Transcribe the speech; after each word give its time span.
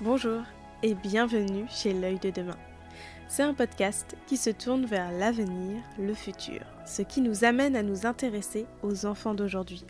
Bonjour 0.00 0.42
et 0.82 0.94
bienvenue 0.94 1.66
chez 1.70 1.92
L'œil 1.92 2.18
de 2.18 2.30
demain. 2.30 2.58
C'est 3.28 3.44
un 3.44 3.54
podcast 3.54 4.16
qui 4.26 4.36
se 4.36 4.50
tourne 4.50 4.86
vers 4.86 5.12
l'avenir, 5.12 5.80
le 6.00 6.14
futur, 6.14 6.62
ce 6.84 7.02
qui 7.02 7.20
nous 7.20 7.44
amène 7.44 7.76
à 7.76 7.84
nous 7.84 8.04
intéresser 8.04 8.66
aux 8.82 9.06
enfants 9.06 9.34
d'aujourd'hui. 9.34 9.84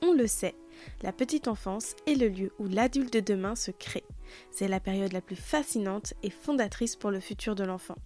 On 0.00 0.14
le 0.14 0.26
sait, 0.26 0.54
la 1.02 1.12
petite 1.12 1.48
enfance 1.48 1.94
est 2.06 2.14
le 2.14 2.28
lieu 2.28 2.52
où 2.58 2.66
l'adulte 2.66 3.12
de 3.12 3.20
demain 3.20 3.54
se 3.54 3.70
crée. 3.70 4.04
C'est 4.50 4.68
la 4.68 4.80
période 4.80 5.12
la 5.12 5.20
plus 5.20 5.36
fascinante 5.36 6.14
et 6.22 6.30
fondatrice 6.30 6.96
pour 6.96 7.10
le 7.10 7.20
futur 7.20 7.54
de 7.54 7.64
l'enfant. 7.64 7.96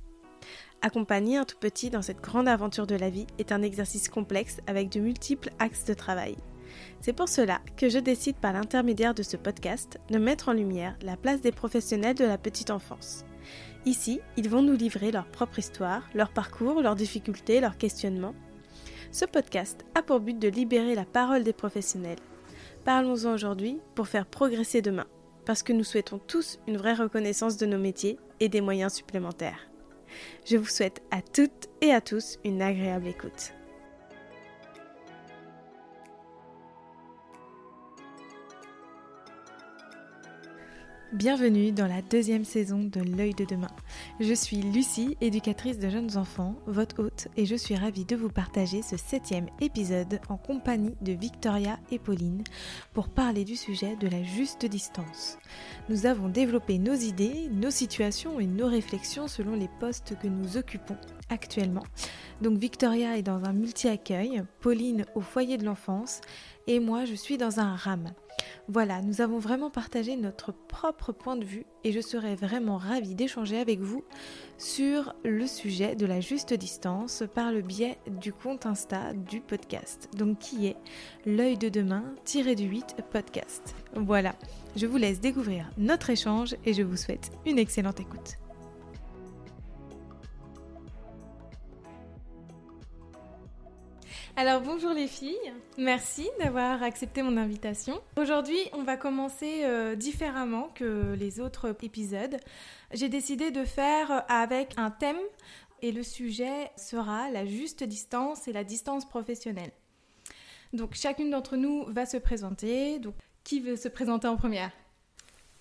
Accompagner 0.83 1.37
un 1.37 1.45
tout 1.45 1.59
petit 1.59 1.91
dans 1.91 2.03
cette 2.03 2.21
grande 2.21 2.49
aventure 2.49 2.89
de 2.89 2.97
la 2.97 3.09
vie 3.09 3.28
est 3.39 3.53
un 3.53 3.62
exercice 3.62 4.09
complexe 4.09 4.59
avec 4.67 4.89
de 4.89 4.98
multiples 4.98 5.51
axes 5.61 5.84
de 5.84 5.95
travail. 5.95 6.37
C'est 7.01 7.12
pour 7.12 7.29
cela 7.29 7.61
que 7.77 7.88
je 7.88 7.98
décide 7.98 8.37
par 8.37 8.52
l'intermédiaire 8.52 9.15
de 9.15 9.23
ce 9.23 9.37
podcast 9.37 9.98
de 10.11 10.19
mettre 10.19 10.48
en 10.48 10.52
lumière 10.52 10.97
la 11.02 11.16
place 11.16 11.41
des 11.41 11.52
professionnels 11.52 12.16
de 12.16 12.25
la 12.25 12.39
petite 12.39 12.70
enfance. 12.70 13.25
Ici, 13.84 14.20
ils 14.37 14.48
vont 14.48 14.62
nous 14.62 14.77
livrer 14.77 15.12
leur 15.12 15.27
propre 15.27 15.59
histoire, 15.59 16.09
leur 16.15 16.30
parcours, 16.30 16.83
leurs 16.83 16.97
difficultés, 16.97 17.61
leurs 17.61 17.79
questionnements. 17.79 18.34
Ce 19.12 19.25
podcast 19.25 19.84
a 19.95 20.02
pour 20.02 20.20
but 20.20 20.39
de 20.39 20.48
libérer 20.48 20.95
la 20.95 21.05
parole 21.05 21.45
des 21.45 21.52
professionnels. 21.52 22.19
Parlons-en 22.84 23.33
aujourd'hui 23.33 23.78
pour 23.95 24.09
faire 24.09 24.27
progresser 24.27 24.83
demain, 24.83 25.06
parce 25.45 25.62
que 25.62 25.73
nous 25.73 25.84
souhaitons 25.84 26.19
tous 26.19 26.59
une 26.67 26.77
vraie 26.77 26.95
reconnaissance 26.95 27.56
de 27.56 27.67
nos 27.67 27.78
métiers 27.78 28.19
et 28.41 28.48
des 28.48 28.61
moyens 28.61 28.92
supplémentaires. 28.92 29.69
Je 30.45 30.56
vous 30.56 30.67
souhaite 30.67 31.03
à 31.11 31.23
toutes 31.23 31.69
et 31.80 31.92
à 31.92 32.01
tous 32.01 32.39
une 32.45 32.62
agréable 32.62 33.06
écoute. 33.06 33.55
Bienvenue 41.12 41.71
dans 41.71 41.87
la 41.87 42.03
deuxième 42.03 42.45
saison 42.45 42.81
de 42.81 43.01
L'œil 43.01 43.33
de 43.33 43.45
demain. 43.45 43.71
Je 44.19 44.35
suis 44.35 44.57
Lucie, 44.57 45.17
éducatrice 45.21 45.79
de 45.79 45.89
jeunes 45.89 46.17
enfants, 46.17 46.57
votre 46.67 47.01
hôte, 47.01 47.29
et 47.37 47.47
je 47.47 47.55
suis 47.55 47.77
ravie 47.77 48.05
de 48.05 48.17
vous 48.17 48.29
partager 48.29 48.83
ce 48.83 48.97
septième 48.97 49.47
épisode 49.61 50.19
en 50.29 50.37
compagnie 50.37 50.97
de 51.03 51.12
Victoria 51.12 51.79
et 51.93 52.01
Pauline 52.01 52.43
pour 52.93 53.09
parler 53.09 53.45
du 53.45 53.55
sujet 53.55 53.95
de 53.95 54.09
la 54.09 54.25
juste 54.25 54.67
distance. 54.67 55.39
Nous 55.89 56.07
avons 56.07 56.29
développé 56.29 56.77
nos 56.77 56.95
idées, 56.95 57.49
nos 57.53 57.71
situations 57.71 58.41
et 58.41 58.47
nos 58.47 58.67
réflexions 58.67 59.29
selon 59.29 59.55
les 59.55 59.71
postes 59.79 60.19
que 60.21 60.27
nous 60.27 60.57
occupons 60.57 60.97
actuellement. 61.31 61.84
Donc 62.43 62.59
Victoria 62.59 63.17
est 63.17 63.23
dans 63.23 63.45
un 63.45 63.53
multi-accueil, 63.53 64.43
Pauline 64.61 65.07
au 65.15 65.21
foyer 65.21 65.57
de 65.57 65.67
l'enfance 65.67 66.21
et 66.67 66.81
moi 66.81 67.05
je 67.05 67.15
suis 67.15 67.39
dans 67.39 67.61
un 67.61 67.77
RAM. 67.77 68.11
Voilà, 68.69 69.01
nous 69.01 69.20
avons 69.20 69.39
vraiment 69.39 69.70
partagé 69.70 70.17
notre 70.17 70.53
propre 70.53 71.12
point 71.12 71.37
de 71.37 71.45
vue 71.45 71.67
et 71.84 71.92
je 71.92 72.01
serais 72.01 72.34
vraiment 72.34 72.78
ravie 72.78 73.15
d'échanger 73.15 73.59
avec 73.59 73.81
vous 73.81 74.05
sur 74.59 75.15
le 75.25 75.47
sujet 75.47 75.95
de 75.95 76.05
la 76.05 76.20
juste 76.20 76.53
distance 76.53 77.23
par 77.34 77.53
le 77.53 77.62
biais 77.62 77.98
du 78.20 78.33
compte 78.33 78.67
Insta 78.67 79.12
du 79.12 79.41
podcast. 79.41 80.09
Donc 80.17 80.39
qui 80.41 80.67
est 80.67 80.77
l'œil 81.25 81.56
de 81.56 81.69
demain 81.69 82.05
tiré 82.25 82.56
du 82.56 82.65
8 82.65 82.97
podcast. 83.12 83.75
Voilà, 83.95 84.34
je 84.75 84.87
vous 84.87 84.97
laisse 84.97 85.21
découvrir 85.21 85.71
notre 85.78 86.11
échange 86.11 86.56
et 86.65 86.73
je 86.73 86.83
vous 86.83 86.97
souhaite 86.97 87.31
une 87.47 87.59
excellente 87.59 88.00
écoute. 88.00 88.39
Alors 94.39 94.61
bonjour 94.61 94.92
les 94.92 95.06
filles, 95.06 95.34
merci 95.79 96.29
d'avoir 96.39 96.83
accepté 96.83 97.23
mon 97.23 97.39
invitation. 97.39 97.98
Aujourd'hui 98.19 98.59
on 98.75 98.83
va 98.83 98.99
commencer 98.99 99.65
euh, 99.65 99.97
différemment 99.97 100.69
que 100.75 101.15
les 101.15 101.41
autres 101.41 101.75
épisodes. 101.83 102.37
J'ai 102.93 103.09
décidé 103.09 103.50
de 103.50 103.65
faire 103.65 104.25
avec 104.28 104.75
un 104.77 104.91
thème 104.91 105.16
et 105.81 105.91
le 105.91 106.03
sujet 106.03 106.71
sera 106.77 107.31
la 107.31 107.47
juste 107.47 107.83
distance 107.83 108.47
et 108.47 108.53
la 108.53 108.62
distance 108.62 109.09
professionnelle. 109.09 109.72
Donc 110.75 110.93
chacune 110.93 111.31
d'entre 111.31 111.56
nous 111.56 111.87
va 111.87 112.05
se 112.05 112.19
présenter. 112.19 112.99
Donc 112.99 113.15
qui 113.43 113.60
veut 113.60 113.77
se 113.77 113.89
présenter 113.89 114.28
en 114.28 114.37
première? 114.37 114.71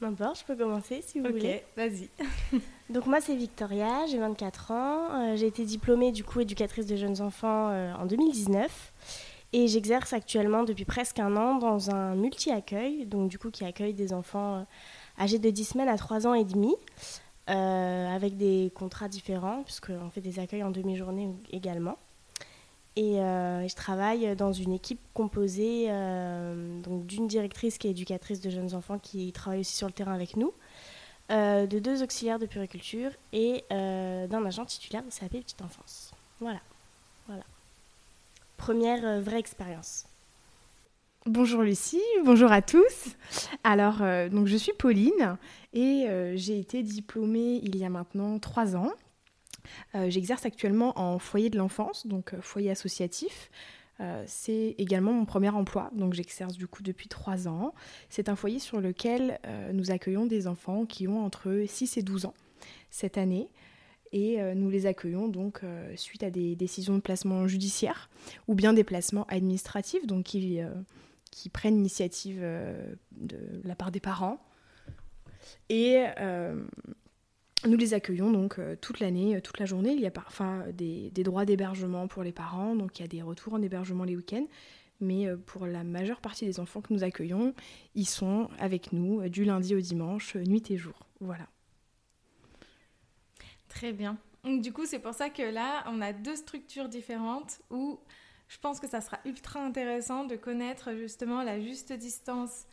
N'importe, 0.01 0.39
je 0.39 0.45
peux 0.45 0.55
commencer 0.55 1.01
si 1.01 1.19
vous 1.19 1.27
voulez. 1.27 1.63
Ok, 1.63 1.77
vas-y. 1.77 2.09
Donc 2.89 3.07
moi 3.07 3.21
c'est 3.21 3.35
Victoria, 3.35 4.05
j'ai 4.07 4.19
24 4.19 4.71
ans, 4.71 5.07
euh, 5.11 5.35
j'ai 5.35 5.47
été 5.47 5.65
diplômée 5.65 6.11
du 6.11 6.23
coup 6.23 6.41
éducatrice 6.41 6.85
de 6.85 6.95
jeunes 6.95 7.21
enfants 7.21 7.69
euh, 7.69 7.93
en 7.93 8.05
2019 8.05 8.93
et 9.53 9.67
j'exerce 9.67 10.13
actuellement 10.13 10.63
depuis 10.63 10.85
presque 10.85 11.19
un 11.19 11.35
an 11.37 11.55
dans 11.55 11.89
un 11.89 12.15
multi-accueil, 12.15 13.05
donc 13.05 13.29
du 13.29 13.39
coup 13.39 13.49
qui 13.49 13.63
accueille 13.63 13.93
des 13.93 14.13
enfants 14.13 14.57
euh, 14.57 14.63
âgés 15.23 15.39
de 15.39 15.49
10 15.49 15.65
semaines 15.65 15.89
à 15.89 15.97
3 15.97 16.27
ans 16.27 16.33
et 16.33 16.45
demi 16.45 16.75
avec 17.47 18.37
des 18.37 18.71
contrats 18.75 19.07
différents 19.07 19.61
puisqu'on 19.61 20.09
fait 20.09 20.21
des 20.21 20.39
accueils 20.39 20.63
en 20.63 20.71
demi-journée 20.71 21.29
également. 21.51 21.99
Et 22.97 23.15
je 23.17 23.75
travaille 23.75 24.35
dans 24.35 24.53
une 24.53 24.71
équipe 24.71 25.01
composée 25.13 25.87
donc 26.81 27.05
d'une 27.05 27.27
directrice 27.27 27.77
qui 27.77 27.87
est 27.87 27.91
éducatrice 27.91 28.39
de 28.39 28.49
jeunes 28.49 28.73
enfants 28.73 28.99
qui 28.99 29.33
travaille 29.33 29.59
aussi 29.59 29.75
sur 29.75 29.87
le 29.87 29.93
terrain 29.93 30.13
avec 30.13 30.37
nous, 30.37 30.53
euh, 31.31 31.65
de 31.65 31.79
deux 31.79 32.03
auxiliaires 32.03 32.37
de 32.37 32.45
puriculture 32.45 33.09
et 33.33 33.63
euh, 33.71 34.27
d'un 34.27 34.45
agent 34.45 34.63
titulaire 34.65 35.01
de 35.01 35.09
CAP 35.09 35.31
Petite 35.31 35.59
Enfance. 35.63 36.11
Voilà. 36.39 36.59
voilà. 37.25 37.41
Première 38.57 39.03
euh, 39.03 39.21
vraie 39.21 39.39
expérience. 39.39 40.05
Bonjour 41.25 41.63
Lucie, 41.63 42.03
bonjour 42.23 42.51
à 42.51 42.61
tous. 42.61 43.15
Alors, 43.63 43.97
donc 44.29 44.45
je 44.45 44.55
suis 44.55 44.73
Pauline 44.73 45.39
et 45.73 46.05
j'ai 46.35 46.59
été 46.59 46.83
diplômée 46.83 47.59
il 47.63 47.75
y 47.77 47.83
a 47.83 47.89
maintenant 47.89 48.37
trois 48.37 48.75
ans. 48.75 48.91
J'exerce 49.93 50.45
actuellement 50.45 50.99
en 50.99 51.19
foyer 51.19 51.49
de 51.49 51.57
l'enfance, 51.57 52.07
donc 52.07 52.35
foyer 52.41 52.71
associatif. 52.71 53.49
Euh, 54.01 54.23
c'est 54.27 54.75
également 54.77 55.13
mon 55.13 55.25
premier 55.25 55.49
emploi, 55.49 55.89
donc 55.93 56.13
j'exerce 56.13 56.57
du 56.57 56.67
coup 56.67 56.83
depuis 56.83 57.07
trois 57.07 57.47
ans. 57.47 57.73
C'est 58.09 58.29
un 58.29 58.35
foyer 58.35 58.59
sur 58.59 58.81
lequel 58.81 59.39
euh, 59.45 59.71
nous 59.71 59.91
accueillons 59.91 60.25
des 60.25 60.47
enfants 60.47 60.85
qui 60.85 61.07
ont 61.07 61.23
entre 61.23 61.63
6 61.65 61.97
et 61.97 62.01
12 62.01 62.25
ans 62.25 62.33
cette 62.89 63.17
année. 63.17 63.49
Et 64.11 64.41
euh, 64.41 64.53
nous 64.53 64.69
les 64.69 64.85
accueillons 64.85 65.27
donc 65.27 65.61
suite 65.95 66.23
à 66.23 66.29
des 66.29 66.55
décisions 66.55 66.95
de 66.95 67.01
placement 67.01 67.47
judiciaire 67.47 68.09
ou 68.47 68.55
bien 68.55 68.73
des 68.73 68.83
placements 68.83 69.25
administratifs, 69.27 70.05
donc 70.05 70.25
qui, 70.25 70.59
qui 71.31 71.49
prennent 71.49 71.75
l'initiative 71.75 72.41
de 72.41 73.37
la 73.63 73.75
part 73.75 73.91
des 73.91 73.99
parents. 73.99 74.39
Et 75.69 76.03
nous 77.67 77.77
les 77.77 77.93
accueillons 77.93 78.31
donc 78.31 78.59
euh, 78.59 78.75
toute 78.79 78.99
l'année, 78.99 79.35
euh, 79.35 79.41
toute 79.41 79.59
la 79.59 79.65
journée. 79.65 79.93
Il 79.93 79.99
y 79.99 80.05
a 80.05 80.11
parfois 80.11 80.63
des, 80.71 81.11
droits 81.11 81.45
d'hébergement 81.45 82.07
pour 82.07 82.23
les 82.23 82.31
parents, 82.31 82.75
donc 82.75 82.99
il 82.99 83.01
y 83.01 83.05
a 83.05 83.07
des 83.07 83.21
retours 83.21 83.53
en 83.53 83.61
hébergement 83.61 84.03
les 84.03 84.15
week-ends. 84.15 84.47
Mais 85.01 85.27
euh, 85.27 85.37
pour 85.37 85.65
la 85.65 85.83
majeure 85.83 86.21
partie 86.21 86.45
des 86.45 86.59
enfants 86.59 86.81
que 86.81 86.93
nous 86.93 87.03
accueillons, 87.03 87.53
ils 87.95 88.07
sont 88.07 88.49
avec 88.59 88.93
nous 88.93 89.27
du 89.29 89.43
lundi 89.43 89.75
au 89.75 89.81
dimanche, 89.81 90.35
nuit 90.35 90.71
et 90.71 90.77
jour. 90.77 91.07
Voilà. 91.19 91.47
Très 93.67 93.91
bien. 93.91 94.17
Du 94.45 94.71
coup, 94.71 94.85
c'est 94.85 94.99
pour 94.99 95.13
ça 95.13 95.29
que 95.29 95.41
là, 95.41 95.83
on 95.87 96.01
a 96.01 96.13
deux 96.13 96.35
structures 96.35 96.87
différentes 96.87 97.59
où 97.71 97.99
je 98.47 98.57
pense 98.59 98.79
que 98.79 98.87
ça 98.87 99.01
sera 99.01 99.19
ultra 99.25 99.59
intéressant 99.59 100.23
de 100.23 100.35
connaître 100.35 100.93
justement 100.93 101.41
la 101.43 101.59
juste 101.59 101.91
distance 101.91 102.67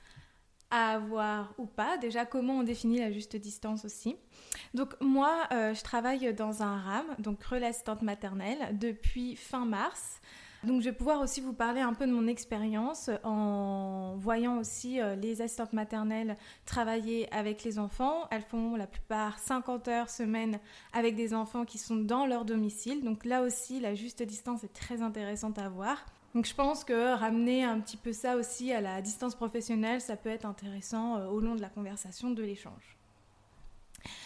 avoir 0.73 1.55
ou 1.59 1.67
pas. 1.67 1.99
Déjà, 1.99 2.25
comment 2.25 2.55
on 2.55 2.63
définit 2.63 2.99
la 2.99 3.13
juste 3.13 3.37
distance 3.37 3.85
aussi. 3.85 4.17
Donc 4.75 4.95
moi, 5.01 5.47
euh, 5.53 5.75
je 5.75 5.83
travaille 5.83 6.33
dans 6.35 6.63
un 6.63 6.79
RAM, 6.81 7.07
donc 7.19 7.43
relais 7.45 7.67
assistante 7.67 8.03
maternelle, 8.03 8.79
depuis 8.79 9.37
fin 9.37 9.65
mars. 9.65 10.21
Donc 10.65 10.81
je 10.81 10.91
vais 10.91 10.97
pouvoir 10.97 11.21
aussi 11.21 11.41
vous 11.41 11.53
parler 11.53 11.81
un 11.81 11.93
peu 11.93 12.07
de 12.07 12.13
mon 12.13 12.29
expérience 12.29 13.11
en 13.25 14.15
voyant 14.17 14.59
aussi 14.59 15.01
euh, 15.01 15.17
les 15.17 15.43
assistantes 15.43 15.73
maternelles 15.73 16.37
travailler 16.67 17.33
avec 17.35 17.65
les 17.65 17.81
enfants. 17.81 18.29
Elles 18.31 18.43
font 18.43 18.77
la 18.77 18.87
plupart 18.87 19.41
50 19.41 19.89
heures 19.89 20.09
semaine 20.09 20.61
avec 20.93 21.17
des 21.17 21.35
enfants 21.35 21.65
qui 21.65 21.79
sont 21.79 21.97
dans 21.97 22.27
leur 22.27 22.45
domicile. 22.45 23.03
Donc 23.03 23.25
là 23.25 23.43
aussi, 23.43 23.81
la 23.81 23.97
juste 23.97 24.23
distance 24.23 24.63
est 24.63 24.73
très 24.73 25.03
intéressante 25.03 25.59
à 25.59 25.69
voir. 25.69 26.07
Donc 26.35 26.47
je 26.47 26.55
pense 26.55 26.83
que 26.85 27.15
ramener 27.15 27.63
un 27.63 27.79
petit 27.81 27.99
peu 27.99 28.13
ça 28.13 28.37
aussi 28.37 28.73
à 28.73 28.81
la 28.81 29.03
distance 29.03 29.35
professionnelle, 29.35 30.01
ça 30.01 30.17
peut 30.17 30.31
être 30.31 30.47
intéressant 30.47 31.17
euh, 31.17 31.27
au 31.27 31.41
long 31.41 31.55
de 31.55 31.61
la 31.61 31.69
conversation, 31.69 32.31
de 32.31 32.43
l'échange. 32.43 32.97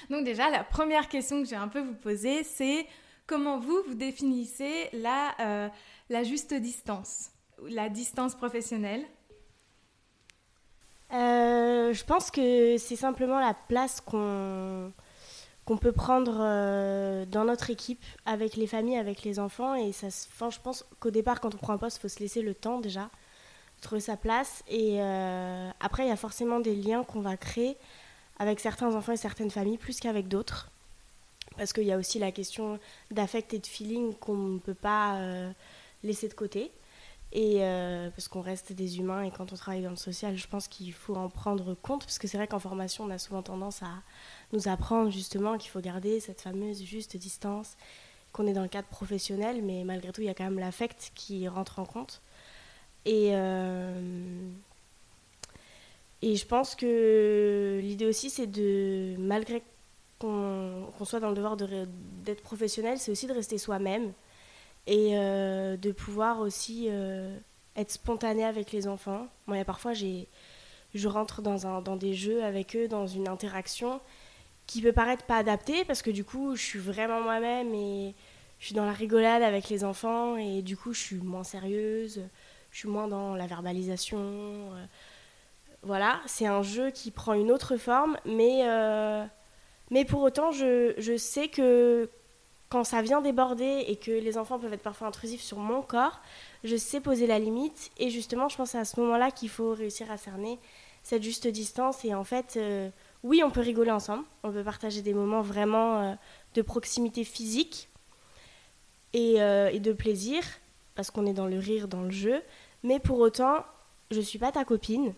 Donc 0.08 0.25
déjà, 0.25 0.49
la 0.50 0.62
première 0.62 1.08
question 1.08 1.43
que 1.43 1.49
j'ai 1.49 1.56
un 1.56 1.69
peu 1.69 1.81
vous 1.81 1.94
poser, 1.94 2.44
c'est 2.44 2.87
comment 3.26 3.58
vous, 3.58 3.82
vous 3.88 3.94
définissez 3.94 4.88
la, 4.93 5.35
euh, 5.41 5.69
la 6.08 6.23
juste 6.23 6.55
distance, 6.55 7.31
la 7.69 7.88
distance 7.88 8.37
professionnelle? 8.37 9.05
Euh, 11.12 11.93
Je 11.93 12.05
pense 12.05 12.31
que 12.31 12.76
c'est 12.79 12.97
simplement 12.97 13.41
la 13.41 13.55
place 13.55 14.00
qu'on 14.00 14.93
qu'on 15.67 15.77
peut 15.77 15.93
prendre 15.93 16.39
euh, 16.41 17.27
dans 17.27 17.45
notre 17.45 17.71
équipe 17.71 18.03
avec 18.25 18.57
les 18.57 18.69
familles, 18.69 18.97
avec 18.97 19.25
les 19.25 19.39
enfants. 19.41 19.75
Et 19.75 19.93
ça, 19.93 20.09
je 20.09 20.59
pense 20.61 20.87
qu'au 21.01 21.11
départ, 21.11 21.41
quand 21.41 21.55
on 21.55 21.59
prend 21.59 21.73
un 21.73 21.79
poste, 21.79 21.99
il 21.99 22.01
faut 22.01 22.09
se 22.09 22.21
laisser 22.21 22.41
le 22.41 22.55
temps 22.55 22.81
déjà 22.81 23.11
trouver 23.83 24.01
sa 24.01 24.17
place. 24.17 24.63
Et 24.69 25.03
euh, 25.03 25.71
après, 25.81 26.05
il 26.05 26.09
y 26.09 26.13
a 26.13 26.17
forcément 26.17 26.61
des 26.61 26.77
liens 26.77 27.03
qu'on 27.03 27.21
va 27.21 27.37
créer 27.37 27.77
avec 28.39 28.61
certains 28.61 28.95
enfants 28.95 29.13
et 29.13 29.17
certaines 29.17 29.51
familles 29.51 29.77
plus 29.77 29.99
qu'avec 29.99 30.29
d'autres. 30.29 30.71
Parce 31.57 31.73
qu'il 31.73 31.85
y 31.85 31.93
a 31.93 31.99
aussi 31.99 32.21
la 32.21 32.31
question 32.31 32.79
d'affect 33.11 33.53
et 33.53 33.59
de 33.59 33.67
feeling 33.67 34.15
qu'on 34.15 34.37
ne 34.37 34.59
peut 34.59 34.75
pas 34.75 35.17
euh, 35.17 35.51
laisser 36.05 36.29
de 36.29 36.35
côté. 36.35 36.71
Et 37.32 37.56
euh, 37.58 38.08
parce 38.11 38.28
qu'on 38.28 38.40
reste 38.40 38.73
des 38.73 38.99
humains 38.99 39.23
et 39.23 39.31
quand 39.31 39.52
on 39.52 39.56
travaille 39.56 39.82
dans 39.82 39.90
le 39.90 39.96
social, 39.96 40.37
je 40.37 40.46
pense 40.46 40.69
qu'il 40.69 40.93
faut 40.93 41.14
en 41.17 41.28
prendre 41.28 41.75
compte. 41.75 42.05
Parce 42.05 42.19
que 42.19 42.28
c'est 42.28 42.37
vrai 42.37 42.46
qu'en 42.46 42.58
formation, 42.58 43.05
on 43.05 43.11
a 43.11 43.19
souvent 43.19 43.43
tendance 43.43 43.82
à 43.82 43.90
nous 44.52 44.69
apprendre 44.69 45.11
justement 45.11 45.58
qu'il 45.58 45.70
faut 45.70 45.81
garder 45.81 46.20
cette 46.20 46.40
fameuse 46.40 46.82
juste 46.82 47.17
distance, 47.17 47.76
qu'on 48.32 48.46
est 48.46 48.52
dans 48.52 48.62
le 48.62 48.69
cadre 48.69 48.88
professionnel, 48.88 49.62
mais 49.62 49.84
malgré 49.84 50.12
tout, 50.12 50.20
il 50.20 50.26
y 50.26 50.31
a 50.31 50.34
quand 50.34 50.44
même 50.44 50.58
l'affect 50.58 51.12
qui 51.14 51.49
rentre 51.49 51.78
en 51.78 51.84
compte. 51.84 52.23
Et, 53.05 53.31
euh, 53.32 54.50
et 56.22 56.37
je 56.37 56.46
pense 56.46 56.75
que 56.75 57.81
l'idée 57.82 58.06
aussi, 58.06 58.31
c'est 58.31 58.46
de, 58.46 59.17
malgré 59.19 59.62
qu'on 60.19 60.87
soit 61.05 61.20
dans 61.20 61.29
le 61.29 61.34
devoir 61.34 61.56
d'être 61.56 62.43
professionnel, 62.43 62.99
c'est 62.99 63.11
aussi 63.11 63.26
de 63.26 63.32
rester 63.32 63.58
soi-même 63.58 64.12
et 64.87 65.17
euh, 65.17 65.77
de 65.77 65.91
pouvoir 65.93 66.41
aussi 66.41 66.87
euh, 66.88 67.37
être 67.75 67.91
spontané 67.91 68.44
avec 68.44 68.73
les 68.73 68.87
enfants. 68.87 69.27
Moi, 69.47 69.65
parfois, 69.65 69.93
je 69.94 71.09
rentre 71.09 71.43
dans, 71.43 71.67
un, 71.67 71.83
dans 71.83 71.97
des 71.97 72.15
jeux 72.15 72.44
avec 72.44 72.77
eux, 72.77 72.88
dans 72.88 73.06
une 73.06 73.29
interaction 73.29 74.00
qui 74.67 74.83
peut 74.83 74.93
paraître 74.93 75.25
pas 75.25 75.37
adaptée 75.37 75.85
parce 75.85 76.03
que 76.03 76.11
du 76.11 76.25
coup, 76.25 76.56
je 76.56 76.62
suis 76.62 76.79
vraiment 76.79 77.21
moi-même 77.21 77.73
et 77.75 78.15
je 78.59 78.67
suis 78.67 78.75
dans 78.75 78.85
la 78.85 78.93
rigolade 78.93 79.43
avec 79.43 79.69
les 79.69 79.85
enfants 79.85 80.37
et 80.37 80.62
du 80.62 80.77
coup, 80.77 80.93
je 80.93 81.00
suis 81.00 81.17
moins 81.17 81.44
sérieuse, 81.44 82.23
je 82.71 82.79
suis 82.79 82.89
moins 82.89 83.06
dans 83.06 83.35
la 83.35 83.47
verbalisation. 83.47 84.19
Euh, 84.19 84.85
voilà, 85.82 86.21
c'est 86.27 86.47
un 86.47 86.62
jeu 86.62 86.91
qui 86.91 87.11
prend 87.11 87.35
une 87.35 87.53
autre 87.53 87.77
forme, 87.77 88.17
mais, 88.25 88.65
mais 89.91 90.05
pour 90.05 90.23
autant, 90.23 90.50
je, 90.50 90.94
je 90.99 91.17
sais 91.17 91.47
que 91.47 92.11
quand 92.69 92.85
ça 92.85 93.03
vient 93.03 93.21
déborder 93.21 93.85
et 93.87 93.97
que 93.97 94.11
les 94.11 94.39
enfants 94.39 94.59
peuvent 94.59 94.73
être 94.73 94.83
parfois 94.83 95.07
intrusifs 95.09 95.43
sur 95.43 95.59
mon 95.59 95.83
corps, 95.83 96.21
je 96.65 96.77
sais 96.77 97.01
poser 97.01 97.27
la 97.27 97.39
limite. 97.39 97.91
Et 97.99 98.11
justement, 98.11 98.49
je 98.49 98.57
pense 98.57 98.75
à 98.75 98.85
ce 98.85 98.99
moment-là 99.01 99.31
qu'il 99.31 99.49
faut 99.49 99.73
réussir 99.73 100.11
à 100.11 100.17
cerner 100.17 100.59
cette 101.03 101.23
juste 101.23 101.47
distance. 101.47 102.05
Et 102.05 102.15
en 102.15 102.25
fait, 102.25 102.57
euh, 102.57 102.91
oui, 103.23 103.43
on 103.45 103.51
peut 103.51 103.61
rigoler 103.61 103.93
ensemble. 103.93 104.25
On 104.43 104.51
peut 104.51 104.65
partager 104.65 105.03
des 105.03 105.15
moments 105.15 105.43
vraiment 105.43 106.01
euh, 106.01 106.15
de 106.55 106.63
proximité 106.63 107.23
physique 107.23 107.89
euh, 109.15 109.69
et, 109.69 109.79
de 109.79 109.93
plaisir, 109.93 110.43
parce 110.97 111.13
qu'on 111.13 111.27
est 111.27 111.33
dans 111.33 111.47
le 111.47 111.59
rire, 111.59 111.87
dans 111.87 112.03
le 112.03 112.11
jeu. 112.11 112.43
Mais 112.83 112.99
pour 112.99 113.21
autant, 113.21 113.65
je 114.11 114.17
ne 114.17 114.23
suis 114.23 114.41
pas 114.41 114.51
ta 114.51 114.65
copine. 114.65 115.15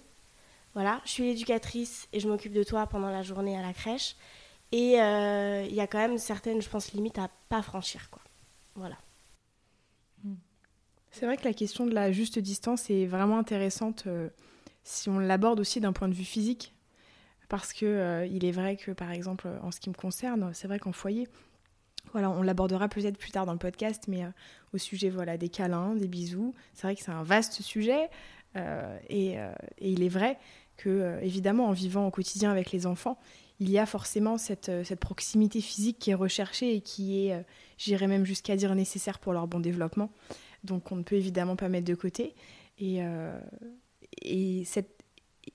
Voilà, 0.74 1.00
je 1.06 1.10
suis 1.10 1.24
l'éducatrice 1.24 2.06
et 2.12 2.20
je 2.20 2.28
m'occupe 2.28 2.52
de 2.52 2.62
toi 2.62 2.86
pendant 2.86 3.10
la 3.10 3.22
journée 3.22 3.56
à 3.56 3.62
la 3.62 3.72
crèche. 3.72 4.14
Et 4.72 5.00
euh, 5.00 5.64
il 5.68 5.74
y 5.74 5.80
a 5.80 5.86
quand 5.86 5.98
même 5.98 6.18
certaines, 6.18 6.60
je 6.60 6.68
pense, 6.68 6.92
limites 6.92 7.18
à 7.18 7.30
pas 7.48 7.62
franchir. 7.62 8.10
Quoi. 8.10 8.22
Voilà. 8.74 8.98
Hmm. 10.22 10.34
C'est 11.10 11.26
vrai 11.26 11.36
que 11.36 11.44
la 11.44 11.54
question 11.54 11.86
de 11.86 11.94
la 11.94 12.12
juste 12.12 12.38
distance 12.38 12.90
est 12.90 13.06
vraiment 13.06 13.38
intéressante 13.38 14.04
euh, 14.06 14.28
si 14.84 15.08
on 15.08 15.18
l'aborde 15.18 15.60
aussi 15.60 15.80
d'un 15.80 15.92
point 15.92 16.08
de 16.08 16.14
vue 16.14 16.24
physique. 16.24 16.74
Parce 17.48 17.72
que 17.72 17.86
euh, 17.86 18.26
il 18.26 18.44
est 18.44 18.50
vrai 18.50 18.76
que, 18.76 18.90
par 18.90 19.10
exemple, 19.10 19.48
en 19.62 19.70
ce 19.70 19.80
qui 19.80 19.88
me 19.88 19.94
concerne, 19.94 20.52
c'est 20.52 20.68
vrai 20.68 20.78
qu'en 20.78 20.92
foyer, 20.92 21.28
voilà, 22.12 22.28
on 22.28 22.42
l'abordera 22.42 22.88
peut-être 22.88 23.16
plus 23.16 23.30
tard 23.30 23.46
dans 23.46 23.52
le 23.52 23.58
podcast, 23.58 24.04
mais 24.06 24.22
au 24.74 24.78
sujet 24.78 25.08
voilà, 25.08 25.38
des 25.38 25.48
câlins, 25.48 25.94
des 25.94 26.08
bisous, 26.08 26.54
c'est 26.74 26.82
vrai 26.82 26.94
que 26.94 27.02
c'est 27.02 27.10
un 27.10 27.22
vaste 27.22 27.62
sujet. 27.62 28.10
Et, 29.08 29.34
et, 29.34 29.38
il 29.78 30.02
est 30.02 30.08
vrai 30.08 30.38
que, 30.76 31.18
évidemment, 31.22 31.66
en 31.66 31.72
vivant 31.72 32.06
au 32.06 32.10
quotidien 32.10 32.50
avec 32.50 32.70
les 32.70 32.86
enfants, 32.86 33.18
il 33.60 33.70
y 33.70 33.78
a 33.78 33.86
forcément 33.86 34.38
cette, 34.38 34.68
euh, 34.68 34.84
cette, 34.84 35.00
proximité 35.00 35.60
physique 35.60 35.98
qui 35.98 36.10
est 36.10 36.14
recherchée 36.14 36.74
et 36.74 36.80
qui 36.80 37.26
est, 37.26 37.34
euh, 37.34 37.42
j'irais 37.76 38.06
même 38.06 38.24
jusqu'à 38.24 38.56
dire, 38.56 38.74
nécessaire 38.74 39.18
pour 39.18 39.32
leur 39.32 39.46
bon 39.48 39.60
développement. 39.60 40.10
Donc 40.64 40.92
on 40.92 40.96
ne 40.96 41.02
peut 41.02 41.16
évidemment 41.16 41.56
pas 41.56 41.68
mettre 41.68 41.86
de 41.86 41.94
côté. 41.94 42.34
Et, 42.78 43.02
euh, 43.02 43.38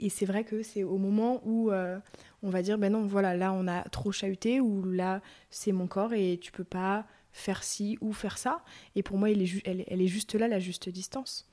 c'est 0.09 0.25
vrai 0.25 0.43
que 0.43 0.63
c'est 0.63 0.83
au 0.83 0.97
moment 0.97 1.41
où 1.45 1.71
on 1.71 2.49
va 2.49 2.61
dire, 2.61 2.77
ben 2.77 2.91
non, 2.91 3.05
voilà, 3.05 3.35
là 3.35 3.53
on 3.53 3.67
a 3.67 3.83
trop 3.83 4.11
chahuté, 4.11 4.59
ou 4.59 4.83
là 4.83 5.21
c'est 5.49 5.71
mon 5.71 5.87
corps 5.87 6.13
et 6.13 6.39
tu 6.41 6.51
peux 6.51 6.63
pas 6.63 7.05
faire 7.31 7.63
ci 7.63 7.97
ou 8.01 8.11
faire 8.13 8.37
ça. 8.37 8.63
Et 8.95 9.03
pour 9.03 9.17
moi, 9.17 9.29
elle 9.29 9.41
est 9.41 10.07
juste 10.07 10.33
là, 10.35 10.47
la 10.47 10.59
juste 10.59 10.89
distance. 10.89 11.47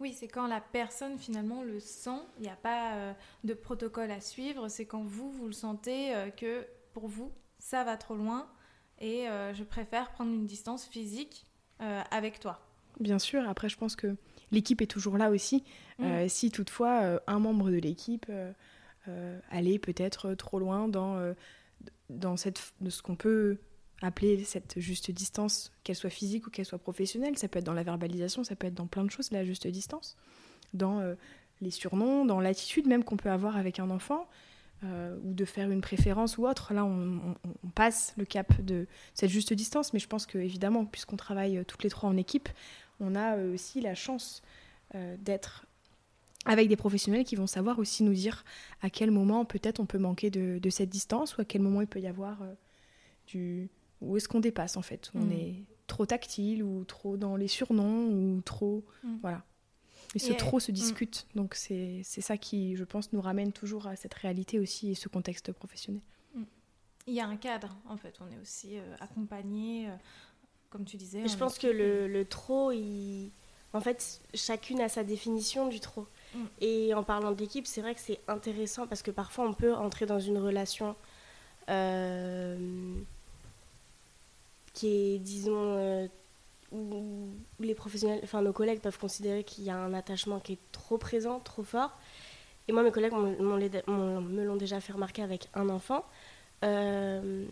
Oui, 0.00 0.14
c'est 0.14 0.28
quand 0.28 0.46
la 0.46 0.62
personne 0.62 1.18
finalement 1.18 1.62
le 1.62 1.78
sent, 1.78 2.22
il 2.38 2.44
n'y 2.44 2.48
a 2.48 2.56
pas 2.56 2.94
euh, 2.94 3.12
de 3.44 3.52
protocole 3.52 4.10
à 4.10 4.20
suivre, 4.20 4.68
c'est 4.68 4.86
quand 4.86 5.02
vous, 5.02 5.30
vous 5.30 5.46
le 5.46 5.52
sentez 5.52 6.14
euh, 6.14 6.30
que 6.30 6.66
pour 6.94 7.06
vous, 7.06 7.30
ça 7.58 7.84
va 7.84 7.98
trop 7.98 8.16
loin 8.16 8.48
et 8.98 9.28
euh, 9.28 9.52
je 9.52 9.62
préfère 9.62 10.10
prendre 10.10 10.32
une 10.32 10.46
distance 10.46 10.86
physique 10.86 11.44
avec 12.10 12.40
toi. 12.40 12.60
Bien 12.98 13.18
sûr, 13.18 13.48
après 13.48 13.70
je 13.70 13.78
pense 13.78 13.96
que 13.96 14.14
l'équipe 14.52 14.82
est 14.82 14.86
toujours 14.86 15.16
là 15.16 15.30
aussi. 15.30 15.64
Mm. 15.98 16.28
si 16.28 16.50
toutefois 16.50 17.22
un 17.26 17.38
membre 17.38 17.70
de 17.70 17.78
l'équipe 17.78 18.30
allait 19.50 19.78
peut-être 19.78 20.34
trop 20.34 20.58
loin 20.58 20.88
dans, 20.88 21.34
dans 22.10 22.36
cette, 22.36 22.74
de 22.82 22.90
ce 22.90 23.00
qu'on 23.00 23.16
peut 23.16 23.56
appeler 24.02 24.44
cette 24.44 24.78
juste 24.78 25.10
distance, 25.10 25.72
qu'elle 25.84 25.96
soit 25.96 26.10
physique 26.10 26.46
ou 26.46 26.50
qu'elle 26.50 26.64
soit 26.64 26.78
professionnelle. 26.78 27.36
Ça 27.36 27.48
peut 27.48 27.58
être 27.58 27.66
dans 27.66 27.74
la 27.74 27.82
verbalisation, 27.82 28.44
ça 28.44 28.56
peut 28.56 28.66
être 28.66 28.74
dans 28.74 28.86
plein 28.86 29.04
de 29.04 29.10
choses, 29.10 29.30
la 29.30 29.44
juste 29.44 29.66
distance. 29.66 30.16
Dans 30.72 31.00
euh, 31.00 31.14
les 31.60 31.70
surnoms, 31.70 32.24
dans 32.24 32.40
l'attitude 32.40 32.86
même 32.86 33.04
qu'on 33.04 33.16
peut 33.16 33.30
avoir 33.30 33.56
avec 33.56 33.78
un 33.78 33.90
enfant, 33.90 34.28
euh, 34.84 35.18
ou 35.24 35.34
de 35.34 35.44
faire 35.44 35.70
une 35.70 35.82
préférence 35.82 36.38
ou 36.38 36.46
autre. 36.46 36.72
Là, 36.72 36.86
on, 36.86 37.34
passe 37.74 38.14
le 38.16 38.24
cap 38.24 38.58
de 38.62 38.86
cette 39.12 39.28
juste 39.28 39.52
distance, 39.52 39.92
mais 39.92 39.98
je 39.98 40.08
pense 40.08 40.24
que, 40.24 40.38
évidemment, 40.38 40.86
puisqu'on 40.86 41.16
travaille 41.16 41.58
euh, 41.58 41.64
toutes 41.64 41.82
les 41.82 41.90
trois 41.90 42.08
en 42.08 42.16
équipe, 42.16 42.48
on 43.00 43.14
a 43.14 43.36
aussi 43.36 43.80
la 43.80 43.94
chance 43.94 44.42
d'être 45.20 45.66
avec 46.44 46.68
des 46.68 46.74
professionnels 46.74 47.24
qui 47.24 47.36
vont 47.36 47.46
savoir 47.46 47.78
aussi 47.78 48.02
nous 48.02 48.12
dire 48.12 48.44
à 48.82 48.90
quel 48.90 49.12
moment 49.12 49.44
peut-être 49.44 49.78
on 49.78 49.86
peut 49.86 49.98
manquer 49.98 50.30
de, 50.30 50.58
de, 50.58 50.70
cette 50.70 50.90
distance 50.90 51.36
ou 51.36 51.40
à 51.40 51.44
quel 51.44 51.62
moment 51.62 51.80
il 51.80 51.86
peut 51.86 52.00
y 52.00 52.08
avoir 52.08 52.38
du, 53.28 53.70
où 54.00 54.16
est-ce 54.16 54.28
qu'on 54.28 54.40
dépasse 54.40 54.76
en 54.76 54.82
fait? 54.82 55.10
On 55.14 55.20
mm. 55.20 55.32
est 55.32 55.54
trop 55.86 56.06
tactile 56.06 56.62
ou 56.62 56.84
trop 56.84 57.16
dans 57.16 57.36
les 57.36 57.48
surnoms 57.48 58.08
ou 58.08 58.40
trop. 58.42 58.84
Mm. 59.02 59.16
Voilà. 59.22 59.44
Et 60.14 60.18
ce 60.18 60.32
trop 60.32 60.58
se 60.60 60.72
mm. 60.72 60.74
discute. 60.74 61.26
Donc 61.34 61.54
c'est 61.54 62.02
ça 62.04 62.36
qui, 62.36 62.76
je 62.76 62.84
pense, 62.84 63.12
nous 63.12 63.20
ramène 63.20 63.52
toujours 63.52 63.86
à 63.86 63.96
cette 63.96 64.14
réalité 64.14 64.58
aussi 64.58 64.90
et 64.90 64.94
ce 64.94 65.08
contexte 65.08 65.52
professionnel. 65.52 66.02
Il 67.06 67.14
y 67.14 67.20
a 67.20 67.26
un 67.26 67.36
cadre 67.36 67.76
en 67.88 67.96
fait. 67.96 68.18
On 68.20 68.30
est 68.30 68.40
aussi 68.40 68.78
euh, 68.78 68.94
accompagné, 69.00 69.88
euh, 69.88 69.92
comme 70.68 70.84
tu 70.84 70.96
disais. 70.96 71.26
je 71.26 71.36
pense 71.36 71.58
que 71.58 71.66
le, 71.66 72.06
le, 72.06 72.24
trop, 72.24 72.72
il... 72.72 73.32
en 73.72 73.80
fait, 73.80 74.20
chacune 74.34 74.80
a 74.80 74.88
sa 74.88 75.02
définition 75.02 75.68
du 75.68 75.80
trop. 75.80 76.06
Et 76.60 76.94
en 76.94 77.02
parlant 77.02 77.32
d'équipe, 77.32 77.66
c'est 77.66 77.80
vrai 77.80 77.94
que 77.94 78.00
c'est 78.00 78.20
intéressant 78.28 78.86
parce 78.86 79.02
que 79.02 79.10
parfois 79.10 79.48
on 79.48 79.54
peut 79.54 79.74
entrer 79.74 80.06
dans 80.06 80.20
une 80.20 80.38
relation. 80.38 80.94
Euh, 81.68 82.56
qui 84.80 85.14
est, 85.14 85.18
disons, 85.18 85.76
euh, 85.76 86.08
où, 86.72 87.28
les 87.58 87.74
professionnels, 87.74 88.20
enfin 88.22 88.40
nos 88.40 88.52
collègues 88.52 88.80
peuvent 88.80 88.98
considérer 88.98 89.44
qu'il 89.44 89.64
y 89.64 89.70
a 89.70 89.76
un 89.76 89.92
attachement 89.92 90.40
qui 90.40 90.54
est 90.54 90.72
trop 90.72 90.96
présent, 90.96 91.38
trop 91.40 91.62
fort. 91.62 91.98
Et 92.66 92.72
moi, 92.72 92.82
mes 92.82 92.90
collègues 92.90 93.12
me 93.12 94.44
l'ont 94.44 94.56
déjà 94.56 94.80
fait 94.80 94.92
remarquer 94.92 95.22
avec 95.22 95.48
un 95.54 95.68
enfant, 95.68 96.04
euh, 96.64 97.46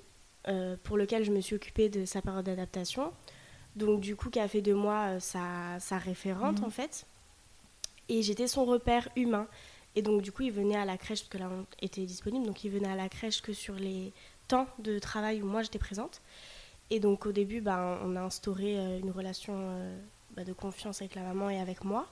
euh, 0.46 0.76
pour 0.84 0.96
lequel 0.96 1.24
je 1.24 1.32
me 1.32 1.40
suis 1.40 1.54
occupée 1.54 1.90
de 1.90 2.06
sa 2.06 2.22
période 2.22 2.46
d'adaptation. 2.46 3.12
Donc, 3.76 4.00
du 4.00 4.16
coup, 4.16 4.30
qui 4.30 4.40
a 4.40 4.48
fait 4.48 4.62
de 4.62 4.72
moi 4.72 5.20
sa, 5.20 5.78
sa 5.80 5.98
référente, 5.98 6.62
en 6.62 6.70
fait. 6.70 7.04
Et 8.08 8.22
j'étais 8.22 8.48
son 8.48 8.64
repère 8.64 9.08
humain. 9.16 9.48
Et 9.96 10.02
donc, 10.02 10.22
du 10.22 10.32
coup, 10.32 10.42
il 10.42 10.52
venait 10.52 10.76
à 10.76 10.84
la 10.86 10.96
crèche, 10.96 11.20
parce 11.22 11.28
que 11.28 11.38
là, 11.38 11.50
on 11.52 11.66
était 11.82 12.06
disponible, 12.06 12.46
donc 12.46 12.64
il 12.64 12.70
venait 12.70 12.88
à 12.88 12.96
la 12.96 13.08
crèche 13.08 13.42
que 13.42 13.52
sur 13.52 13.74
les 13.74 14.12
temps 14.46 14.66
de 14.78 14.98
travail 14.98 15.42
où 15.42 15.46
moi 15.46 15.62
j'étais 15.62 15.78
présente. 15.78 16.22
Et 16.90 17.00
donc 17.00 17.26
au 17.26 17.32
début, 17.32 17.60
ben, 17.60 17.98
on 18.04 18.16
a 18.16 18.20
instauré 18.20 18.78
euh, 18.78 18.98
une 18.98 19.10
relation 19.10 19.54
euh, 19.56 19.98
bah, 20.36 20.44
de 20.44 20.52
confiance 20.52 21.02
avec 21.02 21.14
la 21.14 21.22
maman 21.22 21.50
et 21.50 21.60
avec 21.60 21.84
moi. 21.84 22.06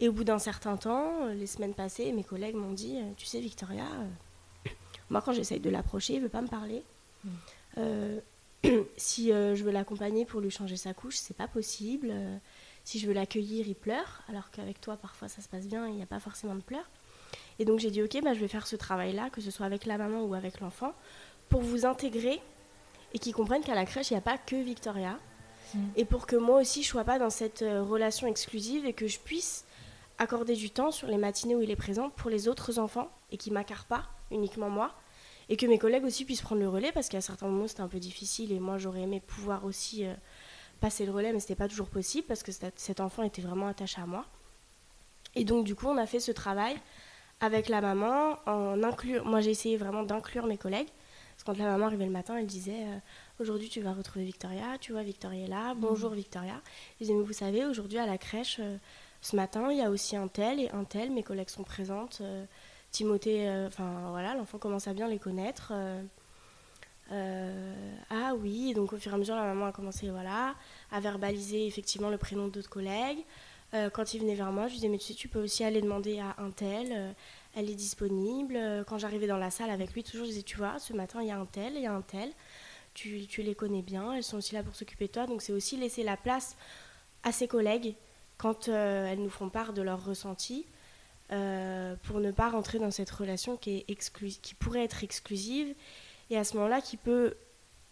Et 0.00 0.08
au 0.08 0.12
bout 0.12 0.24
d'un 0.24 0.38
certain 0.38 0.76
temps, 0.76 1.26
euh, 1.26 1.34
les 1.34 1.46
semaines 1.46 1.74
passées, 1.74 2.12
mes 2.12 2.24
collègues 2.24 2.56
m'ont 2.56 2.72
dit, 2.72 2.98
tu 3.16 3.26
sais 3.26 3.40
Victoria, 3.40 3.86
moi 5.10 5.22
quand 5.22 5.32
j'essaye 5.32 5.60
de 5.60 5.70
l'approcher, 5.70 6.14
il 6.14 6.18
ne 6.18 6.24
veut 6.24 6.28
pas 6.28 6.42
me 6.42 6.48
parler. 6.48 6.82
Mm. 7.24 7.30
si 8.96 9.28
je 9.28 9.64
veux 9.64 9.72
l'accompagner 9.72 10.24
pour 10.24 10.40
lui 10.40 10.50
changer 10.50 10.76
sa 10.76 10.94
couche, 10.94 11.16
c'est 11.16 11.36
pas 11.36 11.48
possible. 11.48 12.12
si 12.84 13.00
je 13.00 13.08
veux 13.08 13.12
l'accueillir, 13.12 13.66
il 13.66 13.74
pleure, 13.74 14.22
alors 14.28 14.50
qu'avec 14.50 14.80
toi, 14.80 14.96
parfois 14.96 15.28
ça 15.28 15.42
se 15.42 15.48
passe 15.48 15.66
bien, 15.66 15.88
il 15.88 15.94
n'y 15.94 16.02
a 16.02 16.06
pas 16.06 16.20
forcément 16.20 16.54
de 16.54 16.60
pleurs. 16.60 16.88
Et 17.58 17.64
donc 17.64 17.80
j'ai 17.80 17.90
dit, 17.90 18.02
ok, 18.02 18.22
bah, 18.22 18.34
je 18.34 18.40
vais 18.40 18.48
faire 18.48 18.66
ce 18.66 18.76
travail-là, 18.76 19.30
que 19.30 19.40
ce 19.40 19.50
soit 19.50 19.66
avec 19.66 19.84
la 19.86 19.98
maman 19.98 20.22
ou 20.22 20.34
avec 20.34 20.60
l'enfant, 20.60 20.94
pour 21.48 21.60
vous 21.60 21.86
intégrer 21.86 22.40
et 23.14 23.18
qui 23.18 23.32
comprennent 23.32 23.62
qu'à 23.62 23.74
la 23.74 23.84
crèche, 23.84 24.10
il 24.10 24.14
n'y 24.14 24.18
a 24.18 24.22
pas 24.22 24.38
que 24.38 24.56
Victoria. 24.56 25.18
Mm. 25.74 25.78
Et 25.96 26.04
pour 26.04 26.26
que 26.26 26.36
moi 26.36 26.60
aussi, 26.60 26.82
je 26.82 26.88
sois 26.88 27.04
pas 27.04 27.18
dans 27.18 27.30
cette 27.30 27.62
euh, 27.62 27.82
relation 27.82 28.26
exclusive 28.26 28.86
et 28.86 28.92
que 28.92 29.06
je 29.06 29.18
puisse 29.18 29.64
accorder 30.18 30.54
du 30.54 30.70
temps 30.70 30.90
sur 30.90 31.08
les 31.08 31.16
matinées 31.16 31.56
où 31.56 31.62
il 31.62 31.70
est 31.70 31.76
présent 31.76 32.10
pour 32.10 32.30
les 32.30 32.48
autres 32.48 32.78
enfants 32.78 33.10
et 33.30 33.36
qui 33.36 33.50
m'accarent 33.50 33.86
pas 33.86 34.04
uniquement 34.30 34.70
moi, 34.70 34.92
et 35.48 35.56
que 35.56 35.66
mes 35.66 35.78
collègues 35.78 36.04
aussi 36.04 36.24
puissent 36.24 36.42
prendre 36.42 36.60
le 36.60 36.68
relais, 36.68 36.92
parce 36.92 37.08
qu'à 37.08 37.20
certains 37.20 37.46
moments 37.46 37.68
c'était 37.68 37.82
un 37.82 37.88
peu 37.88 37.98
difficile, 37.98 38.52
et 38.52 38.60
moi 38.60 38.78
j'aurais 38.78 39.02
aimé 39.02 39.20
pouvoir 39.20 39.64
aussi 39.64 40.06
euh, 40.06 40.14
passer 40.80 41.06
le 41.06 41.12
relais, 41.12 41.32
mais 41.32 41.40
c'était 41.40 41.54
pas 41.54 41.68
toujours 41.68 41.88
possible, 41.88 42.26
parce 42.26 42.42
que 42.42 42.52
cet 42.76 43.00
enfant 43.00 43.22
était 43.22 43.42
vraiment 43.42 43.66
attaché 43.66 44.00
à 44.00 44.06
moi. 44.06 44.24
Et 45.34 45.44
donc 45.44 45.64
du 45.64 45.74
coup 45.74 45.86
on 45.88 45.96
a 45.96 46.06
fait 46.06 46.20
ce 46.20 46.32
travail 46.32 46.76
avec 47.40 47.68
la 47.68 47.80
maman, 47.80 48.38
en 48.46 48.82
inclure, 48.82 49.24
moi 49.24 49.40
j'ai 49.40 49.50
essayé 49.50 49.76
vraiment 49.76 50.02
d'inclure 50.02 50.46
mes 50.46 50.58
collègues, 50.58 50.88
parce 51.44 51.56
que 51.56 51.62
quand 51.62 51.64
la 51.64 51.72
maman 51.72 51.86
arrivait 51.86 52.06
le 52.06 52.10
matin, 52.12 52.36
elle 52.36 52.46
disait 52.46 52.84
euh, 52.84 52.98
aujourd'hui 53.40 53.68
tu 53.68 53.80
vas 53.80 53.92
retrouver 53.92 54.24
Victoria, 54.24 54.78
tu 54.80 54.92
vois 54.92 55.02
Victoria 55.02 55.44
est 55.44 55.48
là, 55.48 55.74
bonjour 55.74 56.12
mmh. 56.12 56.16
Victoria. 56.16 56.60
Je 57.00 57.04
disais 57.04 57.14
mais 57.14 57.24
vous 57.24 57.32
savez 57.32 57.64
aujourd'hui 57.64 57.98
à 57.98 58.06
la 58.06 58.18
crèche 58.18 58.60
ce 59.22 59.36
matin, 59.36 59.70
il 59.70 59.78
y 59.78 59.82
a 59.82 59.88
aussi 59.88 60.16
un 60.16 60.26
tel 60.26 60.60
et 60.60 60.68
un 60.70 60.84
tel, 60.84 61.10
mes 61.12 61.22
collègues 61.22 61.48
sont 61.48 61.62
présentes. 61.62 62.18
Euh, 62.20 62.44
Timothée, 62.90 63.48
euh, 63.48 63.68
enfin 63.68 64.10
voilà, 64.10 64.34
l'enfant 64.34 64.58
commence 64.58 64.88
à 64.88 64.92
bien 64.92 65.08
les 65.08 65.18
connaître. 65.18 65.72
Euh, 67.12 67.74
ah 68.10 68.34
oui, 68.34 68.74
donc 68.74 68.92
au 68.92 68.96
fur 68.96 69.12
et 69.12 69.14
à 69.14 69.18
mesure, 69.18 69.36
la 69.36 69.44
maman 69.44 69.66
a 69.66 69.72
commencé 69.72 70.10
voilà, 70.10 70.56
à 70.90 71.00
verbaliser 71.00 71.66
effectivement 71.66 72.10
le 72.10 72.18
prénom 72.18 72.48
d'autres 72.48 72.68
collègues. 72.68 73.24
quand 73.92 74.12
il 74.12 74.20
venait 74.20 74.34
vers 74.34 74.52
moi, 74.52 74.66
je 74.66 74.72
lui 74.72 74.76
disais, 74.80 74.88
mais 74.88 74.98
tu 74.98 75.06
sais, 75.06 75.14
tu 75.14 75.28
peux 75.28 75.42
aussi 75.42 75.64
aller 75.64 75.80
demander 75.80 76.18
à 76.18 76.34
un 76.38 76.50
tel, 76.50 77.14
elle 77.54 77.70
est 77.70 77.74
disponible. 77.74 78.58
Quand 78.86 78.98
j'arrivais 78.98 79.26
dans 79.26 79.38
la 79.38 79.50
salle 79.50 79.70
avec 79.70 79.92
lui, 79.92 80.02
toujours, 80.02 80.24
je 80.24 80.30
disais, 80.30 80.42
tu 80.42 80.56
vois, 80.56 80.78
ce 80.78 80.92
matin, 80.92 81.22
il 81.22 81.28
y 81.28 81.30
a 81.30 81.38
un 81.38 81.46
tel, 81.46 81.74
il 81.76 81.82
y 81.82 81.86
a 81.86 81.92
un 81.92 82.02
tel, 82.02 82.30
tu, 82.94 83.26
tu 83.26 83.42
les 83.42 83.54
connais 83.54 83.82
bien, 83.82 84.12
elles 84.12 84.22
sont 84.22 84.38
aussi 84.38 84.54
là 84.54 84.62
pour 84.62 84.74
s'occuper 84.74 85.06
de 85.06 85.12
toi. 85.12 85.26
Donc 85.26 85.42
c'est 85.42 85.52
aussi 85.52 85.76
laisser 85.76 86.02
la 86.02 86.16
place 86.16 86.56
à 87.22 87.32
ses 87.32 87.48
collègues 87.48 87.94
quand 88.38 88.68
euh, 88.68 89.06
elles 89.06 89.22
nous 89.22 89.30
font 89.30 89.48
part 89.48 89.72
de 89.72 89.82
leurs 89.82 90.04
ressentis, 90.04 90.66
euh, 91.30 91.94
pour 92.02 92.18
ne 92.18 92.32
pas 92.32 92.50
rentrer 92.50 92.78
dans 92.78 92.90
cette 92.90 93.10
relation 93.10 93.56
qui, 93.56 93.84
est 93.88 94.40
qui 94.42 94.54
pourrait 94.54 94.84
être 94.84 95.04
exclusive 95.04 95.74
et 96.28 96.36
à 96.36 96.44
ce 96.44 96.56
moment-là 96.56 96.80
qui 96.80 96.96
peut, 96.96 97.34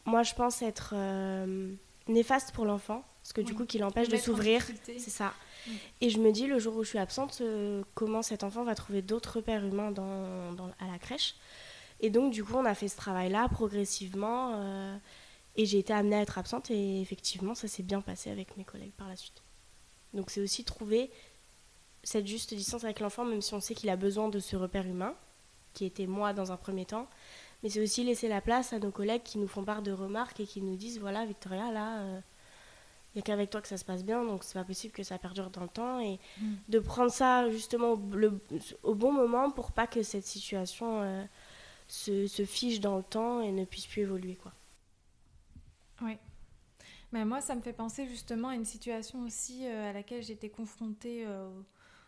moi 0.05 0.23
je 0.25 0.35
pense, 0.35 0.61
être 0.61 0.93
euh, 0.97 1.73
néfaste 2.09 2.53
pour 2.53 2.65
l'enfant, 2.65 3.05
parce 3.31 3.47
que 3.47 3.49
du 3.49 3.55
coup 3.55 3.65
qui 3.65 3.79
l'empêche 3.79 4.09
de 4.09 4.17
s'ouvrir. 4.17 4.67
C'est 4.85 4.99
ça. 4.99 5.33
Et 6.01 6.11
je 6.11 6.19
me 6.19 6.33
dis, 6.33 6.49
le 6.49 6.59
jour 6.59 6.77
où 6.77 6.83
je 6.83 6.89
suis 6.89 6.99
absente, 6.99 7.43
comment 7.95 8.23
cet 8.23 8.43
enfant 8.43 8.65
va 8.65 8.75
trouver 8.75 9.03
d'autres 9.03 9.37
repères 9.37 9.65
humains 9.65 9.93
dans, 9.93 10.53
dans, 10.53 10.67
à 10.81 10.91
la 10.91 10.99
crèche? 10.99 11.37
Et 12.01 12.11
donc 12.11 12.33
du 12.33 12.43
coup 12.43 12.55
on 12.55 12.65
a 12.65 12.75
fait 12.75 12.89
ce 12.89 12.97
travail-là 12.97 13.49
progressivement. 13.49 14.99
et 15.55 15.65
j'ai 15.65 15.79
été 15.79 15.93
amenée 15.93 16.17
à 16.17 16.23
être 16.23 16.39
absente 16.39 16.73
et 16.73 17.01
effectivement 17.01 17.55
ça 17.55 17.69
s'est 17.69 17.85
bien 17.85 18.01
passé 18.01 18.31
avec 18.31 18.57
mes 18.57 18.65
collègues 18.65 18.95
par 18.97 19.07
la 19.07 19.15
suite. 19.15 19.43
Donc 20.13 20.31
c'est 20.31 20.41
aussi 20.41 20.65
trouver 20.65 21.09
cette 22.03 22.27
juste 22.27 22.53
distance 22.53 22.83
avec 22.83 22.99
l'enfant, 22.99 23.25
même 23.25 23.43
si 23.43 23.55
on 23.55 23.61
sait 23.61 23.75
qu'il 23.75 23.91
a 23.91 23.97
besoin 23.97 24.29
de 24.29 24.41
ce 24.41 24.57
repère 24.57 24.87
humain, 24.87 25.15
qui 25.73 25.85
était 25.85 26.07
moi 26.07 26.33
dans 26.33 26.51
un 26.51 26.57
premier 26.57 26.85
temps. 26.85 27.07
Mais 27.63 27.69
c'est 27.69 27.81
aussi 27.81 28.03
laisser 28.03 28.27
la 28.27 28.41
place 28.41 28.73
à 28.73 28.81
nos 28.81 28.91
collègues 28.91 29.23
qui 29.23 29.39
nous 29.39 29.47
font 29.47 29.63
part 29.63 29.83
de 29.83 29.93
remarques 29.93 30.41
et 30.41 30.47
qui 30.47 30.63
nous 30.63 30.75
disent 30.75 30.99
voilà, 30.99 31.27
Victoria, 31.27 31.71
là, 31.71 32.23
il 33.15 33.19
n'y 33.19 33.23
a 33.23 33.25
qu'avec 33.25 33.51
toi 33.51 33.61
que 33.61 33.67
ça 33.67 33.77
se 33.77 33.85
passe 33.85 34.05
bien, 34.05 34.25
donc 34.25 34.45
c'est 34.45 34.55
pas 34.55 34.65
possible 34.65 34.93
que 34.93 35.03
ça 35.03 35.19
perdure 35.19 35.51
dans 35.51 35.63
le 35.63 35.69
temps. 35.69 35.99
Et 35.99 36.21
mm. 36.41 36.55
de 36.69 36.79
prendre 36.79 37.11
ça 37.11 37.51
justement 37.51 37.93
au, 38.85 38.95
bon 38.95 39.13
moment 39.13 39.51
pour 39.51 39.73
pas 39.73 39.89
que 39.89 40.03
cette 40.03 40.27
situation 40.27 41.03
euh, 41.03 41.25
se, 41.89 42.29
se, 42.29 42.45
fiche 42.45 42.79
dans 42.79 42.97
le 42.97 43.03
temps 43.03 43.41
et 43.41 43.51
ne 43.51 43.65
puisse 43.65 43.87
plus 43.87 44.03
évoluer. 44.03 44.37
quoi. 44.37 44.53
Oui. 46.03 46.17
Mais 47.11 47.25
moi, 47.25 47.41
ça 47.41 47.57
me 47.57 47.61
fait 47.61 47.73
penser 47.73 48.07
justement 48.07 48.49
à 48.49 48.55
une 48.55 48.65
situation 48.65 49.25
aussi 49.25 49.67
euh, 49.67 49.91
à 49.91 49.93
laquelle 49.93 50.23
j'étais 50.23 50.49
confrontée 50.49 51.25
euh, 51.27 51.51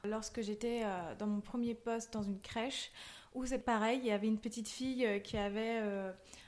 lorsque 0.04 0.40
j'étais 0.40 0.84
dans 1.18 1.26
mon 1.26 1.40
premier 1.40 1.74
poste 1.74 2.12
dans 2.12 2.22
une 2.22 2.40
crèche, 2.40 2.92
où 3.34 3.44
c'est 3.44 3.58
pareil, 3.58 3.98
il 3.98 4.06
y 4.06 4.12
avait 4.12 4.28
une 4.28 4.38
petite 4.38 4.68
fille 4.68 5.20
qui 5.24 5.36
avait 5.36 5.80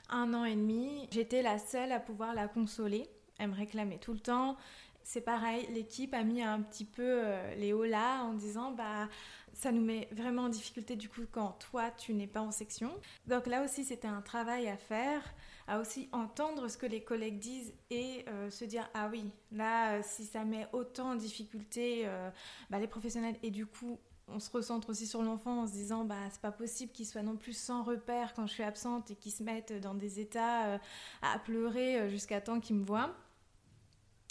un 0.09 0.33
an 0.33 0.45
et 0.45 0.55
demi. 0.55 1.07
J'étais 1.11 1.41
la 1.41 1.57
seule 1.57 1.91
à 1.91 1.99
pouvoir 1.99 2.33
la 2.33 2.47
consoler. 2.47 3.09
Elle 3.37 3.49
me 3.49 3.55
réclamait 3.55 3.99
tout 3.99 4.13
le 4.13 4.19
temps. 4.19 4.57
C'est 5.03 5.21
pareil, 5.21 5.67
l'équipe 5.71 6.13
a 6.15 6.23
mis 6.23 6.41
un 6.41 6.61
petit 6.61 6.85
peu 6.85 7.21
les 7.57 7.73
hauts 7.73 7.83
là 7.83 8.23
en 8.23 8.33
disant 8.33 8.71
bah 8.71 9.07
ça 9.53 9.71
nous 9.71 9.81
met 9.81 10.07
vraiment 10.11 10.43
en 10.43 10.49
difficulté 10.49 10.95
du 10.95 11.09
coup 11.09 11.21
quand 11.31 11.57
toi 11.59 11.91
tu 11.91 12.13
n'es 12.13 12.27
pas 12.27 12.41
en 12.41 12.51
section. 12.51 12.91
Donc 13.27 13.47
là 13.47 13.63
aussi 13.63 13.83
c'était 13.83 14.07
un 14.07 14.21
travail 14.21 14.67
à 14.67 14.77
faire 14.77 15.21
à 15.67 15.79
aussi 15.79 16.09
entendre 16.11 16.67
ce 16.67 16.77
que 16.77 16.85
les 16.85 17.01
collègues 17.01 17.39
disent 17.39 17.73
et 17.89 18.25
euh, 18.27 18.49
se 18.49 18.65
dire 18.65 18.87
ah 18.93 19.09
oui 19.11 19.25
là 19.51 19.93
euh, 19.93 20.01
si 20.03 20.25
ça 20.25 20.43
met 20.43 20.67
autant 20.73 21.11
en 21.11 21.15
difficulté 21.15 22.03
euh, 22.05 22.29
bah, 22.69 22.79
les 22.79 22.87
professionnels 22.87 23.35
et 23.41 23.49
du 23.49 23.65
coup 23.65 23.97
on 24.27 24.39
se 24.39 24.49
recentre 24.51 24.89
aussi 24.89 25.07
sur 25.07 25.23
l'enfant 25.23 25.61
en 25.61 25.67
se 25.67 25.71
disant 25.71 26.03
bah 26.03 26.15
c'est 26.31 26.41
pas 26.41 26.51
possible 26.51 26.91
qu'il 26.91 27.05
soit 27.05 27.23
non 27.23 27.35
plus 27.35 27.57
sans 27.57 27.83
repère 27.83 28.33
quand 28.33 28.45
je 28.45 28.53
suis 28.53 28.63
absente 28.63 29.09
et 29.11 29.15
qu'il 29.15 29.31
se 29.31 29.43
mette 29.43 29.73
dans 29.81 29.93
des 29.93 30.19
états 30.19 30.79
à 31.21 31.39
pleurer 31.39 32.09
jusqu'à 32.09 32.41
temps 32.41 32.59
qu'il 32.59 32.75
me 32.75 32.83
voit 32.83 33.15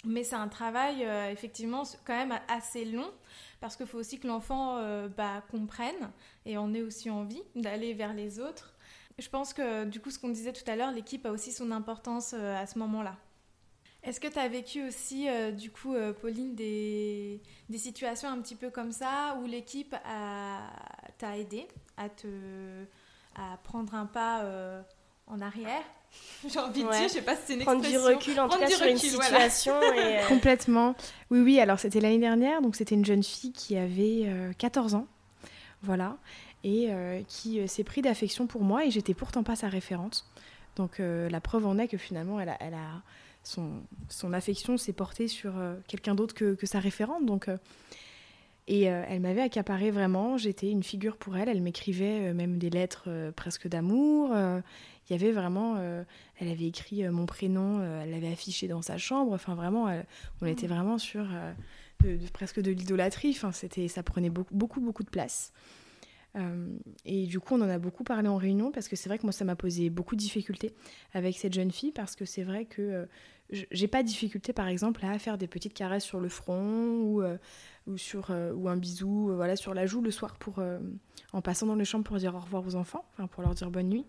mais 0.07 0.23
c'est 0.23 0.35
un 0.35 0.47
travail 0.47 1.03
effectivement 1.31 1.83
quand 2.05 2.15
même 2.15 2.39
assez 2.47 2.85
long 2.85 3.09
parce 3.61 3.75
qu'il 3.75 3.85
faut 3.85 3.97
aussi 3.97 4.19
que 4.19 4.27
l'enfant 4.27 4.81
bah, 5.17 5.43
comprenne 5.49 6.11
et 6.45 6.57
on 6.57 6.73
ait 6.73 6.81
aussi 6.81 7.09
envie 7.09 7.41
d'aller 7.55 7.93
vers 7.93 8.13
les 8.13 8.39
autres 8.39 8.75
je 9.17 9.29
pense 9.29 9.53
que 9.53 9.85
du 9.85 10.01
coup, 10.01 10.11
ce 10.11 10.19
qu'on 10.19 10.29
disait 10.29 10.53
tout 10.53 10.69
à 10.69 10.75
l'heure, 10.75 10.91
l'équipe 10.91 11.25
a 11.25 11.31
aussi 11.31 11.51
son 11.51 11.71
importance 11.71 12.33
euh, 12.33 12.55
à 12.55 12.65
ce 12.65 12.77
moment-là. 12.79 13.15
Est-ce 14.03 14.19
que 14.19 14.27
tu 14.27 14.37
as 14.37 14.47
vécu 14.47 14.85
aussi, 14.85 15.29
euh, 15.29 15.51
du 15.51 15.71
coup, 15.71 15.95
euh, 15.95 16.13
Pauline, 16.13 16.53
des, 16.53 17.41
des, 17.69 17.77
situations 17.77 18.29
un 18.29 18.39
petit 18.41 18.55
peu 18.55 18.69
comme 18.69 18.91
ça 18.91 19.37
où 19.41 19.47
l'équipe 19.47 19.95
t'a 21.17 21.37
aidé 21.37 21.67
à, 21.97 22.09
te, 22.09 22.27
à 23.35 23.57
prendre 23.63 23.95
un 23.95 24.05
pas 24.05 24.43
en 25.27 25.41
arrière? 25.41 25.83
J'ai 26.47 26.59
envie 26.59 26.83
de 26.83 26.89
dire, 26.89 27.07
je 27.07 27.13
sais 27.13 27.21
pas 27.21 27.35
si 27.35 27.41
c'est 27.47 27.53
une 27.55 27.61
expression. 27.61 27.99
Prendre 27.99 28.09
du 28.09 28.15
recul, 28.15 28.39
en 28.39 28.47
tout 28.47 28.59
cas, 28.59 28.69
sur 28.69 28.85
une 28.85 28.97
situation. 28.97 29.73
Complètement. 30.27 30.95
Oui, 31.31 31.39
oui, 31.39 31.59
alors 31.59 31.79
c'était 31.79 31.99
l'année 31.99 32.19
dernière, 32.19 32.61
donc 32.61 32.75
c'était 32.75 32.95
une 32.95 33.05
jeune 33.05 33.23
fille 33.23 33.51
qui 33.51 33.77
avait 33.77 34.29
14 34.57 34.95
ans. 34.95 35.07
Voilà 35.81 36.17
et 36.65 36.87
euh, 36.89 37.21
qui 37.27 37.59
euh, 37.59 37.67
s'est 37.67 37.83
pris 37.83 38.01
d'affection 38.01 38.47
pour 38.47 38.63
moi 38.63 38.85
et 38.85 38.91
j'étais 38.91 39.13
pourtant 39.13 39.43
pas 39.43 39.55
sa 39.55 39.69
référente. 39.69 40.25
Donc 40.75 40.99
euh, 40.99 41.29
la 41.29 41.39
preuve 41.39 41.65
en 41.67 41.77
est 41.77 41.87
que 41.87 41.97
finalement 41.97 42.41
elle 42.41 42.49
a, 42.49 42.57
elle 42.59 42.73
a 42.73 43.03
son, 43.43 43.83
son, 44.09 44.33
affection 44.33 44.75
s'est 44.75 44.91
portée 44.91 45.27
sur 45.27 45.53
quelqu'un 45.87 46.15
d'autre 46.15 46.33
que, 46.33 46.55
que, 46.55 46.65
sa 46.65 46.79
référente. 46.79 47.27
Donc, 47.27 47.47
et 48.67 48.83
elle 48.83 49.19
m'avait 49.19 49.41
accaparé 49.41 49.91
vraiment, 49.91 50.37
j'étais 50.37 50.71
une 50.71 50.83
figure 50.83 51.17
pour 51.17 51.37
elle, 51.37 51.49
elle 51.49 51.61
m'écrivait 51.61 52.33
même 52.33 52.57
des 52.57 52.69
lettres 52.69 53.31
presque 53.35 53.67
d'amour. 53.67 54.31
Il 54.33 55.11
y 55.11 55.13
avait 55.13 55.31
vraiment, 55.31 55.77
elle 56.39 56.47
avait 56.47 56.65
écrit 56.65 57.07
mon 57.09 57.27
prénom, 57.27 57.83
elle 58.01 58.09
l'avait 58.09 58.31
affiché 58.31 58.67
dans 58.67 58.81
sa 58.81 58.97
chambre. 58.97 59.33
Enfin 59.33 59.53
vraiment, 59.53 59.87
on 60.41 60.45
était 60.47 60.65
mmh. 60.65 60.69
vraiment 60.69 60.97
sur 60.97 61.27
presque 62.33 62.59
de 62.59 62.71
l'idolâtrie. 62.71 63.31
Enfin, 63.35 63.51
c'était, 63.51 63.87
ça 63.87 64.01
prenait 64.01 64.31
beaucoup, 64.31 64.55
beaucoup, 64.55 64.81
beaucoup 64.81 65.03
de 65.03 65.09
place. 65.09 65.53
Euh, 66.35 66.77
et 67.05 67.25
du 67.27 67.39
coup, 67.39 67.55
on 67.55 67.61
en 67.61 67.69
a 67.69 67.77
beaucoup 67.77 68.03
parlé 68.03 68.27
en 68.27 68.37
réunion 68.37 68.71
parce 68.71 68.87
que 68.87 68.95
c'est 68.95 69.09
vrai 69.09 69.17
que 69.17 69.23
moi, 69.23 69.31
ça 69.31 69.45
m'a 69.45 69.55
posé 69.55 69.89
beaucoup 69.89 70.15
de 70.15 70.19
difficultés 70.19 70.73
avec 71.13 71.37
cette 71.37 71.53
jeune 71.53 71.71
fille 71.71 71.91
parce 71.91 72.15
que 72.15 72.25
c'est 72.25 72.43
vrai 72.43 72.65
que 72.65 72.81
euh, 72.81 73.05
j'ai 73.71 73.87
pas 73.87 74.01
de 74.03 74.07
difficulté, 74.07 74.53
par 74.53 74.67
exemple, 74.67 75.05
à 75.05 75.17
faire 75.19 75.37
des 75.37 75.47
petites 75.47 75.73
caresses 75.73 76.03
sur 76.03 76.19
le 76.19 76.29
front 76.29 76.97
ou, 76.97 77.21
euh, 77.21 77.37
sur, 77.95 78.31
ou 78.55 78.67
un 78.67 78.75
bisou 78.75 79.31
voilà, 79.35 79.55
sur 79.55 79.75
la 79.75 79.85
joue 79.85 80.01
le 80.01 80.09
soir 80.09 80.35
pour, 80.37 80.63
en 81.31 81.41
passant 81.41 81.67
dans 81.67 81.75
les 81.75 81.85
chambres 81.85 82.05
pour 82.05 82.17
dire 82.17 82.33
au 82.33 82.39
revoir 82.39 82.65
aux 82.65 82.73
enfants, 82.73 83.05
pour 83.29 83.43
leur 83.43 83.53
dire 83.53 83.69
bonne 83.69 83.89
nuit. 83.89 84.07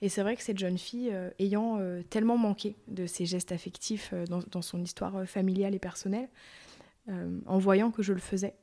Et 0.00 0.08
c'est 0.08 0.22
vrai 0.22 0.34
que 0.34 0.42
cette 0.42 0.58
jeune 0.58 0.78
fille, 0.78 1.12
ayant 1.38 1.78
tellement 2.10 2.36
manqué 2.36 2.74
de 2.88 3.06
ces 3.06 3.24
gestes 3.24 3.52
affectifs 3.52 4.12
dans, 4.28 4.62
son 4.62 4.82
histoire 4.82 5.28
familiale 5.28 5.76
et 5.76 5.78
personnelle, 5.78 6.28
en 7.08 7.58
voyant 7.58 7.92
que 7.92 8.02
je 8.02 8.12
le 8.12 8.18
faisais, 8.18 8.56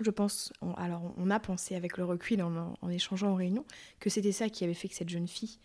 je 0.00 0.10
pense, 0.10 0.52
alors 0.76 1.14
on 1.16 1.30
a 1.30 1.40
pensé 1.40 1.74
avec 1.74 1.96
le 1.96 2.04
recul 2.04 2.42
en, 2.42 2.90
échangeant 2.90 3.32
en 3.32 3.34
réunion, 3.34 3.64
que 4.00 4.10
c'était 4.10 4.32
ça 4.32 4.48
qui 4.48 4.64
avait 4.64 4.74
fait 4.74 4.88
que 4.88 4.94
cette 4.94 5.08
jeune 5.08 5.28
fille 5.28 5.58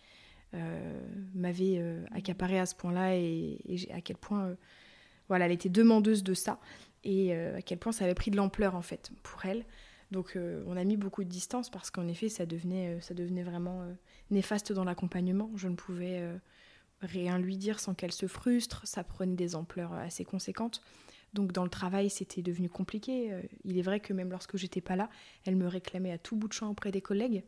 euh, 0.54 1.00
m'avait 1.34 1.78
euh, 1.78 2.04
accaparé 2.12 2.58
à 2.58 2.66
ce 2.66 2.74
point-là 2.74 3.16
et, 3.16 3.58
à 3.92 4.00
quel 4.00 4.16
point 4.16 4.46
euh, 4.46 4.54
voilà, 5.28 5.46
elle 5.46 5.52
était 5.52 5.68
demandeuse 5.68 6.22
de 6.22 6.34
ça 6.34 6.60
et 7.02 7.34
à 7.34 7.60
quel 7.60 7.78
point 7.78 7.92
ça 7.92 8.04
avait 8.04 8.14
pris 8.14 8.30
de 8.30 8.36
l'ampleur 8.36 8.74
en 8.74 8.82
fait 8.82 9.10
pour 9.22 9.44
elle. 9.44 9.66
Donc 10.10 10.38
on 10.66 10.76
a 10.76 10.84
mis 10.84 10.96
beaucoup 10.96 11.22
de 11.22 11.28
distance 11.28 11.68
parce 11.68 11.90
qu'en 11.90 12.08
effet 12.08 12.30
ça 12.30 12.46
devenait, 12.46 12.98
ça 13.02 13.12
devenait 13.12 13.42
vraiment 13.42 13.86
néfaste 14.30 14.72
dans 14.72 14.84
l'accompagnement. 14.84 15.50
Je 15.54 15.68
ne 15.68 15.74
pouvais 15.74 16.26
rien 17.02 17.38
lui 17.38 17.58
dire 17.58 17.78
sans 17.78 17.92
qu'elle 17.92 18.12
se 18.12 18.26
frustre, 18.26 18.86
ça 18.86 19.04
prenait 19.04 19.34
des 19.34 19.54
ampleurs 19.54 19.92
assez 19.92 20.24
conséquentes. 20.24 20.80
Donc 21.34 21.52
dans 21.52 21.64
le 21.64 21.70
travail, 21.70 22.08
c'était 22.08 22.42
devenu 22.42 22.68
compliqué. 22.68 23.32
Euh, 23.32 23.42
il 23.64 23.76
est 23.76 23.82
vrai 23.82 24.00
que 24.00 24.12
même 24.12 24.30
lorsque 24.30 24.56
j'étais 24.56 24.80
pas 24.80 24.96
là, 24.96 25.10
elle 25.44 25.56
me 25.56 25.66
réclamait 25.66 26.12
à 26.12 26.18
tout 26.18 26.36
bout 26.36 26.48
de 26.48 26.52
champ 26.52 26.70
auprès 26.70 26.92
des 26.92 27.02
collègues. 27.02 27.44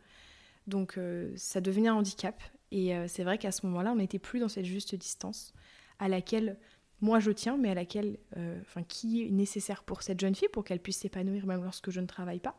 Donc 0.67 0.99
euh, 0.99 1.33
ça 1.37 1.61
devenait 1.61 1.89
un 1.89 1.95
handicap. 1.95 2.43
Et 2.73 2.95
euh, 2.95 3.07
c'est 3.07 3.23
vrai 3.23 3.39
qu'à 3.39 3.53
ce 3.53 3.65
moment-là, 3.67 3.93
on 3.93 3.97
n'était 3.97 4.19
plus 4.19 4.41
dans 4.41 4.49
cette 4.49 4.65
juste 4.65 4.97
distance 4.97 5.55
à 6.01 6.09
laquelle 6.09 6.59
moi 7.01 7.21
je 7.21 7.31
tiens, 7.31 7.57
mais 7.57 7.71
à 7.71 7.75
laquelle, 7.75 8.19
enfin, 8.63 8.83
qui 8.83 9.23
est 9.23 9.31
nécessaire 9.31 9.83
pour 9.83 10.03
cette 10.03 10.19
jeune 10.19 10.35
fille 10.35 10.49
pour 10.49 10.65
qu'elle 10.65 10.81
puisse 10.81 10.97
s'épanouir 10.97 11.47
même 11.47 11.63
lorsque 11.63 11.91
je 11.91 12.01
ne 12.01 12.07
travaille 12.07 12.41
pas, 12.41 12.59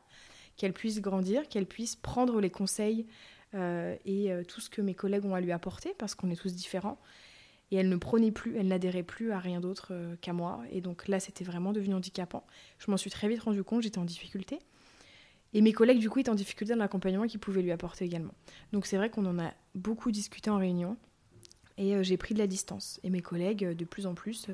qu'elle 0.57 0.73
puisse 0.73 1.01
grandir, 1.01 1.47
qu'elle 1.49 1.65
puisse 1.65 1.95
prendre 1.95 2.39
les 2.39 2.51
conseils 2.51 3.07
et 3.55 4.31
tout 4.47 4.61
ce 4.61 4.69
que 4.69 4.79
mes 4.83 4.93
collègues 4.93 5.25
ont 5.25 5.33
à 5.33 5.41
lui 5.41 5.51
apporter, 5.51 5.95
parce 5.97 6.13
qu'on 6.13 6.29
est 6.29 6.39
tous 6.39 6.53
différents. 6.53 6.99
Et 7.71 7.75
elle 7.75 7.89
ne 7.89 7.97
prenait 7.97 8.31
plus, 8.31 8.55
elle 8.55 8.67
n'adhérait 8.67 9.03
plus 9.03 9.31
à 9.31 9.39
rien 9.39 9.59
d'autre 9.59 9.93
qu'à 10.21 10.33
moi. 10.33 10.61
Et 10.71 10.81
donc 10.81 11.07
là, 11.07 11.19
c'était 11.19 11.43
vraiment 11.43 11.73
devenu 11.73 11.95
handicapant. 11.95 12.45
Je 12.79 12.89
m'en 12.89 12.97
suis 12.97 13.09
très 13.09 13.27
vite 13.27 13.41
rendu 13.41 13.63
compte, 13.63 13.81
j'étais 13.81 13.99
en 13.99 14.05
difficulté. 14.05 14.59
Et 15.53 15.61
mes 15.61 15.73
collègues, 15.73 15.99
du 15.99 16.09
coup, 16.09 16.19
étaient 16.19 16.29
en 16.29 16.35
difficulté 16.35 16.73
dans 16.73 16.79
l'accompagnement 16.79 17.27
qu'ils 17.27 17.39
pouvaient 17.39 17.61
lui 17.61 17.71
apporter 17.71 18.05
également. 18.05 18.33
Donc 18.71 18.85
c'est 18.85 18.97
vrai 18.97 19.09
qu'on 19.09 19.25
en 19.25 19.39
a 19.39 19.53
beaucoup 19.75 20.11
discuté 20.11 20.49
en 20.49 20.57
réunion. 20.57 20.97
Et 21.77 22.03
j'ai 22.03 22.17
pris 22.17 22.33
de 22.33 22.39
la 22.39 22.47
distance. 22.47 22.99
Et 23.03 23.09
mes 23.09 23.21
collègues, 23.21 23.75
de 23.75 23.85
plus 23.85 24.07
en 24.07 24.13
plus, 24.13 24.47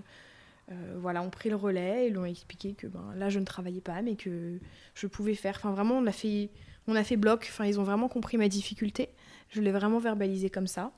euh, 0.72 0.96
voilà, 0.98 1.22
ont 1.22 1.30
pris 1.30 1.50
le 1.50 1.56
relais 1.56 2.08
et 2.08 2.10
l'ont 2.10 2.26
expliqué 2.26 2.74
que 2.74 2.88
ben, 2.88 3.14
là 3.16 3.30
je 3.30 3.40
ne 3.40 3.46
travaillais 3.46 3.82
pas, 3.82 4.02
mais 4.02 4.16
que 4.16 4.60
je 4.96 5.08
pouvais 5.08 5.36
faire. 5.36 5.56
Enfin, 5.58 5.72
vraiment, 5.72 5.98
on 5.98 6.06
a 6.06 6.12
fait, 6.12 6.50
on 6.88 6.96
a 6.96 7.04
fait 7.04 7.18
bloc. 7.18 7.48
Enfin, 7.50 7.66
ils 7.66 7.80
ont 7.80 7.84
vraiment 7.84 8.08
compris 8.08 8.38
ma 8.38 8.48
difficulté. 8.48 9.10
Je 9.50 9.62
l'ai 9.62 9.72
vraiment 9.72 10.00
verbalisé 10.00 10.50
comme 10.50 10.68
ça. 10.68 10.92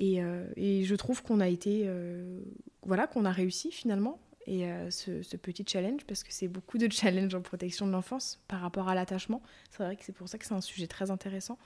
Et, 0.00 0.22
euh, 0.22 0.44
et 0.56 0.84
je 0.84 0.94
trouve 0.94 1.22
qu'on 1.22 1.40
a 1.40 1.48
été, 1.48 1.82
euh, 1.86 2.40
voilà, 2.82 3.06
qu'on 3.06 3.24
a 3.24 3.32
réussi 3.32 3.70
finalement. 3.70 4.18
Et 4.50 4.66
ce, 4.88 5.20
ce, 5.20 5.36
petit 5.36 5.62
challenge, 5.68 6.06
parce 6.06 6.24
que 6.24 6.32
c'est 6.32 6.48
beaucoup 6.48 6.78
de 6.78 6.88
challenges 6.90 7.34
en 7.34 7.42
protection 7.42 7.86
de 7.86 7.92
l'enfance 7.92 8.40
par 8.48 8.62
rapport 8.62 8.88
à 8.88 8.94
l'attachement. 8.94 9.42
C'est 9.70 9.82
vrai 9.82 9.94
que 9.94 10.02
c'est 10.02 10.14
pour 10.14 10.26
ça 10.26 10.38
que 10.38 10.46
c'est 10.46 10.54
un 10.54 10.62
sujet 10.62 10.86
très 10.86 11.10
intéressant. 11.10 11.58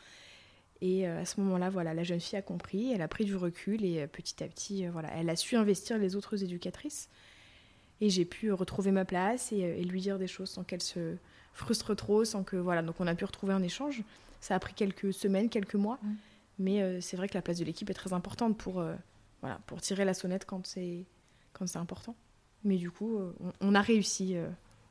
Et 0.80 1.06
à 1.06 1.24
ce 1.24 1.40
moment-là, 1.42 1.70
voilà, 1.70 1.94
la 1.94 2.02
jeune 2.02 2.18
fille 2.18 2.36
a 2.36 2.42
compris, 2.42 2.90
elle 2.90 3.02
a 3.02 3.06
pris 3.06 3.24
du 3.24 3.36
recul 3.36 3.84
et 3.84 4.04
petit 4.08 4.42
à 4.42 4.48
petit, 4.48 4.84
voilà, 4.88 5.10
elle 5.14 5.30
a 5.30 5.36
su 5.36 5.54
investir 5.54 5.96
les 5.96 6.16
autres 6.16 6.42
éducatrices. 6.42 7.08
Et 8.02 8.10
j'ai 8.10 8.24
pu 8.24 8.50
retrouver 8.52 8.90
ma 8.90 9.04
place 9.04 9.52
et, 9.52 9.80
lui 9.84 10.00
dire 10.00 10.18
des 10.18 10.26
choses 10.26 10.50
sans 10.50 10.64
qu'elle 10.64 10.82
se 10.82 11.14
frustre 11.54 11.94
trop, 11.94 12.24
sans 12.24 12.42
que 12.42 12.56
voilà. 12.56 12.82
Donc 12.82 12.96
on 12.98 13.06
a 13.06 13.14
pu 13.14 13.24
retrouver 13.24 13.52
un 13.52 13.62
échange. 13.62 14.02
Ça 14.40 14.56
a 14.56 14.58
pris 14.58 14.74
quelques 14.74 15.14
semaines, 15.14 15.48
quelques 15.48 15.76
mois, 15.76 16.00
mais 16.58 17.00
c'est 17.00 17.16
vrai 17.16 17.28
que 17.28 17.34
la 17.34 17.42
place 17.42 17.58
de 17.58 17.64
l'équipe 17.64 17.88
est 17.90 17.94
très 17.94 18.12
importante 18.12 18.58
pour 18.58 18.84
voilà, 19.40 19.58
pour 19.66 19.80
tirer 19.80 20.04
la 20.04 20.14
sonnette 20.14 20.44
quand 20.44 20.66
c'est 20.66 21.04
quand 21.52 21.66
c'est 21.66 21.78
important. 21.78 22.14
Mais 22.64 22.76
du 22.76 22.90
coup, 22.90 23.18
on, 23.40 23.52
on, 23.60 23.74
a 23.74 23.80
réussi, 23.80 24.36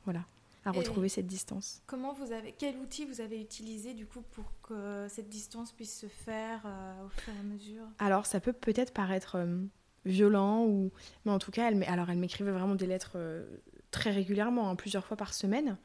voilà 0.04 0.24
à 0.64 0.70
retrouver 0.70 1.08
cette 1.08 1.26
distance. 1.26 1.82
Comment 1.86 2.12
vous 2.12 2.32
avez, 2.32 2.54
quel 2.56 2.76
outil 2.76 3.04
vous 3.04 3.20
avez 3.20 3.40
utilisé 3.40 3.94
du 3.94 4.06
coup 4.06 4.22
pour 4.32 4.44
que 4.62 5.06
cette 5.08 5.28
distance 5.28 5.72
puisse 5.72 5.98
se 5.98 6.06
faire 6.06 6.62
euh, 6.64 7.04
au 7.04 7.08
fur 7.08 7.32
et 7.34 7.38
à 7.38 7.42
mesure? 7.42 7.84
Alors 7.98 8.26
ça 8.26 8.40
peut 8.40 8.52
peut-être 8.52 8.92
paraître 8.92 9.36
euh, 9.36 9.58
violent 10.04 10.64
ou, 10.64 10.92
mais 11.24 11.32
en 11.32 11.38
tout 11.38 11.50
cas, 11.50 11.68
elle, 11.68 11.82
alors 11.84 12.10
elle 12.10 12.18
m'écrivait 12.18 12.52
vraiment 12.52 12.74
des 12.74 12.86
lettres 12.86 13.12
euh, 13.16 13.44
très 13.90 14.10
régulièrement, 14.10 14.70
hein, 14.70 14.76
plusieurs 14.76 15.04
fois 15.04 15.16
par 15.16 15.34
semaine. 15.34 15.76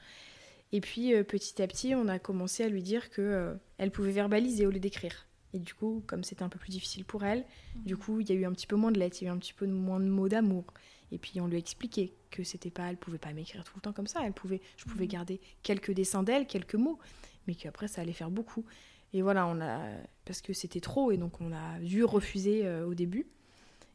Et 0.73 0.81
puis 0.81 1.13
petit 1.23 1.61
à 1.61 1.67
petit, 1.67 1.95
on 1.95 2.09
a 2.09 2.19
commencé 2.19 2.61
à 2.61 2.67
lui 2.67 2.83
dire 2.83 3.09
que 3.09 3.55
elle 3.77 3.89
pouvait 3.89 4.11
verbaliser 4.11 4.65
au 4.65 4.69
lieu 4.69 4.81
d'écrire. 4.81 5.25
Et 5.53 5.59
du 5.59 5.73
coup, 5.73 6.03
comme 6.07 6.23
c'était 6.23 6.43
un 6.43 6.49
peu 6.49 6.59
plus 6.59 6.71
difficile 6.71 7.05
pour 7.05 7.23
elle, 7.23 7.45
du 7.75 7.93
mhm. 7.93 7.99
coup, 7.99 8.19
il 8.19 8.29
y 8.29 8.31
a 8.31 8.35
eu 8.35 8.45
un 8.45 8.51
petit 8.51 8.67
peu 8.67 8.75
moins 8.75 8.91
de 8.91 8.99
lettres, 8.99 9.17
il 9.21 9.25
y 9.25 9.27
a 9.27 9.31
eu 9.31 9.33
un 9.33 9.39
petit 9.39 9.53
peu 9.53 9.65
moins 9.65 9.99
de 9.99 10.05
mots 10.05 10.27
d'amour. 10.27 10.65
Et 11.11 11.17
puis 11.17 11.39
on 11.39 11.47
lui 11.47 11.55
a 11.55 11.59
expliqué 11.59 12.13
que 12.31 12.43
c'était 12.43 12.69
pas, 12.69 12.89
elle 12.89 12.97
pouvait 12.97 13.17
pas 13.17 13.31
m'écrire 13.31 13.63
tout 13.63 13.73
le 13.75 13.81
temps 13.81 13.93
comme 13.93 14.07
ça. 14.07 14.21
Elle 14.25 14.33
pouvait, 14.33 14.61
je 14.75 14.85
pouvais 14.85 15.05
mhm. 15.05 15.11
garder 15.11 15.41
quelques 15.63 15.91
dessins 15.91 16.23
d'elle, 16.23 16.47
quelques 16.47 16.75
mots, 16.75 16.99
mais 17.47 17.55
qu'après 17.55 17.87
ça 17.87 18.01
allait 18.01 18.13
faire 18.13 18.31
beaucoup. 18.31 18.65
Et 19.13 19.21
voilà, 19.21 19.47
on 19.47 19.61
a 19.61 19.79
parce 20.25 20.41
que 20.41 20.51
c'était 20.51 20.81
trop 20.81 21.11
et 21.11 21.17
donc 21.17 21.39
on 21.39 21.53
a 21.53 21.79
dû 21.79 22.03
refuser 22.03 22.65
euh, 22.65 22.85
au 22.85 22.93
début. 22.93 23.27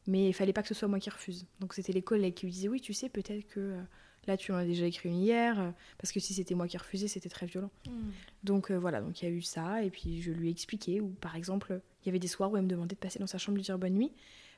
Mais 0.06 0.28
il 0.28 0.32
fallait 0.32 0.52
pas 0.52 0.62
que 0.62 0.68
ce 0.68 0.74
soit 0.74 0.88
moi 0.88 0.98
qui 0.98 1.10
refuse. 1.10 1.46
Donc 1.60 1.74
c'était 1.74 1.92
les 1.92 2.02
collègues 2.02 2.34
qui 2.34 2.46
lui 2.46 2.52
disaient 2.52 2.68
oui, 2.68 2.80
tu 2.80 2.92
sais 2.94 3.08
peut-être 3.08 3.46
que 3.46 3.60
euh, 3.60 3.82
là 4.26 4.36
tu 4.36 4.52
en 4.52 4.56
as 4.56 4.64
déjà 4.64 4.86
écrit 4.86 5.08
une 5.08 5.16
hier 5.16 5.60
euh, 5.60 5.70
parce 5.98 6.12
que 6.12 6.20
si 6.20 6.34
c'était 6.34 6.54
moi 6.54 6.68
qui 6.68 6.76
refusais, 6.76 7.08
c'était 7.08 7.28
très 7.28 7.46
violent. 7.46 7.70
Mhm. 7.86 8.12
Donc 8.44 8.70
voilà, 8.70 9.00
donc 9.00 9.22
il 9.22 9.28
y 9.28 9.28
a 9.28 9.30
eu 9.30 9.42
ça 9.42 9.82
et 9.82 9.90
puis 9.90 10.22
je 10.22 10.32
lui 10.32 10.48
ai 10.48 10.50
expliqué 10.50 11.00
ou 11.00 11.08
par 11.08 11.36
exemple, 11.36 11.80
il 12.02 12.06
y 12.06 12.08
avait 12.10 12.18
des 12.18 12.28
soirs 12.28 12.50
où 12.50 12.56
elle 12.56 12.64
me 12.64 12.68
demandait 12.68 12.94
de 12.94 13.00
passer 13.00 13.18
dans 13.18 13.26
sa 13.26 13.38
chambre 13.38 13.56
lui 13.56 13.64
dire 13.64 13.78
bonne 13.78 13.94
nuit. 13.94 14.12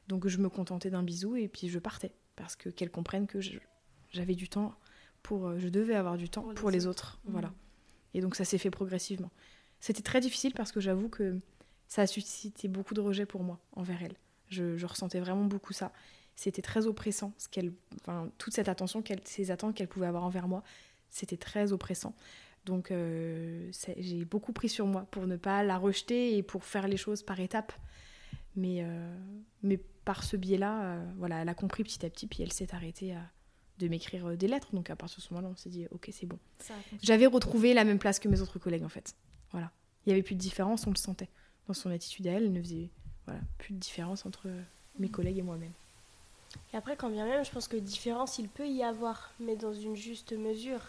Donc 0.08 0.28
je 0.28 0.38
me 0.38 0.48
contentais 0.48 0.90
d'un 0.90 1.02
bisou 1.02 1.36
et 1.36 1.48
puis 1.48 1.68
je 1.68 1.78
partais 1.78 2.12
parce 2.36 2.56
que 2.56 2.68
qu'elle 2.68 2.90
comprenne 2.90 3.26
que 3.26 3.38
j'avais 4.10 4.34
du 4.34 4.48
temps 4.48 4.74
pour, 5.22 5.48
euh, 5.48 5.58
je 5.58 5.68
devais 5.68 5.94
avoir 5.94 6.18
du 6.18 6.28
temps 6.28 6.52
pour, 6.54 6.70
les, 6.70 6.86
autres, 6.86 7.18
mmh. 7.24 7.32
voilà. 7.32 7.52
Et 8.12 8.20
donc 8.20 8.36
ça 8.36 8.44
s'est 8.44 8.58
fait 8.58 8.70
progressivement. 8.70 9.30
C'était 9.80 10.02
très 10.02 10.20
difficile 10.20 10.52
parce 10.54 10.72
que 10.72 10.80
j'avoue 10.80 11.08
que 11.08 11.40
ça 11.88 12.02
a 12.02 12.06
suscité 12.06 12.68
beaucoup 12.68 12.94
de 12.94 13.00
rejet 13.00 13.26
pour 13.26 13.42
moi 13.42 13.58
envers 13.72 14.02
elle. 14.02 14.16
Je, 14.48 14.84
ressentais 14.86 15.20
vraiment 15.20 15.44
beaucoup 15.44 15.72
ça. 15.72 15.92
C'était 16.36 16.62
très 16.62 16.86
oppressant, 16.86 17.32
ce 17.38 17.48
qu'elle, 17.48 17.72
enfin, 18.00 18.30
toute 18.38 18.54
cette 18.54 18.68
attention, 18.68 19.02
ces 19.24 19.50
attentes 19.50 19.74
qu'elle 19.74 19.88
pouvait 19.88 20.06
avoir 20.06 20.24
envers 20.24 20.48
moi, 20.48 20.62
c'était 21.10 21.36
très 21.36 21.72
oppressant. 21.72 22.14
Donc 22.64 22.90
euh, 22.90 23.70
j'ai 23.98 24.24
beaucoup 24.24 24.52
pris 24.52 24.68
sur 24.68 24.86
moi 24.86 25.06
pour 25.10 25.26
ne 25.26 25.36
pas 25.36 25.62
la 25.62 25.76
rejeter 25.78 26.36
et 26.36 26.42
pour 26.42 26.64
faire 26.64 26.88
les 26.88 26.96
choses 26.96 27.22
par 27.22 27.38
étapes. 27.40 27.72
Mais, 28.56 28.78
euh, 28.82 29.16
mais 29.62 29.78
par 30.04 30.22
ce 30.22 30.36
biais-là, 30.36 30.82
euh, 30.82 31.12
voilà, 31.16 31.42
elle 31.42 31.48
a 31.48 31.54
compris 31.54 31.82
petit 31.82 32.04
à 32.06 32.10
petit, 32.10 32.26
puis 32.26 32.42
elle 32.42 32.52
s'est 32.52 32.74
arrêtée 32.74 33.12
à, 33.12 33.20
de 33.78 33.88
m'écrire 33.88 34.36
des 34.36 34.46
lettres. 34.46 34.74
Donc 34.74 34.90
à 34.90 34.96
partir 34.96 35.18
de 35.18 35.22
ce 35.22 35.34
moment-là, 35.34 35.52
on 35.52 35.56
s'est 35.56 35.70
dit, 35.70 35.86
ok, 35.90 36.08
c'est 36.12 36.26
bon. 36.26 36.38
J'avais 37.02 37.26
retrouvé 37.26 37.74
la 37.74 37.84
même 37.84 37.98
place 37.98 38.18
que 38.18 38.28
mes 38.28 38.40
autres 38.40 38.58
collègues, 38.58 38.84
en 38.84 38.88
fait. 38.88 39.14
Voilà. 39.50 39.72
Il 40.06 40.10
n'y 40.10 40.12
avait 40.12 40.22
plus 40.22 40.34
de 40.34 40.40
différence, 40.40 40.86
on 40.86 40.90
le 40.90 40.96
sentait. 40.96 41.30
Dans 41.66 41.74
son 41.74 41.90
attitude 41.90 42.26
à 42.26 42.32
elle, 42.32 42.44
il 42.44 42.52
ne 42.52 42.60
faisait 42.62 42.90
voilà, 43.26 43.40
plus 43.58 43.74
de 43.74 43.78
différence 43.78 44.24
entre 44.26 44.48
mes 44.98 45.08
collègues 45.08 45.38
et 45.38 45.42
moi-même. 45.42 45.72
Et 46.72 46.76
après, 46.76 46.96
quand 46.96 47.10
bien 47.10 47.26
même, 47.26 47.44
je 47.44 47.50
pense 47.50 47.68
que 47.68 47.76
différence, 47.76 48.38
il 48.38 48.48
peut 48.48 48.68
y 48.68 48.82
avoir, 48.82 49.32
mais 49.40 49.56
dans 49.56 49.72
une 49.72 49.96
juste 49.96 50.32
mesure. 50.32 50.80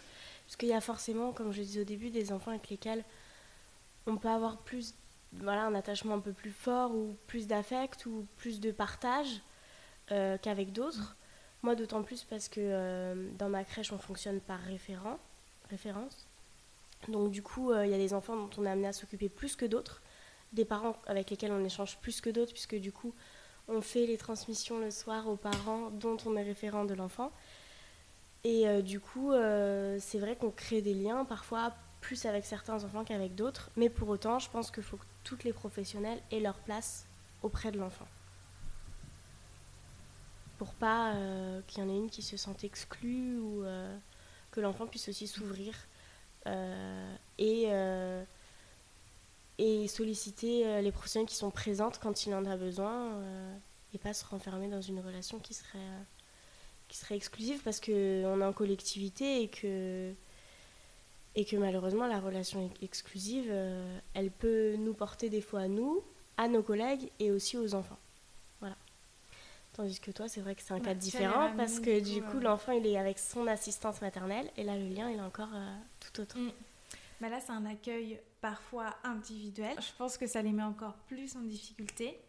Parce 0.46 0.58
qu'il 0.58 0.70
y 0.70 0.74
a 0.74 0.82
forcément, 0.82 1.32
comme 1.32 1.52
je 1.52 1.62
disais 1.62 1.82
au 1.82 1.86
début, 1.86 2.10
des 2.10 2.32
enfants 2.32 2.52
avec 2.52 2.70
lesquels 2.70 3.04
on 4.08 4.18
peut 4.18 4.30
avoir 4.30 4.58
plus 4.58 4.94
voilà, 5.34 5.66
un 5.66 5.76
attachement 5.76 6.16
un 6.16 6.20
peu 6.20 6.32
plus 6.32 6.52
fort 6.52 6.92
ou 6.92 7.16
plus 7.28 7.48
d'affect 7.48 8.06
ou 8.06 8.26
plus 8.38 8.60
de 8.60 8.72
partage 8.72 9.42
euh, 10.12 10.38
qu'avec 10.42 10.72
d'autres. 10.72 11.16
Moi, 11.64 11.76
d'autant 11.76 12.04
plus 12.04 12.24
parce 12.24 12.48
que 12.48 12.60
euh, 12.62 13.28
dans 13.38 13.50
ma 13.50 13.64
crèche, 13.64 13.92
on 13.92 13.98
fonctionne 13.98 14.40
par 14.40 14.60
référent, 14.60 15.20
référence. 15.70 16.28
Donc, 17.08 17.32
du 17.32 17.42
coup, 17.42 17.72
euh, 17.72 17.86
il 17.86 17.92
y 17.92 17.96
a 17.96 17.98
des 17.98 18.14
enfants 18.14 18.36
dont 18.36 18.50
on 18.58 18.66
est 18.66 18.70
amené 18.70 18.88
à 18.88 18.94
s'occuper 18.94 19.30
plus 19.30 19.56
que 19.56 19.66
d'autres, 19.66 20.02
des 20.54 20.66
parents 20.66 20.96
avec 21.08 21.30
lesquels 21.30 21.52
on 21.52 21.64
échange 21.64 21.98
plus 21.98 22.22
que 22.22 22.30
d'autres, 22.30 22.54
puisque 22.54 22.76
du 22.76 22.92
coup, 22.92 23.14
on 23.68 23.82
fait 23.82 24.06
les 24.06 24.18
transmissions 24.18 24.80
le 24.80 24.92
soir 24.92 25.28
aux 25.28 25.36
parents 25.36 25.90
dont 25.92 26.18
on 26.26 26.36
est 26.36 26.44
référent 26.44 26.86
de 26.86 26.94
l'enfant. 26.94 27.32
Et 28.44 28.84
du 28.84 29.00
coup, 29.00 29.32
c'est 30.00 30.20
vrai 30.20 30.36
qu'on 30.36 30.52
crée 30.52 30.82
des 30.84 30.94
liens 30.94 31.26
parfois 31.26 31.74
plus 32.06 32.28
avec 32.28 32.46
certains 32.46 32.84
enfants 32.84 33.04
qu'avec 33.04 33.34
d'autres, 33.34 33.72
mais 33.76 33.90
pour 33.90 34.10
autant, 34.10 34.38
je 34.38 34.48
pense 34.52 34.70
qu'il 34.70 34.84
faut 34.84 34.98
que 34.98 35.06
toutes 35.24 35.44
les 35.44 35.54
professionnels 35.54 36.20
aient 36.32 36.40
leur 36.40 36.60
place 36.60 37.08
auprès 37.42 37.72
de 37.72 37.80
l'enfant. 37.80 38.08
Pour 40.60 40.76
pas 40.76 41.14
euh, 41.14 41.62
qu'il 41.66 41.84
y 41.84 41.86
en 41.86 41.90
ait 41.90 41.98
une 41.98 42.12
qui 42.12 42.22
se 42.22 42.38
sente 42.38 42.64
exclue 42.64 43.40
ou 43.40 43.64
euh, 43.64 43.98
que 44.52 44.62
l'enfant 44.62 44.86
puisse 44.86 45.10
aussi 45.10 45.28
s'ouvrir 45.28 45.74
euh, 46.46 47.16
et, 47.40 47.66
et 49.58 49.88
solliciter 49.88 50.82
les 50.82 50.92
professionnels 50.92 51.28
qui 51.28 51.36
sont 51.36 51.52
présentes 51.52 52.00
quand 52.00 52.26
il 52.26 52.34
en 52.34 52.46
a 52.46 52.58
besoin 52.58 53.22
et 53.94 53.98
pas 53.98 54.14
se 54.14 54.26
renfermer 54.26 54.68
dans 54.68 54.82
une 54.82 55.00
relation 55.00 55.40
qui 55.40 55.54
serait, 55.54 55.80
qui 56.88 56.98
serait 56.98 57.16
exclusive 57.16 57.62
parce 57.64 57.80
qu'on 57.80 57.92
est 58.42 58.46
en 58.46 58.54
collectivité 58.54 59.42
et 59.42 59.48
que 59.48 60.14
et 61.36 61.46
que 61.46 61.56
malheureusement 61.58 62.08
la 62.08 62.20
relation 62.20 62.70
exclusive, 62.82 63.48
euh, 63.50 64.00
elle 64.14 64.32
peut 64.32 64.76
nous 64.78 64.94
porter 64.94 65.30
des 65.30 65.42
fois 65.42 65.62
à 65.62 65.68
nous, 65.68 66.02
à 66.38 66.48
nos 66.48 66.64
collègues 66.64 67.12
et 67.20 67.32
aussi 67.32 67.58
aux 67.58 67.76
enfants. 67.76 68.00
Voilà. 68.62 68.76
Tandis 69.74 70.00
que 70.00 70.12
toi, 70.12 70.30
c'est 70.30 70.40
vrai 70.40 70.56
que 70.56 70.62
c'est 70.62 70.74
un 70.74 70.80
cas 70.80 70.94
différent 70.94 71.52
parce 71.58 71.80
que 71.80 72.00
du 72.00 72.22
coup, 72.22 72.40
l'enfant, 72.40 72.72
il 72.72 72.88
est 72.88 72.98
avec 72.98 73.20
son 73.20 73.48
assistance 73.48 74.02
maternelle 74.02 74.50
et 74.56 74.64
là, 74.64 74.78
le 74.78 74.88
lien, 74.88 75.10
il 75.10 75.18
est 75.18 75.22
encore 75.22 75.54
euh, 75.54 75.76
tout 76.00 76.22
autre. 76.22 76.38
Mm. 76.38 76.52
Mais 77.22 77.30
là, 77.30 77.40
c'est 77.40 77.52
un 77.52 77.66
accueil 77.66 78.20
parfois 78.46 78.96
individuel. 79.04 79.76
Je 79.80 79.92
pense 79.98 80.20
que 80.20 80.28
ça 80.28 80.40
les 80.40 80.52
met 80.52 80.62
encore 80.62 80.94
plus 81.08 81.36
en 81.36 81.42
difficulté. 81.42 82.20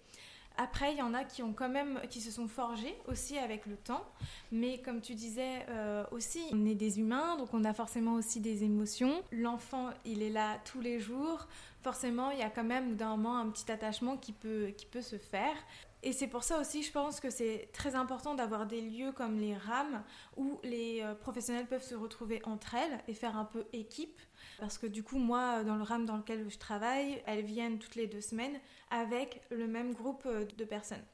Après, 0.56 0.92
il 0.92 0.98
y 0.98 1.02
en 1.02 1.12
a 1.12 1.24
qui 1.24 1.42
ont 1.42 1.52
quand 1.52 1.68
même, 1.68 2.00
qui 2.08 2.22
se 2.22 2.30
sont 2.30 2.48
forgés 2.48 2.96
aussi 3.06 3.36
avec 3.36 3.66
le 3.66 3.76
temps. 3.76 4.02
Mais 4.50 4.80
comme 4.80 5.02
tu 5.02 5.14
disais 5.14 5.66
euh, 5.68 6.04
aussi, 6.12 6.40
on 6.52 6.64
est 6.64 6.74
des 6.74 7.00
humains, 7.00 7.36
donc 7.36 7.52
on 7.52 7.64
a 7.64 7.74
forcément 7.74 8.14
aussi 8.14 8.40
des 8.40 8.64
émotions. 8.64 9.22
L'enfant, 9.30 9.90
il 10.06 10.22
est 10.22 10.30
là 10.30 10.56
tous 10.64 10.80
les 10.80 11.00
jours. 11.00 11.48
Forcément, 11.82 12.30
il 12.30 12.38
y 12.38 12.42
a 12.42 12.48
quand 12.48 12.64
même 12.64 12.96
d'un 12.96 13.10
moment 13.10 13.36
un 13.36 13.50
petit 13.50 13.70
attachement 13.70 14.16
qui 14.16 14.32
peut, 14.32 14.72
qui 14.74 14.86
peut 14.86 15.02
se 15.02 15.18
faire. 15.18 15.54
Et 16.02 16.12
c'est 16.12 16.28
pour 16.28 16.44
ça 16.44 16.60
aussi, 16.60 16.82
je 16.82 16.92
pense 16.92 17.20
que 17.20 17.30
c'est 17.30 17.70
très 17.72 17.94
important 17.94 18.34
d'avoir 18.34 18.66
des 18.66 18.80
lieux 18.80 19.12
comme 19.12 19.38
les 19.38 19.56
RAM 19.56 20.04
où 20.36 20.60
les 20.62 21.00
euh, 21.02 21.14
professionnels 21.14 21.66
peuvent 21.66 21.82
se 21.82 21.94
retrouver 21.94 22.40
entre 22.44 22.74
elles 22.74 23.00
et 23.08 23.14
faire 23.14 23.36
un 23.36 23.44
peu 23.44 23.66
équipe. 23.72 24.20
Parce 24.58 24.78
que 24.78 24.86
du 24.86 25.02
coup, 25.02 25.18
moi, 25.18 25.64
dans 25.64 25.76
le 25.76 25.82
RAM 25.82 26.06
dans 26.06 26.16
lequel 26.16 26.48
je 26.48 26.58
travaille, 26.58 27.22
elles 27.26 27.44
viennent 27.44 27.78
toutes 27.78 27.96
les 27.96 28.06
deux 28.06 28.20
semaines 28.20 28.58
avec 28.90 29.42
le 29.50 29.66
même 29.66 29.94
groupe 29.94 30.24
euh, 30.26 30.44
de 30.44 30.64
personnes. 30.64 31.04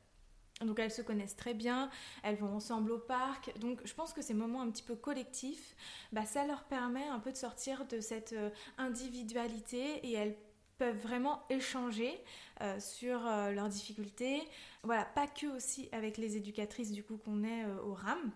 Donc 0.65 0.79
elles 0.79 0.91
se 0.91 1.03
connaissent 1.03 1.37
très 1.37 1.55
bien, 1.55 1.91
elles 2.23 2.37
vont 2.37 2.55
ensemble 2.55 2.93
au 2.93 2.99
parc. 2.99 3.53
Donc 3.59 3.81
je 3.85 3.95
pense 3.95 4.13
que 4.13 4.23
ces 4.23 4.35
moments 4.35 4.63
un 4.63 4.71
petit 4.71 4.83
peu 4.83 4.95
collectifs, 4.95 5.75
bah, 6.13 6.25
ça 6.25 6.47
leur 6.47 6.65
permet 6.65 7.07
un 7.07 7.19
peu 7.19 7.33
de 7.33 7.37
sortir 7.37 7.87
de 7.87 8.01
cette 8.01 8.33
euh, 8.33 8.51
individualité 8.79 10.07
et 10.07 10.13
elles 10.13 10.37
peuvent 10.83 11.01
vraiment 11.01 11.45
échanger 11.49 12.13
euh, 12.61 12.81
sur 12.81 13.25
euh, 13.25 13.53
leurs 13.53 13.69
difficultés. 13.69 14.43
Voilà, 14.83 15.05
pas 15.05 15.29
que 15.29 15.47
aussi 15.47 15.89
avec 15.93 16.17
les 16.17 16.37
éducatrices 16.37 16.91
du 16.91 17.05
coup 17.05 17.19
qu'on 17.19 17.45
est 17.45 17.65
euh, 17.65 17.81
au 17.85 17.95
RAM, 17.95 18.33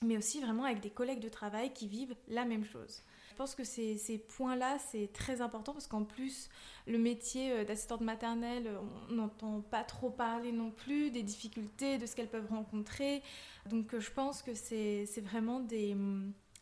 mais 0.00 0.16
aussi 0.16 0.40
vraiment 0.40 0.64
avec 0.64 0.80
des 0.80 0.88
collègues 0.88 1.20
de 1.20 1.28
travail 1.28 1.74
qui 1.74 1.86
vivent 1.86 2.16
la 2.28 2.46
même 2.46 2.64
chose. 2.64 3.02
Je 3.28 3.34
pense 3.34 3.54
que 3.54 3.62
ces, 3.62 3.98
ces 3.98 4.16
points-là, 4.16 4.78
c'est 4.78 5.12
très 5.12 5.42
important 5.42 5.74
parce 5.74 5.86
qu'en 5.86 6.04
plus, 6.04 6.48
le 6.86 6.96
métier 6.96 7.66
d'assistante 7.66 8.00
maternelle, 8.00 8.70
on 9.10 9.12
n'entend 9.12 9.60
pas 9.60 9.84
trop 9.84 10.08
parler 10.08 10.52
non 10.52 10.70
plus 10.70 11.10
des 11.10 11.22
difficultés, 11.22 11.98
de 11.98 12.06
ce 12.06 12.16
qu'elles 12.16 12.30
peuvent 12.30 12.48
rencontrer. 12.48 13.22
Donc 13.68 13.98
je 13.98 14.10
pense 14.10 14.40
que 14.40 14.54
c'est 14.54 15.20
vraiment 15.20 15.60
des 15.60 15.94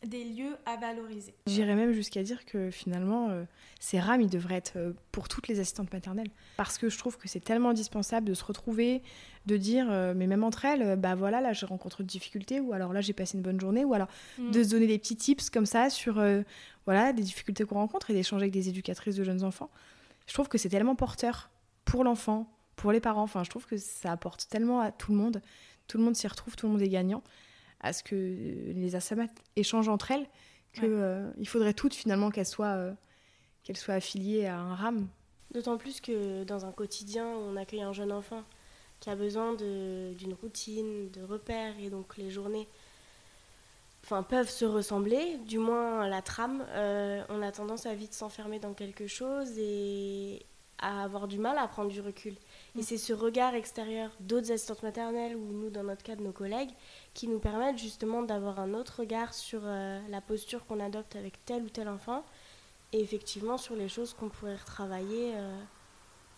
des 0.07 0.23
lieux 0.23 0.55
à 0.65 0.77
valoriser. 0.77 1.33
J'irais 1.47 1.75
même 1.75 1.91
jusqu'à 1.91 2.23
dire 2.23 2.45
que 2.45 2.69
finalement, 2.71 3.29
euh, 3.29 3.43
ces 3.79 3.99
rames, 3.99 4.21
ils 4.21 4.29
devraient 4.29 4.55
être 4.55 4.77
euh, 4.77 4.93
pour 5.11 5.27
toutes 5.27 5.47
les 5.47 5.59
assistantes 5.59 5.91
maternelles. 5.91 6.29
Parce 6.57 6.77
que 6.77 6.89
je 6.89 6.97
trouve 6.97 7.17
que 7.17 7.27
c'est 7.27 7.39
tellement 7.39 7.69
indispensable 7.69 8.27
de 8.27 8.33
se 8.33 8.43
retrouver, 8.43 9.01
de 9.45 9.57
dire, 9.57 9.87
euh, 9.89 10.13
mais 10.15 10.27
même 10.27 10.43
entre 10.43 10.65
elles, 10.65 10.95
bah 10.97 11.15
voilà, 11.15 11.41
là 11.41 11.53
je 11.53 11.65
rencontre 11.65 12.01
une 12.01 12.07
difficulté, 12.07 12.59
ou 12.59 12.73
alors 12.73 12.93
là 12.93 13.01
j'ai 13.01 13.13
passé 13.13 13.37
une 13.37 13.43
bonne 13.43 13.59
journée, 13.59 13.85
ou 13.85 13.93
alors 13.93 14.07
mm. 14.37 14.51
de 14.51 14.63
se 14.63 14.69
donner 14.69 14.87
des 14.87 14.97
petits 14.97 15.17
tips 15.17 15.49
comme 15.49 15.65
ça 15.65 15.89
sur 15.89 16.23
voilà, 16.85 17.13
des 17.13 17.23
difficultés 17.23 17.65
qu'on 17.65 17.75
rencontre 17.75 18.11
et 18.11 18.13
d'échanger 18.13 18.43
avec 18.43 18.53
des 18.53 18.69
éducatrices 18.69 19.15
de 19.15 19.23
jeunes 19.23 19.43
enfants. 19.43 19.69
Je 20.27 20.33
trouve 20.33 20.47
que 20.47 20.57
c'est 20.57 20.69
tellement 20.69 20.95
porteur 20.95 21.49
pour 21.83 22.03
l'enfant, 22.03 22.49
pour 22.75 22.91
les 22.91 22.99
parents. 22.99 23.23
Enfin, 23.23 23.43
je 23.43 23.49
trouve 23.49 23.65
que 23.65 23.77
ça 23.77 24.11
apporte 24.11 24.47
tellement 24.49 24.81
à 24.81 24.91
tout 24.91 25.11
le 25.11 25.17
monde. 25.17 25.41
Tout 25.87 25.97
le 25.97 26.03
monde 26.03 26.15
s'y 26.15 26.27
retrouve, 26.27 26.55
tout 26.55 26.65
le 26.65 26.71
monde 26.71 26.81
est 26.81 26.89
gagnant 26.89 27.23
à 27.81 27.93
ce 27.93 28.03
que 28.03 28.15
les 28.15 28.95
ASAMAT 28.95 29.29
échangent 29.55 29.89
entre 29.89 30.11
elles, 30.11 30.27
qu'il 30.73 30.85
euh, 30.85 31.29
il 31.37 31.47
faudrait 31.47 31.73
toutes 31.73 31.93
finalement 31.93 32.31
qu'elles 32.31 32.45
soient, 32.45 32.75
euh, 32.75 32.93
qu'elles 33.63 33.77
soient 33.77 33.95
affiliées 33.95 34.45
à 34.45 34.57
un 34.57 34.75
RAM. 34.75 35.07
D'autant 35.53 35.77
plus 35.77 36.01
que 36.01 36.43
dans 36.43 36.65
un 36.65 36.71
quotidien 36.71 37.25
où 37.25 37.39
on 37.39 37.55
accueille 37.55 37.83
un 37.83 37.93
jeune 37.93 38.11
enfant 38.11 38.43
qui 38.99 39.09
a 39.09 39.15
besoin 39.15 39.53
d'une 39.53 40.33
routine, 40.41 41.09
de 41.11 41.21
repères, 41.21 41.77
et 41.79 41.89
donc 41.89 42.17
les 42.17 42.29
journées 42.29 42.67
enfin, 44.03 44.23
peuvent 44.23 44.49
se 44.49 44.65
ressembler, 44.65 45.37
du 45.47 45.59
moins 45.59 46.07
la 46.07 46.21
trame, 46.21 46.65
euh, 46.69 47.23
on 47.29 47.41
a 47.41 47.51
tendance 47.51 47.85
à 47.85 47.93
vite 47.93 48.13
s'enfermer 48.13 48.59
dans 48.59 48.73
quelque 48.73 49.07
chose 49.07 49.57
et 49.57 50.45
à 50.79 51.03
avoir 51.03 51.27
du 51.27 51.37
mal 51.37 51.57
à 51.57 51.67
prendre 51.67 51.91
du 51.91 52.01
recul. 52.01 52.35
Et 52.77 52.83
c'est 52.83 52.97
ce 52.97 53.13
regard 53.13 53.55
extérieur 53.55 54.11
d'autres 54.19 54.51
assistantes 54.51 54.83
maternelles 54.83 55.35
ou 55.35 55.45
nous, 55.53 55.69
dans 55.69 55.83
notre 55.83 56.03
cas, 56.03 56.15
de 56.15 56.21
nos 56.21 56.33
collègues, 56.33 56.71
qui 57.13 57.27
nous 57.27 57.39
permettent 57.39 57.77
justement 57.77 58.21
d'avoir 58.21 58.59
un 58.59 58.73
autre 58.73 58.99
regard 58.99 59.33
sur 59.33 59.61
euh, 59.63 59.99
la 60.09 60.19
posture 60.19 60.65
qu'on 60.65 60.81
adopte 60.81 61.15
avec 61.15 61.43
tel 61.45 61.63
ou 61.63 61.69
tel 61.69 61.87
enfant 61.87 62.25
et 62.91 62.99
effectivement 62.99 63.57
sur 63.57 63.75
les 63.75 63.87
choses 63.87 64.13
qu'on 64.13 64.27
pourrait 64.27 64.57
retravailler 64.57 65.33
euh, 65.35 65.57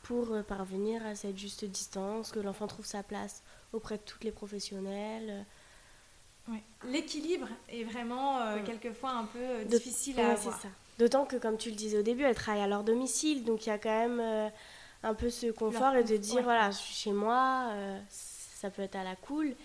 pour 0.04 0.32
euh, 0.32 0.44
parvenir 0.44 1.04
à 1.06 1.16
cette 1.16 1.38
juste 1.38 1.66
distance, 1.66 2.32
que 2.32 2.40
l'enfant 2.40 2.68
trouve 2.68 2.86
sa 2.86 3.02
place 3.02 3.42
auprès 3.74 3.98
de 3.98 4.04
toutes 4.04 4.24
les 4.24 4.32
professionnels. 4.32 5.46
L'équilibre 6.88 7.50
est 7.68 7.84
vraiment 7.84 8.40
quelquefois 8.64 9.12
un 9.12 9.26
peu 9.26 9.66
difficile 9.66 10.18
à 10.22 10.32
avoir. 10.32 10.62
D'autant 10.98 11.26
que, 11.26 11.36
comme 11.36 11.58
tu 11.58 11.70
le 11.70 11.76
disais 11.76 11.98
au 11.98 12.04
début, 12.04 12.24
elle 12.24 12.36
travaille 12.36 12.62
à 12.62 12.68
leur 12.68 12.86
domicile, 12.86 13.44
donc 13.44 13.66
il 13.66 13.70
y 13.70 13.72
a 13.74 13.78
quand 13.78 13.90
même 13.90 14.50
un 15.04 15.14
peu 15.14 15.30
ce 15.30 15.52
confort 15.52 15.96
et 15.96 16.04
de 16.04 16.18
dire, 16.18 16.42
voilà, 16.44 16.72
je 16.72 16.78
suis 16.78 16.94
chez 16.94 17.12
moi, 17.12 17.72
ça 18.10 18.70
peut 18.70 18.82
être 18.82 18.96
à 18.96 19.04
la 19.04 19.16
cool. 19.16 19.56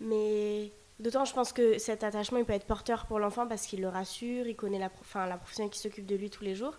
Mais 0.00 0.72
d'autant, 1.00 1.24
je 1.24 1.34
pense 1.34 1.52
que 1.52 1.78
cet 1.78 2.04
attachement, 2.04 2.38
il 2.38 2.44
peut 2.44 2.52
être 2.52 2.66
porteur 2.66 3.06
pour 3.06 3.18
l'enfant 3.18 3.46
parce 3.46 3.66
qu'il 3.66 3.80
le 3.80 3.88
rassure, 3.88 4.46
il 4.46 4.56
connaît 4.56 4.78
la, 4.78 4.90
enfin, 5.00 5.26
la 5.26 5.36
professionnelle 5.36 5.70
qui 5.70 5.78
s'occupe 5.78 6.06
de 6.06 6.16
lui 6.16 6.30
tous 6.30 6.44
les 6.44 6.54
jours. 6.54 6.76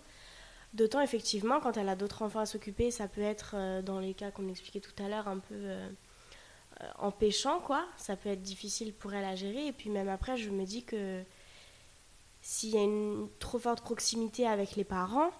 D'autant, 0.74 1.00
effectivement, 1.00 1.60
quand 1.60 1.76
elle 1.76 1.88
a 1.88 1.96
d'autres 1.96 2.22
enfants 2.22 2.40
à 2.40 2.46
s'occuper, 2.46 2.90
ça 2.90 3.08
peut 3.08 3.22
être, 3.22 3.52
euh, 3.54 3.80
dans 3.80 4.00
les 4.00 4.12
cas 4.12 4.30
qu'on 4.30 4.48
expliquait 4.48 4.80
tout 4.80 5.02
à 5.02 5.08
l'heure, 5.08 5.26
un 5.26 5.38
peu 5.38 5.54
euh, 5.54 5.88
euh, 6.82 6.86
empêchant, 6.98 7.60
quoi. 7.60 7.86
Ça 7.96 8.16
peut 8.16 8.28
être 8.28 8.42
difficile 8.42 8.92
pour 8.92 9.14
elle 9.14 9.24
à 9.24 9.34
gérer. 9.34 9.66
Et 9.66 9.72
puis 9.72 9.88
même 9.88 10.08
après, 10.08 10.36
je 10.36 10.50
me 10.50 10.64
dis 10.64 10.84
que 10.84 11.22
s'il 12.42 12.70
y 12.70 12.76
a 12.76 12.82
une 12.82 13.28
trop 13.38 13.58
forte 13.58 13.80
proximité 13.80 14.46
avec 14.46 14.76
les 14.76 14.84
parents, 14.84 15.30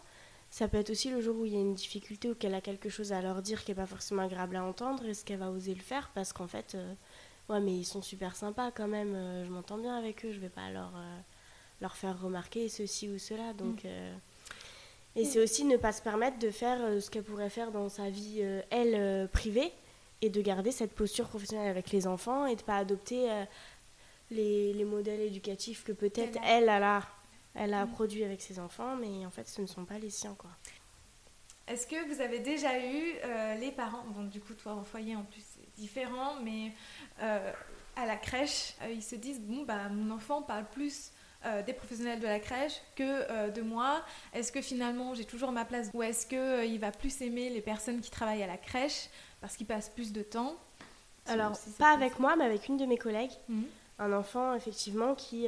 ça 0.50 0.68
peut 0.68 0.78
être 0.78 0.90
aussi 0.90 1.10
le 1.10 1.20
jour 1.20 1.36
où 1.36 1.44
il 1.44 1.52
y 1.52 1.56
a 1.56 1.60
une 1.60 1.74
difficulté 1.74 2.30
ou 2.30 2.34
qu'elle 2.34 2.54
a 2.54 2.60
quelque 2.60 2.88
chose 2.88 3.12
à 3.12 3.20
leur 3.20 3.42
dire 3.42 3.64
qui 3.64 3.70
n'est 3.70 3.76
pas 3.76 3.86
forcément 3.86 4.22
agréable 4.22 4.56
à 4.56 4.64
entendre. 4.64 5.04
Est-ce 5.04 5.24
qu'elle 5.24 5.38
va 5.38 5.50
oser 5.50 5.74
le 5.74 5.82
faire? 5.82 6.10
Parce 6.14 6.32
qu'en 6.32 6.46
fait, 6.46 6.76
ouais, 7.48 7.60
mais 7.60 7.76
ils 7.76 7.84
sont 7.84 8.02
super 8.02 8.36
sympas 8.36 8.70
quand 8.70 8.88
même, 8.88 9.14
euh, 9.14 9.44
je 9.44 9.50
m'entends 9.50 9.78
bien 9.78 9.96
avec 9.96 10.24
eux, 10.24 10.32
je 10.32 10.38
vais 10.38 10.48
pas 10.48 10.70
leur, 10.70 10.92
euh, 10.96 11.18
leur 11.80 11.96
faire 11.96 12.20
remarquer 12.20 12.68
ceci 12.68 13.08
ou 13.08 13.18
cela. 13.18 13.52
Donc, 13.52 13.84
mm. 13.84 13.86
euh, 13.86 14.14
et 15.16 15.24
c'est 15.24 15.42
aussi 15.42 15.64
ne 15.64 15.76
pas 15.76 15.92
se 15.92 16.02
permettre 16.02 16.38
de 16.38 16.50
faire 16.50 17.02
ce 17.02 17.10
qu'elle 17.10 17.24
pourrait 17.24 17.50
faire 17.50 17.72
dans 17.72 17.88
sa 17.88 18.08
vie, 18.08 18.40
elle, 18.70 19.28
privée, 19.30 19.72
et 20.22 20.30
de 20.30 20.40
garder 20.40 20.70
cette 20.70 20.92
posture 20.92 21.26
professionnelle 21.26 21.68
avec 21.68 21.90
les 21.90 22.06
enfants 22.06 22.46
et 22.46 22.54
de 22.54 22.62
pas 22.62 22.76
adopter 22.76 23.28
les, 24.30 24.72
les, 24.74 24.84
modèles 24.84 25.22
éducatifs 25.22 25.82
que 25.82 25.90
peut-être 25.90 26.38
elle, 26.44 26.68
elle, 26.68 26.68
a, 26.68 27.02
elle 27.58 27.74
a 27.74 27.86
produit 27.86 28.24
avec 28.24 28.40
ses 28.40 28.58
enfants, 28.58 28.96
mais 28.96 29.26
en 29.26 29.30
fait 29.30 29.48
ce 29.48 29.60
ne 29.60 29.66
sont 29.66 29.84
pas 29.84 29.98
les 29.98 30.10
siens. 30.10 30.34
quoi. 30.38 30.50
Est-ce 31.66 31.86
que 31.86 32.08
vous 32.12 32.20
avez 32.22 32.38
déjà 32.38 32.78
eu 32.78 33.14
les 33.60 33.72
parents, 33.72 34.04
bon 34.08 34.24
du 34.24 34.40
coup 34.40 34.54
toi 34.54 34.74
au 34.74 34.84
foyer 34.84 35.16
en 35.16 35.24
plus 35.24 35.44
différent, 35.78 36.34
mais 36.42 36.72
euh, 37.22 37.52
à 37.96 38.04
la 38.04 38.16
crèche, 38.16 38.74
euh, 38.82 38.92
ils 38.92 39.02
se 39.02 39.16
disent 39.16 39.40
bon 39.40 39.64
bah 39.64 39.88
mon 39.88 40.14
enfant 40.14 40.42
parle 40.42 40.66
plus 40.66 41.12
euh, 41.46 41.62
des 41.62 41.72
professionnels 41.72 42.20
de 42.20 42.26
la 42.26 42.40
crèche 42.40 42.80
que 42.96 43.50
de 43.50 43.62
moi. 43.62 44.02
Est-ce 44.34 44.52
que 44.52 44.60
finalement 44.60 45.14
j'ai 45.14 45.24
toujours 45.24 45.52
ma 45.52 45.64
place 45.64 45.90
ou 45.94 46.02
est-ce 46.02 46.26
que 46.26 46.66
il 46.66 46.78
va 46.78 46.90
plus 46.90 47.22
aimer 47.22 47.48
les 47.48 47.62
personnes 47.62 48.00
qui 48.00 48.10
travaillent 48.10 48.42
à 48.42 48.46
la 48.46 48.58
crèche 48.58 49.08
parce 49.40 49.56
qu'il 49.56 49.66
passe 49.66 49.88
plus 49.88 50.12
de 50.12 50.22
temps? 50.22 50.56
Alors 51.26 51.52
pas 51.78 51.92
avec 51.92 52.18
moi, 52.18 52.36
mais 52.36 52.44
avec 52.44 52.68
une 52.68 52.78
de 52.78 52.86
mes 52.86 52.96
collègues, 52.96 53.32
mhm. 53.48 53.64
un 53.98 54.12
enfant 54.12 54.54
effectivement 54.54 55.14
qui 55.14 55.46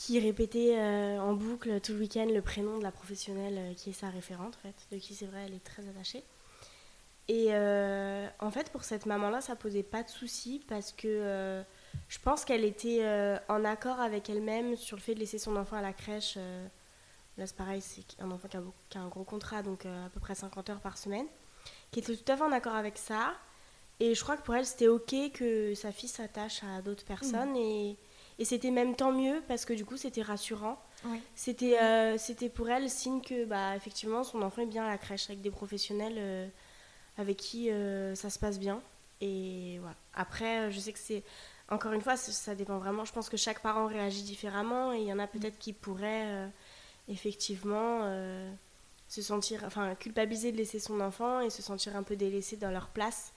qui 0.00 0.18
répétait 0.18 0.78
en 1.20 1.34
boucle 1.34 1.78
tout 1.82 1.92
le 1.92 1.98
week-end 1.98 2.24
le 2.24 2.40
prénom 2.40 2.78
de 2.78 2.82
la 2.82 2.90
professionnelle 2.90 3.74
qui 3.74 3.90
est 3.90 3.92
sa 3.92 4.08
référente, 4.08 4.56
en 4.56 4.62
fait, 4.62 4.74
de 4.96 4.98
qui 4.98 5.14
c'est 5.14 5.26
vrai, 5.26 5.44
elle 5.46 5.52
est 5.52 5.62
très 5.62 5.86
attachée. 5.86 6.24
Et 7.28 7.48
euh, 7.50 8.26
en 8.38 8.50
fait, 8.50 8.72
pour 8.72 8.82
cette 8.82 9.04
maman-là, 9.04 9.42
ça 9.42 9.56
posait 9.56 9.82
pas 9.82 10.02
de 10.02 10.08
soucis 10.08 10.64
parce 10.66 10.92
que 10.92 11.06
euh, 11.06 11.62
je 12.08 12.18
pense 12.18 12.46
qu'elle 12.46 12.64
était 12.64 13.00
euh, 13.02 13.36
en 13.50 13.62
accord 13.66 14.00
avec 14.00 14.30
elle-même 14.30 14.74
sur 14.74 14.96
le 14.96 15.02
fait 15.02 15.14
de 15.14 15.20
laisser 15.20 15.38
son 15.38 15.54
enfant 15.56 15.76
à 15.76 15.82
la 15.82 15.92
crèche. 15.92 16.38
là, 17.36 17.46
c'est 17.46 17.56
pareil, 17.56 17.82
c'est 17.82 18.02
un 18.20 18.30
enfant 18.30 18.48
qui 18.88 18.96
a, 18.96 19.00
un 19.02 19.08
gros 19.08 19.24
contrat, 19.24 19.62
donc 19.62 19.84
à 19.84 20.08
peu 20.14 20.18
près 20.18 20.34
50 20.34 20.70
heures 20.70 20.80
par 20.80 20.96
semaine, 20.96 21.26
qui 21.90 21.98
était 21.98 22.16
tout 22.16 22.32
à 22.32 22.38
fait 22.38 22.42
en 22.42 22.52
accord 22.52 22.74
avec 22.74 22.96
ça. 22.96 23.34
Et 24.00 24.14
je 24.14 24.22
crois 24.22 24.38
que 24.38 24.42
pour 24.42 24.54
elle, 24.54 24.64
c'était 24.64 24.88
OK 24.88 25.14
que 25.34 25.74
sa 25.74 25.92
fille 25.92 26.08
s'attache 26.08 26.62
à 26.64 26.80
d'autres 26.80 27.04
personnes. 27.04 27.52
Mmh. 27.52 27.56
Et, 27.56 27.96
et 28.40 28.44
c'était 28.44 28.72
même 28.72 28.96
tant 28.96 29.12
mieux 29.12 29.40
parce 29.46 29.64
que 29.64 29.72
du 29.72 29.84
coup, 29.84 29.96
c'était 29.96 30.22
rassurant. 30.22 30.82
C'était, 31.36 31.78
c'était 32.18 32.48
pour 32.48 32.68
elle 32.68 32.90
signe 32.90 33.20
que, 33.20 33.44
bah, 33.44 33.76
effectivement, 33.76 34.24
son 34.24 34.42
enfant 34.42 34.62
est 34.62 34.66
bien 34.66 34.84
à 34.84 34.88
la 34.88 34.98
crèche 34.98 35.30
avec 35.30 35.40
des 35.40 35.50
professionnels 35.50 36.50
avec 37.20 37.36
qui 37.36 37.70
euh, 37.70 38.14
ça 38.14 38.30
se 38.30 38.38
passe 38.38 38.58
bien. 38.58 38.80
Et 39.20 39.78
voilà. 39.80 39.96
Après, 40.14 40.60
euh, 40.60 40.70
je 40.70 40.80
sais 40.80 40.92
que 40.92 40.98
c'est. 40.98 41.22
Encore 41.68 41.92
une 41.92 42.00
fois, 42.00 42.16
ça 42.16 42.54
dépend 42.54 42.78
vraiment. 42.78 43.04
Je 43.04 43.12
pense 43.12 43.28
que 43.28 43.36
chaque 43.36 43.60
parent 43.60 43.86
réagit 43.86 44.22
différemment 44.22 44.92
et 44.92 44.98
il 44.98 45.06
y 45.06 45.12
en 45.12 45.20
a 45.20 45.28
peut-être 45.28 45.56
qui 45.58 45.72
pourraient 45.72 46.26
euh, 46.26 46.48
effectivement 47.08 48.00
se 49.06 49.22
sentir. 49.22 49.62
Enfin, 49.64 49.94
culpabiliser 49.94 50.50
de 50.50 50.56
laisser 50.56 50.80
son 50.80 51.00
enfant 51.00 51.40
et 51.40 51.48
se 51.48 51.62
sentir 51.62 51.94
un 51.94 52.02
peu 52.02 52.16
délaissé 52.16 52.56
dans 52.56 52.72
leur 52.72 52.88
place. 52.88 53.32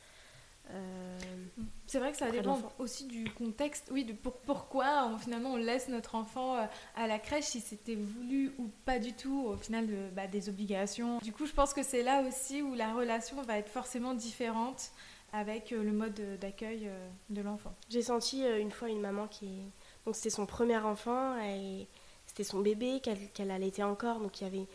C'est 1.88 2.00
vrai 2.00 2.12
que 2.12 2.18
ça 2.18 2.32
dépend 2.32 2.60
aussi 2.80 3.06
du 3.06 3.30
contexte, 3.30 3.90
oui, 3.92 4.06
de 4.06 4.14
pour, 4.14 4.34
pourquoi 4.34 5.10
on, 5.14 5.18
finalement 5.18 5.52
on 5.52 5.58
laisse 5.58 5.88
notre 5.90 6.16
enfant 6.16 6.56
à 6.96 7.08
la 7.08 7.20
crèche, 7.20 7.46
si 7.46 7.60
c'était 7.60 7.96
voulu 7.96 8.54
ou 8.58 8.70
pas 8.86 8.98
du 8.98 9.14
tout, 9.14 9.46
au 9.48 9.58
final 9.58 9.86
de, 9.86 10.10
bah, 10.16 10.26
des 10.26 10.50
obligations. 10.50 11.20
Du 11.20 11.32
coup, 11.32 11.46
je 11.46 11.54
pense 11.54 11.74
que 11.74 11.84
c'est 11.84 12.02
là 12.02 12.24
aussi 12.24 12.62
où 12.62 12.74
la 12.74 12.94
relation 12.94 13.42
va 13.44 13.60
être 13.60 13.70
forcément 13.70 14.14
différente 14.14 14.92
avec 15.34 15.72
le 15.72 15.92
mode 15.92 16.20
d'accueil 16.40 16.90
de 17.30 17.42
l'enfant. 17.42 17.74
J'ai 17.90 18.04
senti 18.04 18.44
une 18.44 18.72
fois 18.72 18.90
une 18.90 19.02
maman 19.02 19.28
qui... 19.28 19.62
Donc 20.06 20.16
c'était 20.16 20.30
son 20.30 20.46
premier 20.46 20.78
enfant, 20.78 21.40
et 21.42 21.88
c'était 22.26 22.44
son 22.44 22.60
bébé 22.60 23.02
qu'elle 23.02 23.52
allaitait 23.52 23.84
encore, 23.84 24.20
donc 24.20 24.42
il 24.42 24.44
y 24.44 24.48
avait 24.48 24.68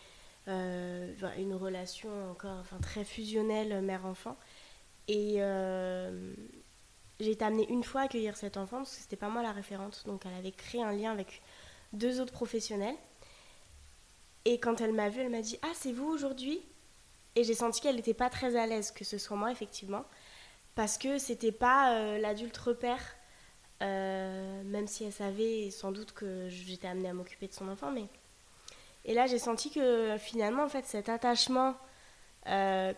une 1.39 1.55
relation 1.55 2.09
encore 2.31 2.59
enfin, 2.61 2.79
très 2.81 3.05
fusionnelle 3.05 3.83
mère-enfant. 3.83 4.37
Et 5.09 5.41
j'ai 7.21 7.31
été 7.33 7.45
amenée 7.45 7.67
une 7.71 7.83
fois 7.83 8.03
à 8.03 8.05
accueillir 8.05 8.37
cet 8.37 8.57
enfant 8.57 8.79
parce 8.79 8.95
que 8.95 9.03
c'était 9.03 9.17
pas 9.17 9.29
moi 9.29 9.43
la 9.43 9.53
référente, 9.53 10.05
donc 10.07 10.23
elle 10.27 10.35
avait 10.35 10.53
créé 10.53 10.83
un 10.83 10.93
lien 10.93 11.11
avec 11.11 11.43
deux 11.93 12.21
autres 12.21 12.33
professionnels. 12.33 12.95
Et 14.45 14.61
quand 14.61 14.81
elle 14.81 14.93
m'a 14.93 15.09
vue, 15.09 15.21
elle 15.21 15.31
m'a 15.31 15.43
dit 15.43 15.59
Ah, 15.63 15.73
c'est 15.75 15.93
vous 15.93 16.07
aujourd'hui? 16.07 16.61
Et 17.35 17.45
j'ai 17.45 17.55
senti 17.55 17.81
qu'elle 17.81 17.97
n'était 17.97 18.15
pas 18.15 18.31
très 18.31 18.57
à 18.57 18.67
l'aise 18.67 18.91
que 18.91 19.05
ce 19.05 19.19
soit 19.19 19.37
moi, 19.37 19.51
effectivement, 19.51 20.05
parce 20.75 20.99
que 20.99 21.19
c'était 21.19 21.53
pas 21.53 21.95
euh, 21.95 22.19
l'adulte 22.19 22.57
repère, 22.57 23.03
euh, 23.83 24.63
même 24.65 24.87
si 24.87 25.05
elle 25.05 25.13
savait 25.13 25.71
sans 25.71 25.93
doute 25.93 26.13
que 26.13 26.49
j'étais 26.49 26.89
amenée 26.89 27.09
à 27.09 27.15
m'occuper 27.15 27.49
de 27.49 27.53
son 27.53 27.69
enfant, 27.69 27.91
mais. 27.91 28.07
Et 29.05 29.15
là, 29.15 29.27
j'ai 29.27 29.39
senti 29.39 29.71
que 29.71 30.17
finalement, 30.19 30.65
en 30.65 30.69
fait, 30.69 30.85
cet 30.85 31.09
attachement 31.09 31.75
euh, 32.47 32.93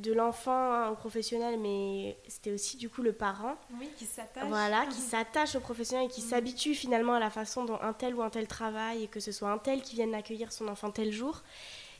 de 0.00 0.12
l'enfant 0.12 0.88
au 0.90 0.94
professionnel, 0.94 1.58
mais 1.58 2.16
c'était 2.28 2.52
aussi 2.52 2.76
du 2.76 2.88
coup 2.88 3.02
le 3.02 3.12
parent. 3.12 3.56
Oui, 3.78 3.88
qui 3.96 4.06
s'attache. 4.06 4.48
Voilà, 4.48 4.86
qui 4.86 5.00
s'attache 5.00 5.54
au 5.56 5.60
professionnel 5.60 6.06
et 6.06 6.08
qui 6.08 6.22
Mhm. 6.22 6.28
s'habitue 6.28 6.74
finalement 6.74 7.14
à 7.14 7.20
la 7.20 7.30
façon 7.30 7.64
dont 7.64 7.78
un 7.80 7.92
tel 7.92 8.14
ou 8.14 8.22
un 8.22 8.30
tel 8.30 8.46
travaille 8.46 9.04
et 9.04 9.06
que 9.08 9.20
ce 9.20 9.32
soit 9.32 9.50
un 9.50 9.58
tel 9.58 9.82
qui 9.82 9.94
vienne 9.96 10.14
accueillir 10.14 10.52
son 10.52 10.68
enfant 10.68 10.90
tel 10.90 11.12
jour. 11.12 11.42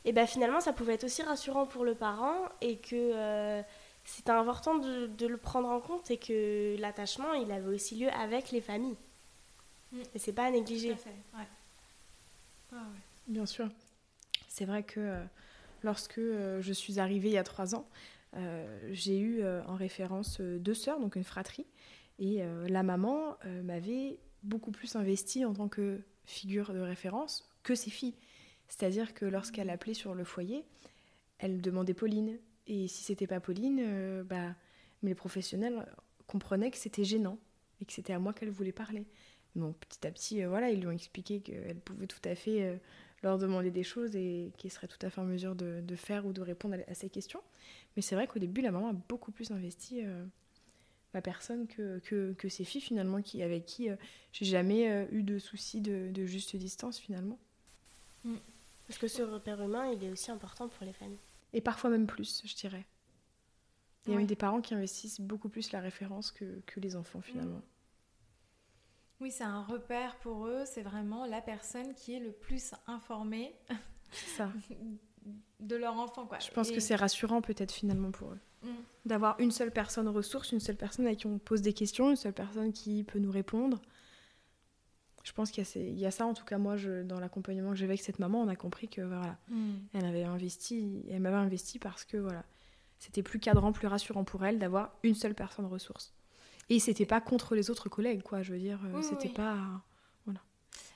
Et 0.05 0.13
ben 0.13 0.25
finalement, 0.25 0.59
ça 0.61 0.73
pouvait 0.73 0.93
être 0.95 1.03
aussi 1.03 1.21
rassurant 1.21 1.65
pour 1.67 1.85
le 1.85 1.93
parent 1.95 2.35
et 2.61 2.77
que 2.77 2.95
euh, 2.95 3.61
c'était 4.03 4.31
important 4.31 4.75
de, 4.75 5.05
de 5.07 5.27
le 5.27 5.37
prendre 5.37 5.69
en 5.69 5.79
compte 5.79 6.09
et 6.09 6.17
que 6.17 6.75
l'attachement, 6.79 7.33
il 7.33 7.51
avait 7.51 7.73
aussi 7.75 7.95
lieu 7.95 8.09
avec 8.09 8.51
les 8.51 8.61
familles. 8.61 8.97
Mhm. 9.91 10.01
Et 10.15 10.19
c'est 10.19 10.33
pas 10.33 10.45
à 10.45 10.47
Tout 10.47 10.53
négliger. 10.57 10.93
à 10.93 10.95
fait, 10.95 11.09
ouais. 11.35 11.47
Ouais, 12.71 12.77
ouais. 12.79 12.99
Bien 13.27 13.45
sûr. 13.45 13.67
C'est 14.47 14.65
vrai 14.65 14.83
que 14.83 14.99
euh, 14.99 15.23
lorsque 15.83 16.17
euh, 16.17 16.61
je 16.61 16.73
suis 16.73 16.99
arrivée 16.99 17.29
il 17.29 17.33
y 17.33 17.37
a 17.37 17.43
trois 17.43 17.75
ans, 17.75 17.87
euh, 18.35 18.89
j'ai 18.91 19.19
eu 19.19 19.41
euh, 19.41 19.61
en 19.65 19.75
référence 19.75 20.39
deux 20.39 20.73
sœurs, 20.73 20.99
donc 20.99 21.15
une 21.15 21.23
fratrie, 21.23 21.65
et 22.19 22.43
la 22.67 22.83
maman 22.83 23.35
m'avait 23.63 24.19
beaucoup 24.43 24.69
plus 24.69 24.95
investi 24.95 25.43
en 25.43 25.53
tant 25.53 25.67
que 25.67 26.01
figure 26.23 26.71
de 26.71 26.79
référence 26.79 27.49
que 27.63 27.73
ses 27.73 27.89
filles. 27.89 28.13
C'est-à-dire 28.67 29.15
que 29.15 29.25
lorsqu'elle 29.25 29.71
appelait 29.71 29.95
sur 29.95 30.13
le 30.13 30.23
foyer, 30.23 30.63
elle 31.39 31.61
demandait 31.61 31.93
Pauline. 31.93 32.37
Et 32.67 32.87
si 32.87 33.03
c'était 33.03 33.27
pas 33.27 33.39
Pauline, 33.39 33.79
euh, 33.81 34.23
bah, 34.23 34.55
mais 35.01 35.09
les 35.09 35.15
professionnels 35.15 35.85
comprenaient 36.27 36.71
que 36.71 36.77
c'était 36.77 37.03
gênant 37.03 37.37
et 37.81 37.85
que 37.85 37.91
c'était 37.93 38.13
à 38.13 38.19
moi 38.19 38.33
qu'elle 38.33 38.49
voulait 38.49 38.71
parler. 38.71 39.05
Donc 39.55 39.75
petit 39.77 40.07
à 40.07 40.11
petit, 40.11 40.43
euh, 40.43 40.47
voilà, 40.47 40.69
ils 40.69 40.79
lui 40.79 40.87
ont 40.87 40.91
expliqué 40.91 41.41
qu'elle 41.41 41.79
pouvait 41.79 42.07
tout 42.07 42.21
à 42.23 42.35
fait 42.35 42.79
leur 43.23 43.37
demander 43.37 43.69
des 43.71 43.83
choses 43.83 44.15
et 44.15 44.51
qu'ils 44.57 44.71
seraient 44.71 44.87
tout 44.87 44.97
à 45.05 45.09
fait 45.09 45.21
en 45.21 45.25
mesure 45.25 45.55
de, 45.55 45.81
de 45.81 45.95
faire 45.95 46.25
ou 46.25 46.33
de 46.33 46.41
répondre 46.41 46.75
à, 46.87 46.91
à 46.91 46.93
ces 46.93 47.09
questions. 47.09 47.41
Mais 47.95 48.01
c'est 48.01 48.15
vrai 48.15 48.27
qu'au 48.27 48.39
début, 48.39 48.61
la 48.61 48.71
maman 48.71 48.89
a 48.89 48.93
beaucoup 48.93 49.31
plus 49.31 49.51
investi 49.51 50.01
euh, 50.03 50.23
la 51.13 51.21
personne 51.21 51.67
que, 51.67 51.99
que, 51.99 52.33
que 52.33 52.49
ses 52.49 52.63
filles, 52.63 52.81
finalement, 52.81 53.21
qui, 53.21 53.43
avec 53.43 53.65
qui 53.65 53.89
euh, 53.89 53.95
j'ai 54.31 54.45
jamais 54.45 54.89
euh, 54.89 55.05
eu 55.11 55.23
de 55.23 55.39
soucis 55.39 55.81
de, 55.81 56.09
de 56.11 56.25
juste 56.25 56.55
distance, 56.55 56.97
finalement. 56.99 57.37
Parce 58.87 58.99
que 58.99 59.07
ce 59.07 59.21
repère 59.21 59.61
humain, 59.61 59.91
il 59.91 60.03
est 60.03 60.09
aussi 60.11 60.31
important 60.31 60.67
pour 60.67 60.85
les 60.85 60.93
familles. 60.93 61.17
Et 61.53 61.61
parfois 61.61 61.89
même 61.89 62.07
plus, 62.07 62.41
je 62.45 62.55
dirais. 62.55 62.85
Il 64.05 64.09
y 64.09 64.13
a 64.13 64.15
Ouais. 64.15 64.21
même 64.21 64.27
des 64.27 64.35
parents 64.35 64.61
qui 64.61 64.73
investissent 64.73 65.21
beaucoup 65.21 65.47
plus 65.49 65.71
la 65.71 65.79
référence 65.79 66.31
que, 66.31 66.45
que 66.65 66.79
les 66.79 66.95
enfants, 66.95 67.21
finalement. 67.21 67.61
Oui, 69.21 69.31
c'est 69.31 69.43
un 69.43 69.61
repère 69.61 70.15
pour 70.17 70.47
eux, 70.47 70.63
c'est 70.65 70.81
vraiment 70.81 71.25
la 71.25 71.41
personne 71.41 71.93
qui 71.93 72.15
est 72.15 72.19
le 72.19 72.31
plus 72.31 72.73
informée 72.87 73.53
ça. 74.35 74.51
de 75.59 75.75
leur 75.75 75.95
enfant. 75.97 76.25
Quoi. 76.25 76.39
Je 76.39 76.49
pense 76.51 76.71
Et- 76.71 76.73
que 76.73 76.79
c'est 76.79 76.95
rassurant, 76.95 77.41
peut-être, 77.41 77.71
finalement, 77.71 78.11
pour 78.11 78.31
eux. 78.31 78.39
Mm. 78.63 78.67
d'avoir 79.05 79.39
une 79.39 79.49
seule 79.49 79.71
personne 79.71 80.07
ressource, 80.07 80.51
une 80.51 80.59
seule 80.59 80.75
personne 80.75 81.07
à 81.07 81.15
qui 81.15 81.25
on 81.25 81.39
pose 81.39 81.63
des 81.63 81.73
questions, 81.73 82.11
une 82.11 82.15
seule 82.15 82.33
personne 82.33 82.71
qui 82.73 83.03
peut 83.03 83.17
nous 83.17 83.31
répondre. 83.31 83.81
Je 85.23 85.31
pense 85.33 85.49
qu'il 85.49 85.63
y 85.63 86.05
a, 86.05 86.09
y 86.09 86.11
ça, 86.11 86.25
en 86.27 86.33
tout 86.35 86.45
cas 86.45 86.59
moi, 86.59 86.77
je, 86.77 87.01
dans 87.03 87.19
l'accompagnement 87.19 87.71
que 87.71 87.75
j'avais 87.75 87.93
avec 87.93 88.01
cette 88.01 88.19
maman, 88.19 88.41
on 88.41 88.47
a 88.47 88.55
compris 88.55 88.87
que 88.87 89.01
voilà, 89.01 89.37
Mm. 89.49 89.71
elle 89.95 90.05
avait 90.05 90.23
investi, 90.25 91.03
elle 91.09 91.21
m'avait 91.21 91.37
investi 91.37 91.79
parce 91.79 92.05
que 92.05 92.17
voilà, 92.17 92.43
c'était 92.99 93.23
plus 93.23 93.39
cadrant, 93.39 93.71
plus 93.71 93.87
rassurant 93.87 94.23
pour 94.23 94.45
elle 94.45 94.59
d'avoir 94.59 94.95
une 95.01 95.15
seule 95.15 95.33
personne 95.35 95.65
ressource. 95.65 96.13
Et 96.73 96.79
c'était 96.79 97.05
pas 97.05 97.19
contre 97.21 97.53
les 97.53 97.69
autres 97.69 97.89
collègues, 97.89 98.23
quoi. 98.23 98.41
Je 98.43 98.53
veux 98.53 98.59
dire, 98.59 98.79
euh, 98.85 98.93
Oui, 98.95 99.03
c'était 99.03 99.27
oui. 99.27 99.33
pas. 99.33 99.57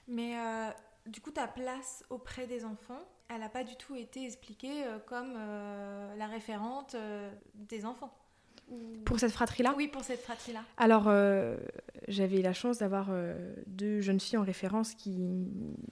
Mais 0.08 0.38
euh, 0.38 0.70
du 1.08 1.20
coup, 1.20 1.32
ta 1.32 1.48
place 1.48 2.04
auprès 2.12 2.46
des 2.46 2.64
enfants, 2.64 3.02
elle 3.28 3.40
n'a 3.40 3.50
pas 3.50 3.64
du 3.64 3.76
tout 3.76 3.96
été 3.96 4.24
expliquée 4.24 4.86
euh, 4.86 5.00
comme 5.00 5.34
euh, 5.36 6.16
la 6.16 6.28
référente 6.28 6.94
euh, 6.94 7.32
des 7.56 7.86
enfants. 7.86 8.14
Ou- 8.70 9.02
Pour 9.04 9.20
cette 9.20 9.32
fratrie-là? 9.32 9.74
Oui, 9.76 9.88
pour 9.88 10.04
cette 10.04 10.22
fratrie-là. 10.22 10.64
Alors, 10.78 11.06
euh, 11.08 11.58
j'avais 12.08 12.44
la 12.44 12.54
chance 12.54 12.78
d'avoir 12.78 13.08
euh, 13.10 13.56
deux 13.66 14.02
jeunes 14.02 14.20
filles 14.20 14.38
en 14.38 14.44
référence 14.44 14.94
qui, 14.94 15.18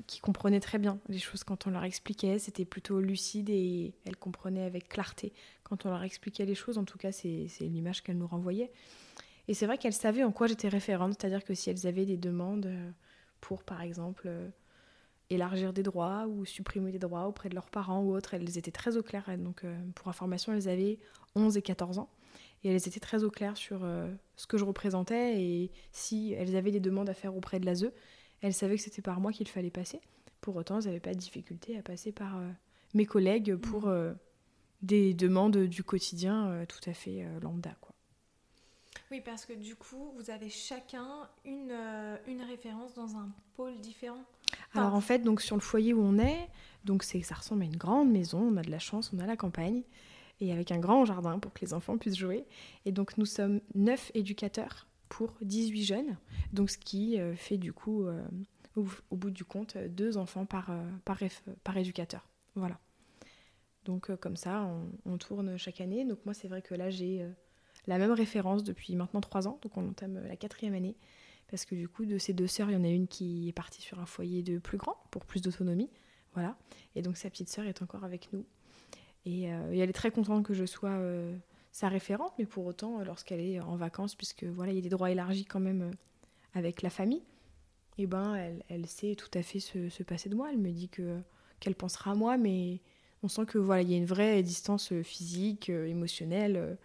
qui 0.05 0.19
comprenaient 0.19 0.59
très 0.59 0.77
bien 0.77 0.99
les 1.09 1.17
choses 1.19 1.43
quand 1.43 1.65
on 1.65 1.71
leur 1.71 1.83
expliquait. 1.83 2.37
C'était 2.37 2.65
plutôt 2.65 2.99
lucide 2.99 3.49
et 3.49 3.95
elles 4.05 4.17
comprenaient 4.17 4.65
avec 4.65 4.89
clarté 4.89 5.33
quand 5.63 5.87
on 5.87 5.89
leur 5.89 6.03
expliquait 6.03 6.45
les 6.45 6.55
choses. 6.55 6.77
En 6.77 6.83
tout 6.85 6.99
cas, 6.99 7.11
c'est 7.11 7.47
l'image 7.61 8.03
qu'elles 8.03 8.17
nous 8.19 8.27
renvoyaient. 8.27 8.71
Et 9.47 9.53
c'est 9.53 9.65
vrai 9.65 9.77
qu'elles 9.77 9.93
savaient 9.93 10.23
en 10.23 10.32
quoi 10.32 10.47
j'étais 10.47 10.69
référente, 10.69 11.15
c'est-à-dire 11.19 11.43
que 11.43 11.53
si 11.53 11.69
elles 11.69 11.86
avaient 11.86 12.06
des 12.06 12.17
demandes 12.17 12.65
euh, 12.65 12.91
pour, 13.41 13.63
par 13.63 13.82
exemple, 13.82 14.23
euh, 14.27 14.49
élargir 15.29 15.73
des 15.73 15.84
droits 15.84 16.27
ou 16.27 16.45
supprimer 16.45 16.91
des 16.91 16.99
droits 16.99 17.27
auprès 17.27 17.49
de 17.49 17.56
leurs 17.56 17.69
parents 17.69 18.01
ou 18.01 18.15
autres, 18.15 18.34
elles 18.34 18.58
étaient 18.58 18.71
très 18.71 18.95
au 18.95 19.03
clair. 19.03 19.25
Donc, 19.38 19.63
euh, 19.63 19.77
pour 19.95 20.08
information, 20.08 20.53
elles 20.53 20.69
avaient 20.69 20.97
11 21.36 21.58
et 21.58 21.62
14 21.62 21.99
ans. 21.99 22.10
Et 22.63 22.69
elles 22.69 22.88
étaient 22.88 23.01
très 23.01 23.25
au 23.25 23.29
clair 23.29 23.58
sur 23.58 23.86
ce 24.38 24.47
que 24.47 24.58
je 24.58 24.63
représentais 24.63 25.43
et 25.43 25.71
si 25.91 26.32
elles 26.32 26.56
avaient 26.56 26.71
des 26.71 26.79
demandes 26.79 27.10
à 27.10 27.13
faire 27.13 27.36
auprès 27.36 27.60
de 27.60 27.65
l'ASE, 27.65 27.91
elles 28.41 28.53
savaient 28.53 28.77
que 28.77 28.82
c'était 28.82 29.01
par 29.01 29.19
moi 29.19 29.34
qu'il 29.34 29.49
fallait 29.49 29.69
passer. 29.69 29.99
Pour 30.39 30.56
autant, 30.56 30.79
elles 30.79 30.86
n'avaient 30.86 31.01
pas 31.01 31.13
de 31.13 31.19
difficulté 31.19 31.77
à 31.77 31.82
passer 31.82 32.13
par 32.13 32.41
mes 32.93 33.06
collègues 33.06 33.56
pour 33.56 33.88
euh, 33.88 34.13
des 34.82 35.13
demandes 35.13 35.58
du 35.58 35.84
quotidien 35.84 36.65
tout 36.67 36.89
à 36.89 36.93
fait 36.93 37.25
lambda. 37.41 37.75
Quoi. 37.82 37.92
Oui, 39.12 39.21
parce 39.23 39.45
que 39.45 39.53
du 39.53 39.75
coup, 39.75 40.12
vous 40.15 40.29
avez 40.29 40.49
chacun 40.49 41.29
une, 41.45 41.71
euh, 41.71 42.17
une 42.27 42.41
référence 42.41 42.93
dans 42.93 43.15
un 43.15 43.29
pôle 43.56 43.77
différent. 43.79 44.23
Alors 44.73 44.93
en 44.95 45.01
fait, 45.01 45.19
donc 45.19 45.41
sur 45.41 45.56
le 45.56 45.62
foyer 45.62 45.93
où 45.93 46.01
on 46.01 46.17
est, 46.17 46.49
donc 46.84 47.03
c'est 47.03 47.21
ça 47.21 47.36
ressemble 47.36 47.63
à 47.63 47.65
une 47.65 47.77
grande 47.77 48.12
maison. 48.12 48.39
On 48.39 48.58
a 48.58 48.62
de 48.62 48.71
la 48.71 48.79
chance, 48.79 49.12
on 49.13 49.19
a 49.19 49.25
la 49.25 49.38
campagne 49.38 49.84
et 50.39 50.51
avec 50.51 50.71
un 50.71 50.79
grand 50.79 51.06
jardin 51.06 51.39
pour 51.39 51.53
que 51.53 51.62
les 51.62 51.73
enfants 51.73 51.97
puissent 51.97 52.17
jouer. 52.17 52.45
Et 52.86 52.91
donc 52.91 53.17
nous 53.17 53.25
sommes 53.25 53.62
neuf 53.75 54.12
éducateurs 54.13 54.88
pour 55.10 55.34
18 55.41 55.84
jeunes, 55.84 56.17
donc 56.53 56.71
ce 56.71 56.77
qui 56.79 57.19
euh, 57.19 57.36
fait 57.36 57.58
du 57.58 57.71
coup, 57.71 58.06
euh, 58.06 58.23
au, 58.75 59.15
bout 59.15 59.29
du 59.29 59.45
compte, 59.45 59.77
deux 59.77 60.17
enfants 60.17 60.45
par, 60.45 60.71
par, 61.06 61.77
éducateur. 61.77 62.27
Voilà. 62.56 62.79
Donc 63.86 64.15
comme 64.15 64.38
ça, 64.38 64.63
on, 64.63 65.13
on 65.13 65.17
tourne 65.17 65.58
chaque 65.58 65.82
année. 65.82 66.06
Donc 66.06 66.25
moi, 66.25 66.34
c'est 66.34 66.47
vrai 66.47 66.63
que 66.63 66.73
là, 66.73 66.89
j'ai 66.89 67.27
la 67.87 67.97
même 67.97 68.11
référence 68.11 68.63
depuis 68.63 68.95
maintenant 68.95 69.21
trois 69.21 69.47
ans. 69.47 69.59
Donc 69.61 69.77
on 69.77 69.89
entame 69.89 70.17
euh, 70.17 70.27
la 70.27 70.35
quatrième 70.35 70.73
année. 70.73 70.95
Parce 71.49 71.65
que 71.65 71.75
du 71.75 71.87
coup, 71.87 72.05
de 72.05 72.17
ces 72.17 72.33
deux 72.33 72.47
sœurs, 72.47 72.69
il 72.69 72.73
y 72.73 72.77
en 72.77 72.83
a 72.83 72.89
une 72.89 73.07
qui 73.07 73.47
est 73.49 73.53
partie 73.53 73.81
sur 73.81 73.99
un 73.99 74.05
foyer 74.05 74.41
de 74.41 74.57
plus 74.57 74.77
grand, 74.77 74.97
pour 75.11 75.25
plus 75.25 75.41
d'autonomie. 75.41 75.89
Voilà. 76.33 76.57
Et 76.95 77.01
donc 77.01 77.17
sa 77.17 77.29
petite 77.29 77.49
sœur 77.49 77.65
est 77.65 77.81
encore 77.81 78.03
avec 78.03 78.31
nous. 78.33 78.45
Et, 79.25 79.53
euh, 79.53 79.71
elle 79.71 79.89
est 79.89 79.93
très 79.93 80.11
contente 80.11 80.43
que 80.43 80.53
je 80.53 80.65
sois 80.65 80.89
euh, 80.89 81.35
sa 81.71 81.89
référente, 81.89 82.33
mais 82.39 82.45
pour 82.45 82.65
autant, 82.65 83.03
lorsqu'elle 83.03 83.39
est 83.39 83.59
en 83.59 83.75
vacances, 83.75 84.15
puisque 84.15 84.43
voilà, 84.45 84.71
il 84.71 84.75
y 84.75 84.79
a 84.79 84.81
des 84.81 84.89
droits 84.89 85.11
élargis 85.11 85.45
quand 85.45 85.59
même 85.59 85.91
avec 86.55 86.81
la 86.81 86.89
famille, 86.89 87.23
et 87.97 88.07
ben 88.07 88.35
elle, 88.69 88.85
sait 88.87 89.15
tout 89.15 89.29
à 89.37 89.43
fait 89.43 89.59
se, 89.59 89.89
se 89.89 90.03
passer 90.03 90.29
de 90.29 90.35
moi. 90.35 90.49
Elle 90.51 90.57
me 90.57 90.71
dit 90.71 90.89
que 90.89 91.19
qu'elle 91.59 91.75
pensera 91.75 92.11
à 92.11 92.15
moi, 92.15 92.37
mais 92.37 92.81
on 93.21 93.27
sent 93.27 93.45
que 93.45 93.57
voilà, 93.57 93.81
il 93.81 93.91
y 93.91 93.93
a 93.93 93.97
une 93.97 94.05
vraie 94.05 94.43
distance 94.43 94.91
physique, 95.03 95.69
émotionnelle, 95.69 96.77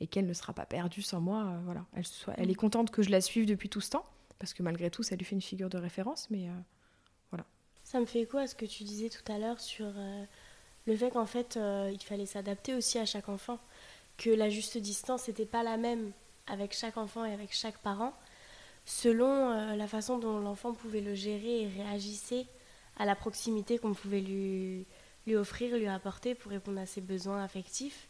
et 0.00 0.06
qu'elle 0.06 0.26
ne 0.26 0.32
sera 0.32 0.52
pas 0.52 0.66
perdue 0.66 1.02
sans 1.02 1.20
moi. 1.20 1.44
euh, 1.44 1.60
voilà, 1.64 1.84
elle, 1.94 2.06
soit, 2.06 2.34
elle 2.36 2.50
est 2.50 2.54
contente 2.54 2.90
que 2.90 3.02
je 3.02 3.10
la 3.10 3.20
suive 3.20 3.46
depuis 3.46 3.68
tout 3.68 3.80
ce 3.80 3.90
temps, 3.90 4.04
parce 4.38 4.54
que 4.54 4.62
malgré 4.62 4.90
tout, 4.90 5.02
ça 5.02 5.16
lui 5.16 5.24
fait 5.24 5.34
une 5.34 5.42
figure 5.42 5.70
de 5.70 5.78
référence, 5.78 6.28
mais 6.30 6.48
euh, 6.48 7.38
Ça 7.84 8.00
me 8.00 8.06
fait 8.06 8.22
écho 8.22 8.36
à 8.38 8.48
ce 8.48 8.56
que 8.56 8.66
tu 8.66 8.82
disais 8.82 9.08
tout 9.08 9.32
à 9.32 9.38
l'heure 9.38 9.60
sur 9.60 9.86
euh, 9.86 10.24
le 10.86 10.96
fait 10.96 11.10
qu'en 11.10 11.26
fait, 11.26 11.56
il 11.56 12.02
fallait 12.02 12.26
s'adapter 12.26 12.74
aussi 12.74 12.98
à 12.98 13.06
chaque 13.06 13.28
enfant, 13.28 13.60
que 14.18 14.30
la 14.30 14.50
juste 14.50 14.76
distance 14.78 15.28
n'était 15.28 15.46
pas 15.46 15.62
la 15.62 15.76
même 15.76 16.10
avec 16.48 16.74
chaque 16.74 16.96
enfant 16.96 17.24
et 17.24 17.32
avec 17.32 17.52
chaque 17.54 17.78
parent, 17.78 18.12
selon 18.84 19.76
la 19.76 19.86
façon 19.86 20.18
dont 20.18 20.38
l'enfant 20.38 20.74
pouvait 20.74 21.00
le 21.00 21.14
gérer 21.14 21.62
et 21.62 21.68
réagissait 21.68 22.46
à 22.96 23.04
la 23.04 23.14
proximité 23.14 23.78
qu'on 23.78 23.94
pouvait 23.94 24.20
lui, 24.20 24.86
lui 25.26 25.36
offrir, 25.36 25.76
lui 25.76 25.86
apporter 25.86 26.34
pour 26.34 26.50
répondre 26.50 26.80
à 26.80 26.86
ses 26.86 27.00
besoins 27.00 27.42
affectifs. 27.42 28.08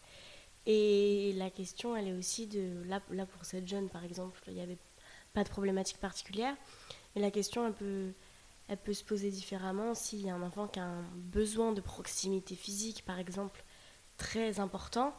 Et 0.67 1.33
la 1.37 1.51
question, 1.51 1.97
elle 1.97 2.09
est 2.09 2.13
aussi 2.13 2.47
de, 2.47 2.83
là, 2.87 3.01
là 3.11 3.25
pour 3.25 3.45
cette 3.45 3.69
jeune 3.69 3.89
par 3.89 4.05
exemple, 4.05 4.41
il 4.49 4.55
n'y 4.55 4.61
avait 4.61 4.79
pas 5.33 5.45
de 5.45 5.49
problématique 5.49 5.99
particulière, 5.99 6.57
mais 7.15 7.23
la 7.23 7.31
question, 7.31 7.67
elle 7.67 7.75
peut 7.75 8.13
elle 8.69 8.79
peut 8.79 8.93
se 8.93 9.05
poser 9.05 9.31
différemment 9.31 9.95
s'il 9.95 10.23
y 10.23 10.31
a 10.31 10.35
un 10.35 10.43
enfant 10.43 10.67
qui 10.67 10.81
a 10.81 10.85
un 10.85 11.05
besoin 11.15 11.73
de 11.73 11.81
proximité 11.81 12.57
physique, 12.57 13.05
par 13.05 13.19
exemple, 13.19 13.65
très 14.17 14.59
important. 14.59 15.15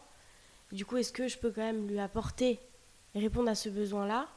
Du 0.71 0.85
coup, 0.85 0.97
est-ce 0.97 1.13
que 1.13 1.27
je 1.27 1.37
peux 1.37 1.51
quand 1.51 1.61
même 1.61 1.87
lui 1.87 1.99
apporter 1.99 2.59
et 3.15 3.19
répondre 3.19 3.49
à 3.49 3.55
ce 3.55 3.69
besoin-là 3.69 4.27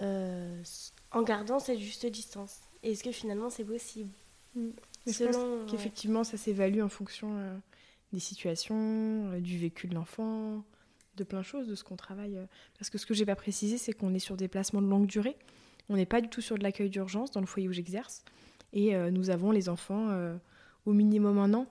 euh, 0.00 0.62
en 1.10 1.22
gardant 1.22 1.58
cette 1.58 1.80
juste 1.80 2.06
distance? 2.06 2.60
Et 2.84 2.92
Est-ce 2.92 3.02
que 3.02 3.10
finalement 3.10 3.50
c'est 3.50 3.64
possible? 3.64 4.10
Pense 4.54 5.14
Selon, 5.14 5.62
ouais. 5.62 5.66
qu'effectivement, 5.70 6.22
ça 6.22 6.36
s'évalue 6.36 6.80
en 6.80 6.88
fonction 6.88 7.36
euh, 7.38 7.56
des 8.12 8.20
situations, 8.20 8.76
euh, 9.32 9.40
du 9.40 9.58
vécu 9.58 9.86
de 9.86 9.94
l'enfant, 9.94 10.64
de 11.18 11.24
plein 11.24 11.40
de 11.40 11.44
choses, 11.44 11.66
de 11.68 11.74
ce 11.74 11.84
qu'on 11.84 11.96
travaille. 11.96 12.36
euh. 12.36 12.46
Parce 12.78 12.88
que 12.88 12.96
ce 12.96 13.04
que 13.04 13.12
j'ai 13.12 13.26
pas 13.26 13.36
précisé, 13.36 13.76
c'est 13.76 13.92
qu'on 13.92 14.14
est 14.14 14.18
sur 14.20 14.36
des 14.36 14.48
placements 14.48 14.80
de 14.80 14.86
longue 14.86 15.06
durée. 15.06 15.36
On 15.90 15.96
n'est 15.96 16.06
pas 16.06 16.20
du 16.20 16.28
tout 16.28 16.40
sur 16.40 16.56
de 16.56 16.62
l'accueil 16.62 16.88
d'urgence 16.88 17.30
dans 17.30 17.40
le 17.40 17.46
foyer 17.46 17.68
où 17.68 17.72
j'exerce. 17.72 18.24
Et 18.72 18.94
euh, 18.94 19.10
nous 19.10 19.30
avons 19.30 19.50
les 19.50 19.68
enfants 19.68 20.08
euh, 20.10 20.36
au 20.86 20.92
minimum 20.92 21.38
un 21.38 21.52
an 21.54 21.66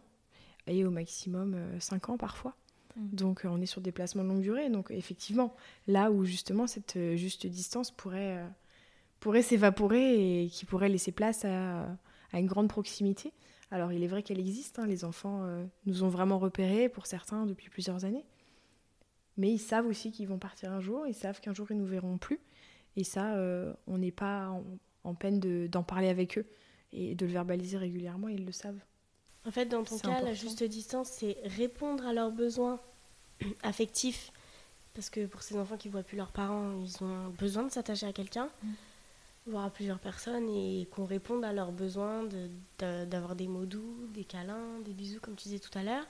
et 0.67 0.86
au 0.86 0.91
maximum 0.91 1.56
cinq 1.80 2.10
ans 2.10 2.17
parfois. 2.17 2.56
Mm. 2.95 3.15
Donc 3.15 3.41
on 3.45 3.62
est 3.62 3.67
sur 3.67 3.82
des 3.82 3.91
placements 3.91 4.23
de 4.23 4.30
longue 4.30 4.41
durée. 4.41 4.69
Donc 4.69 4.91
effectivement, 4.91 5.56
là 5.88 6.12
où 6.12 6.26
justement 6.26 6.67
cette 6.67 6.97
juste 7.15 7.47
distance 7.47 7.91
pourrait, 7.91 8.43
pourrait 9.19 9.43
s'évaporer 9.43 10.43
et 10.43 10.50
qui 10.50 10.65
pourrait 10.65 10.89
laisser 10.89 11.12
place 11.12 11.45
à, 11.45 11.84
à, 12.34 12.39
une 12.39 12.47
grande 12.47 12.67
proximité. 12.67 13.32
Alors 13.71 13.91
il 13.91 14.03
est 14.03 14.08
vrai 14.08 14.23
qu'elle 14.23 14.39
existe, 14.39 14.80
hein. 14.80 14.86
les 14.86 15.03
enfants 15.03 15.45
nous 15.86 16.03
ont 16.03 16.10
vraiment 16.10 16.39
repérés 16.39 16.88
pour 16.89 17.06
certains 17.06 17.45
depuis 17.45 17.69
plusieurs 17.69 18.06
années. 18.06 18.25
Mais 19.36 19.51
ils 19.51 19.60
savent 19.60 19.86
aussi 19.86 20.12
qu'ils 20.12 20.27
vont 20.27 20.39
partir 20.39 20.71
un 20.71 20.80
jour, 20.80 21.06
ils 21.06 21.13
savent 21.13 21.39
qu'un 21.41 21.53
jour 21.53 21.67
ils 21.69 21.77
nous 21.77 21.86
verront 21.86 22.17
plus. 22.17 22.39
Et 22.95 23.03
ça, 23.03 23.36
on 23.88 23.97
n'est 23.97 24.12
pas 24.12 24.58
en, 25.03 25.15
peine 25.15 25.39
d'en 25.67 25.84
parler 25.84 26.08
avec 26.08 26.38
eux 26.38 26.45
et 26.93 27.15
de 27.15 27.25
le 27.25 27.32
verbaliser 27.32 27.77
régulièrement, 27.77 28.27
ils 28.27 28.45
le 28.45 28.51
savent. 28.51 28.80
En 29.45 29.51
fait, 29.51 29.65
dans 29.65 29.84
ton 29.84 29.97
cas, 29.97 30.21
la 30.21 30.34
juste 30.34 30.63
distance, 30.63 31.10
c'est 31.10 31.38
répondre 31.43 32.06
à 32.06 32.13
leurs 32.13 32.32
besoins 32.32 32.80
affectifs. 33.63 34.32
Parce 34.93 35.10
que 35.10 35.25
pour 35.25 35.41
ces 35.41 35.58
enfants 35.58 35.77
qui 35.77 35.88
ne 35.88 35.93
voient 35.93 36.03
plus 36.03 36.17
leurs 36.17 36.32
parents, 36.32 36.73
ils 36.82 37.03
ont 37.03 37.30
besoin 37.30 37.63
de 37.63 37.71
s'attacher 37.71 38.08
à 38.08 38.13
quelqu'un, 38.13 38.49
mm. 38.63 38.67
Voire 39.47 39.65
à 39.65 39.69
plusieurs 39.69 39.99
personnes, 39.99 40.49
et 40.49 40.88
qu'on 40.91 41.05
réponde 41.05 41.43
à 41.43 41.53
leurs 41.53 41.71
besoins 41.71 42.27
d'avoir 42.79 43.36
des 43.36 43.47
mots 43.47 43.65
doux, 43.65 44.07
des 44.13 44.23
câlins, 44.23 44.79
des 44.86 44.93
bisous, 44.93 45.19
comme 45.19 45.36
tu 45.36 45.49
disais 45.49 45.60
tout 45.60 45.77
à 45.77 45.83
l'heure. 45.83 46.05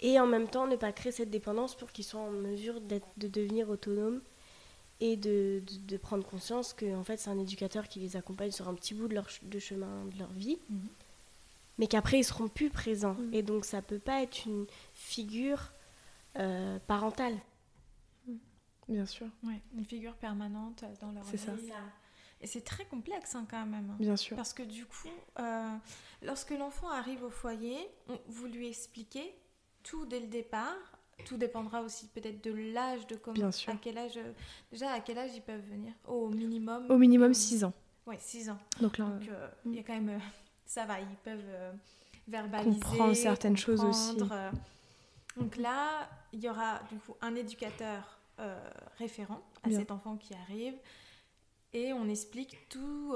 Et 0.00 0.20
en 0.20 0.26
même 0.26 0.48
temps, 0.48 0.66
ne 0.66 0.76
pas 0.76 0.92
créer 0.92 1.12
cette 1.12 1.30
dépendance 1.30 1.74
pour 1.74 1.90
qu'ils 1.90 2.04
soient 2.04 2.20
en 2.20 2.30
mesure 2.30 2.80
de 2.80 3.00
devenir 3.16 3.70
autonomes 3.70 4.20
et 5.00 5.16
de, 5.16 5.62
de, 5.86 5.96
prendre 5.96 6.24
conscience 6.24 6.72
que 6.72 6.94
en 6.94 7.04
fait, 7.04 7.18
c'est 7.18 7.30
un 7.30 7.38
éducateur 7.38 7.88
qui 7.88 8.00
les 8.00 8.16
accompagne 8.16 8.50
sur 8.50 8.68
un 8.68 8.74
petit 8.74 8.94
bout 8.94 9.08
de, 9.08 9.14
leur, 9.14 9.28
de 9.42 9.58
chemin 9.58 10.04
de 10.06 10.18
leur 10.18 10.32
vie. 10.32 10.58
Mm 10.68 10.76
mais 11.78 11.86
qu'après 11.86 12.18
ils 12.18 12.24
seront 12.24 12.48
plus 12.48 12.70
présents. 12.70 13.14
Mm. 13.14 13.34
Et 13.34 13.42
donc 13.42 13.64
ça 13.64 13.82
peut 13.82 13.98
pas 13.98 14.22
être 14.22 14.46
une 14.46 14.66
figure 14.94 15.72
euh, 16.36 16.78
parentale. 16.86 17.34
Bien 18.88 19.06
sûr. 19.06 19.26
Ouais, 19.42 19.60
une 19.76 19.84
figure 19.84 20.14
permanente 20.14 20.84
dans 21.00 21.10
leur 21.10 21.24
vie. 21.24 21.30
C'est 21.32 21.38
ça. 21.38 21.52
Et 22.40 22.46
c'est 22.46 22.62
très 22.62 22.84
complexe 22.84 23.34
hein, 23.34 23.46
quand 23.50 23.64
même. 23.66 23.90
Hein. 23.90 23.96
Bien 23.98 24.16
sûr. 24.16 24.36
Parce 24.36 24.52
que 24.52 24.62
du 24.62 24.84
coup, 24.84 25.08
euh, 25.38 25.76
lorsque 26.22 26.50
l'enfant 26.50 26.90
arrive 26.90 27.22
au 27.24 27.30
foyer, 27.30 27.78
vous 28.26 28.46
lui 28.46 28.68
expliquez 28.68 29.34
tout 29.82 30.06
dès 30.06 30.20
le 30.20 30.26
départ. 30.26 30.76
Tout 31.24 31.38
dépendra 31.38 31.80
aussi 31.80 32.08
peut-être 32.08 32.44
de 32.44 32.52
l'âge, 32.52 33.06
de 33.06 33.16
comment, 33.16 33.34
Bien 33.34 33.50
sûr. 33.50 33.72
à 33.72 33.76
quel 33.76 33.96
âge, 33.96 34.20
déjà 34.70 34.92
à 34.92 35.00
quel 35.00 35.16
âge 35.16 35.30
ils 35.34 35.40
peuvent 35.40 35.64
venir. 35.66 35.94
Au 36.06 36.28
minimum. 36.28 36.90
Au 36.90 36.98
minimum 36.98 37.32
6 37.32 37.64
ans. 37.64 37.72
Oui, 38.06 38.16
6 38.18 38.50
ans. 38.50 38.58
Donc 38.82 38.98
là, 38.98 39.06
euh, 39.06 39.48
il 39.64 39.74
y 39.74 39.78
a 39.78 39.82
quand 39.82 39.94
même 39.94 40.20
ça 40.66 40.84
va, 40.84 41.00
ils 41.00 41.16
peuvent 41.22 41.40
euh, 41.46 41.72
verbaliser, 42.28 42.80
comprendre 42.80 43.14
certaines 43.14 43.56
choses 43.56 43.84
aussi. 43.84 44.18
Euh. 44.30 44.50
Donc 45.36 45.56
là, 45.56 46.08
il 46.32 46.42
y 46.42 46.50
aura 46.50 46.80
du 46.90 46.98
coup 46.98 47.14
un 47.20 47.34
éducateur 47.36 48.18
euh, 48.40 48.58
référent 48.98 49.40
à 49.62 49.70
cet 49.70 49.90
enfant 49.90 50.16
qui 50.16 50.34
arrive 50.34 50.74
et 51.72 51.92
on 51.92 52.08
explique 52.08 52.68
tout 52.68 53.14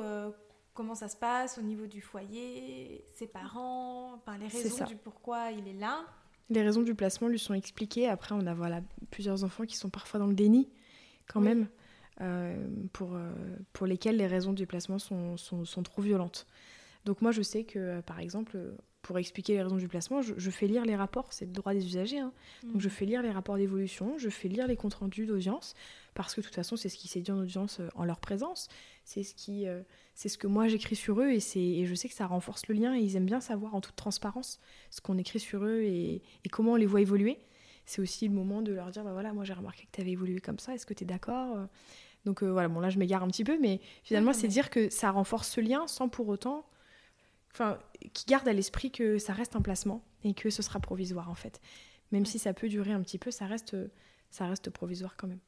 comment 0.74 0.94
ça 0.94 1.08
se 1.08 1.16
passe 1.16 1.58
au 1.58 1.62
niveau 1.62 1.86
du 1.86 2.00
foyer, 2.00 3.04
ses 3.14 3.26
parents, 3.26 4.22
par 4.24 4.38
les 4.38 4.46
raisons 4.46 4.84
du 4.84 4.96
pourquoi 4.96 5.50
il 5.50 5.68
est 5.68 5.78
là. 5.78 6.04
Les 6.48 6.62
raisons 6.62 6.82
du 6.82 6.94
placement 6.94 7.28
lui 7.28 7.38
sont 7.38 7.54
expliquées. 7.54 8.08
Après, 8.08 8.34
on 8.34 8.46
a 8.46 8.54
voilà, 8.54 8.80
plusieurs 9.10 9.44
enfants 9.44 9.66
qui 9.66 9.76
sont 9.76 9.90
parfois 9.90 10.20
dans 10.20 10.26
le 10.26 10.34
déni 10.34 10.68
quand 11.26 11.40
même, 11.40 11.68
pour, 12.92 13.16
pour 13.72 13.86
lesquels 13.86 14.16
les 14.16 14.26
raisons 14.26 14.52
du 14.52 14.66
placement 14.66 14.98
sont, 14.98 15.36
sont, 15.36 15.64
sont 15.64 15.82
trop 15.82 16.02
violentes. 16.02 16.46
Donc 17.04 17.22
moi, 17.22 17.32
je 17.32 17.42
sais 17.42 17.64
que, 17.64 17.78
euh, 17.78 18.02
par 18.02 18.20
exemple, 18.20 18.58
pour 19.02 19.18
expliquer 19.18 19.54
les 19.54 19.62
raisons 19.62 19.76
du 19.76 19.88
placement, 19.88 20.20
je, 20.20 20.50
fais 20.50 20.66
lire 20.66 20.84
les 20.84 20.94
rapports, 20.94 21.32
c'est 21.32 21.46
le 21.46 21.52
droit 21.52 21.72
des 21.72 21.84
usagers. 21.86 22.18
Hein. 22.18 22.32
Donc 22.64 22.80
je 22.80 22.88
mm. 22.88 22.90
fais 22.90 23.04
lire 23.06 23.22
les 23.22 23.30
rapports 23.30 23.56
d'évolution, 23.56 24.18
je 24.18 24.28
fais 24.28 24.48
lire 24.48 24.66
les 24.66 24.76
comptes 24.76 24.94
rendus 24.94 25.26
d'audience, 25.26 25.74
parce 26.14 26.34
que 26.34 26.40
de 26.40 26.46
toute 26.46 26.54
façon, 26.54 26.76
c'est 26.76 26.88
ce 26.88 26.96
qui 26.96 27.08
s'est 27.08 27.20
dit 27.20 27.32
en 27.32 27.38
audience 27.38 27.80
euh, 27.80 27.88
en 27.94 28.04
leur 28.04 28.20
présence. 28.20 28.68
C'est 29.04 29.22
ce, 29.22 29.34
qui, 29.34 29.66
euh, 29.66 29.82
c'est 30.14 30.28
ce 30.28 30.36
que 30.36 30.46
moi 30.46 30.68
j'écris 30.68 30.96
sur 30.96 31.20
eux, 31.20 31.30
et, 31.30 31.40
et 31.56 31.86
je 31.86 31.94
sais 31.94 32.08
que 32.08 32.14
ça 32.14 32.26
renforce 32.26 32.66
le 32.68 32.74
lien, 32.74 32.94
et 32.94 33.00
ils 33.00 33.16
aiment 33.16 33.26
bien 33.26 33.40
savoir 33.40 33.74
en 33.74 33.80
toute 33.80 33.96
transparence 33.96 34.60
ce 34.90 35.00
qu'on 35.00 35.16
écrit 35.16 35.40
sur 35.40 35.64
eux 35.64 35.82
et, 35.82 36.22
comment 36.50 36.72
on 36.72 36.76
les 36.76 36.86
voit 36.86 37.00
évoluer. 37.00 37.38
C'est 37.86 38.02
aussi 38.02 38.28
le 38.28 38.34
moment 38.34 38.60
de 38.60 38.72
leur 38.72 38.90
dire, 38.90 39.02
bah 39.02 39.12
voilà, 39.12 39.32
moi 39.32 39.44
j'ai 39.44 39.54
remarqué 39.54 39.84
que 39.84 39.92
tu 39.92 40.00
avais 40.02 40.12
évolué 40.12 40.40
comme 40.40 40.58
ça, 40.58 40.74
est-ce 40.74 40.86
que 40.86 40.94
tu 40.94 41.04
es 41.04 41.06
d'accord 41.06 41.56
Donc 42.24 42.42
voilà, 42.42 42.68
bon 42.68 42.80
là 42.80 42.90
je 42.90 42.98
m'égare 42.98 43.22
un 43.22 43.28
petit 43.28 43.44
peu, 43.44 43.58
mais 43.58 43.80
finalement 44.04 44.32
c'est 44.32 44.46
dire 44.46 44.70
que 44.70 44.90
ça 44.90 45.10
renforce 45.10 45.48
ce 45.48 45.60
lien 45.60 45.86
sans 45.88 46.08
pour 46.08 46.28
autant 46.28 46.66
enfin, 47.52 47.78
qui 48.12 48.26
garde 48.26 48.48
à 48.48 48.52
l'esprit 48.52 48.90
que 48.90 49.18
ça 49.18 49.32
reste 49.32 49.56
un 49.56 49.62
placement 49.62 50.04
et 50.24 50.34
que 50.34 50.50
ce 50.50 50.62
sera 50.62 50.80
provisoire 50.80 51.30
en 51.30 51.34
fait. 51.34 51.60
Même 52.12 52.26
si 52.26 52.38
ça 52.38 52.52
peut 52.52 52.68
durer 52.68 52.92
un 52.92 53.02
petit 53.02 53.18
peu, 53.18 53.30
ça 53.30 53.46
reste, 53.46 53.76
ça 54.30 54.46
reste 54.46 54.70
provisoire 54.70 55.16
quand 55.16 55.28
même. 55.28 55.40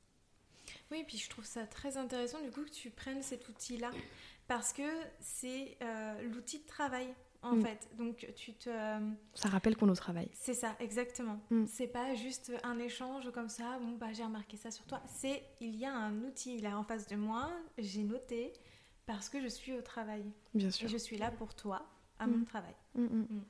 Oui, 0.91 1.05
puis 1.07 1.19
je 1.19 1.29
trouve 1.29 1.45
ça 1.45 1.67
très 1.67 1.97
intéressant 1.97 2.41
du 2.41 2.51
coup 2.51 2.65
que 2.65 2.71
tu 2.71 2.91
prennes 2.91 3.23
cet 3.23 3.49
outil-là 3.49 3.91
parce 4.47 4.73
que 4.73 4.83
c'est 5.21 5.77
euh, 5.83 6.23
l'outil 6.23 6.59
de 6.61 6.67
travail 6.67 7.09
en 7.43 7.57
mm. 7.57 7.63
fait. 7.63 7.89
Donc 7.99 8.27
tu 8.37 8.55
te. 8.55 8.71
Ça 9.35 9.49
rappelle 9.49 9.77
qu'on 9.77 9.89
est 9.89 9.93
au 9.93 9.97
travail. 9.97 10.29
C'est 10.35 10.55
ça, 10.55 10.77
exactement. 10.81 11.41
Mm. 11.51 11.65
C'est 11.67 11.89
pas 11.89 12.15
juste 12.15 12.53
un 12.63 12.79
échange 12.79 13.31
comme 13.33 13.49
ça. 13.49 13.79
Bon 13.81 13.97
bah 13.97 14.13
j'ai 14.13 14.25
remarqué 14.25 14.57
ça 14.57 14.71
sur 14.71 14.85
toi. 14.85 15.03
C'est 15.07 15.43
il 15.61 15.77
y 15.77 15.85
a 15.85 15.95
un 15.95 16.23
outil 16.23 16.61
là 16.61 16.79
en 16.79 16.85
face 16.85 17.07
de 17.09 17.17
moi. 17.17 17.51
J'ai 17.79 18.03
noté 18.03 18.53
parce 19.07 19.29
que 19.29 19.41
je 19.41 19.49
suis 19.49 19.73
au 19.73 19.83
travail. 19.83 20.25
Bien 20.55 20.71
sûr. 20.71 20.87
Et 20.87 20.89
je 20.89 20.97
suis 20.97 21.17
là 21.17 21.31
pour 21.31 21.55
toi, 21.55 21.87
à 22.19 22.27
mon 22.27 22.39
mm. 22.39 22.45
travail. 22.45 22.75
Mm, 22.95 23.05
mm. 23.05 23.45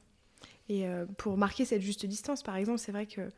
Et 0.68 0.86
euh, 0.86 1.06
pour 1.18 1.36
marquer 1.36 1.64
cette 1.64 1.82
juste 1.82 2.06
distance, 2.06 2.42
par 2.42 2.56
exemple, 2.56 2.78
c'est 2.78 2.92
vrai 2.92 3.06
que. 3.06 3.30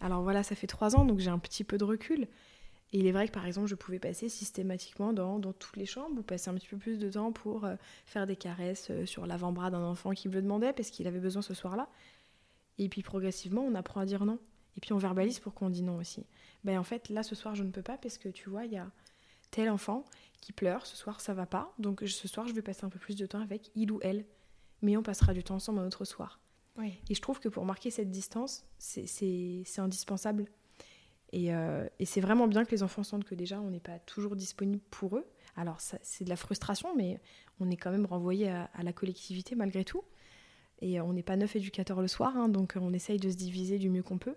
Alors 0.00 0.22
voilà, 0.22 0.44
ça 0.44 0.54
fait 0.54 0.68
trois 0.68 0.94
ans, 0.94 1.04
donc 1.04 1.18
j'ai 1.18 1.30
un 1.30 1.40
petit 1.40 1.64
peu 1.64 1.76
de 1.76 1.84
recul. 1.84 2.28
Et 2.92 3.00
il 3.00 3.06
est 3.06 3.12
vrai 3.12 3.26
que 3.26 3.32
par 3.32 3.44
exemple, 3.44 3.66
je 3.66 3.74
pouvais 3.74 3.98
passer 3.98 4.28
systématiquement 4.28 5.12
dans, 5.12 5.38
dans 5.38 5.52
toutes 5.52 5.76
les 5.76 5.86
chambres 5.86 6.18
ou 6.18 6.22
passer 6.22 6.48
un 6.48 6.54
petit 6.54 6.68
peu 6.68 6.78
plus 6.78 6.98
de 6.98 7.10
temps 7.10 7.32
pour 7.32 7.64
euh, 7.64 7.76
faire 8.06 8.26
des 8.26 8.36
caresses 8.36 8.88
euh, 8.90 9.04
sur 9.04 9.26
l'avant-bras 9.26 9.70
d'un 9.70 9.82
enfant 9.82 10.12
qui 10.12 10.28
me 10.28 10.34
le 10.34 10.40
demandait 10.40 10.72
parce 10.72 10.90
qu'il 10.90 11.06
avait 11.06 11.18
besoin 11.18 11.42
ce 11.42 11.52
soir-là. 11.52 11.88
Et 12.78 12.88
puis 12.88 13.02
progressivement, 13.02 13.62
on 13.62 13.74
apprend 13.74 14.00
à 14.00 14.06
dire 14.06 14.24
non. 14.24 14.38
Et 14.76 14.80
puis 14.80 14.92
on 14.92 14.98
verbalise 14.98 15.40
pour 15.40 15.52
qu'on 15.52 15.68
dit 15.68 15.82
non 15.82 15.96
aussi. 15.96 16.24
Ben 16.64 16.78
en 16.78 16.84
fait, 16.84 17.08
là 17.08 17.22
ce 17.22 17.34
soir, 17.34 17.54
je 17.54 17.64
ne 17.64 17.70
peux 17.70 17.82
pas 17.82 17.98
parce 17.98 18.16
que 18.16 18.28
tu 18.28 18.48
vois, 18.48 18.64
il 18.64 18.72
y 18.72 18.78
a 18.78 18.88
tel 19.50 19.68
enfant 19.68 20.04
qui 20.40 20.52
pleure, 20.52 20.86
ce 20.86 20.96
soir 20.96 21.20
ça 21.20 21.34
va 21.34 21.46
pas, 21.46 21.74
donc 21.78 22.02
ce 22.06 22.28
soir 22.28 22.46
je 22.46 22.52
vais 22.52 22.62
passer 22.62 22.84
un 22.84 22.88
peu 22.88 22.98
plus 22.98 23.16
de 23.16 23.26
temps 23.26 23.40
avec 23.40 23.70
il 23.74 23.90
ou 23.92 23.98
elle, 24.02 24.24
mais 24.82 24.96
on 24.96 25.02
passera 25.02 25.34
du 25.34 25.42
temps 25.42 25.56
ensemble 25.56 25.80
un 25.80 25.86
autre 25.86 26.04
soir. 26.04 26.40
Et 27.08 27.14
je 27.14 27.20
trouve 27.20 27.40
que 27.40 27.48
pour 27.48 27.64
marquer 27.64 27.90
cette 27.90 28.10
distance, 28.10 28.64
c'est 28.78 29.64
indispensable. 29.78 30.46
Euh, 31.34 31.88
et, 31.98 32.06
c'est 32.06 32.20
vraiment 32.20 32.46
bien 32.46 32.64
que 32.64 32.70
les 32.70 32.82
enfants 32.82 33.02
sentent 33.02 33.24
que 33.24 33.34
déjà 33.34 33.60
on 33.60 33.70
n'est 33.70 33.80
pas 33.80 33.98
toujours 33.98 34.34
disponible 34.36 34.82
pour 34.90 35.16
eux. 35.16 35.26
Alors 35.56 35.78
c'est 35.80 36.24
de 36.24 36.30
la 36.30 36.36
frustration, 36.36 36.94
mais 36.96 37.20
on 37.60 37.70
est 37.70 37.76
quand 37.76 37.90
même 37.90 38.06
renvoyé 38.06 38.48
à, 38.48 38.70
la 38.82 38.92
collectivité 38.92 39.54
malgré 39.54 39.84
tout. 39.84 40.02
Et 40.80 41.00
on 41.00 41.12
n'est 41.12 41.24
pas 41.24 41.36
neuf 41.36 41.56
éducateurs 41.56 42.00
le 42.00 42.06
soir, 42.06 42.36
hein, 42.36 42.48
donc 42.48 42.74
on 42.80 42.92
essaye 42.92 43.18
de 43.18 43.28
se 43.28 43.36
diviser 43.36 43.78
du 43.78 43.90
mieux 43.90 44.04
qu'on 44.04 44.18
peut. 44.18 44.36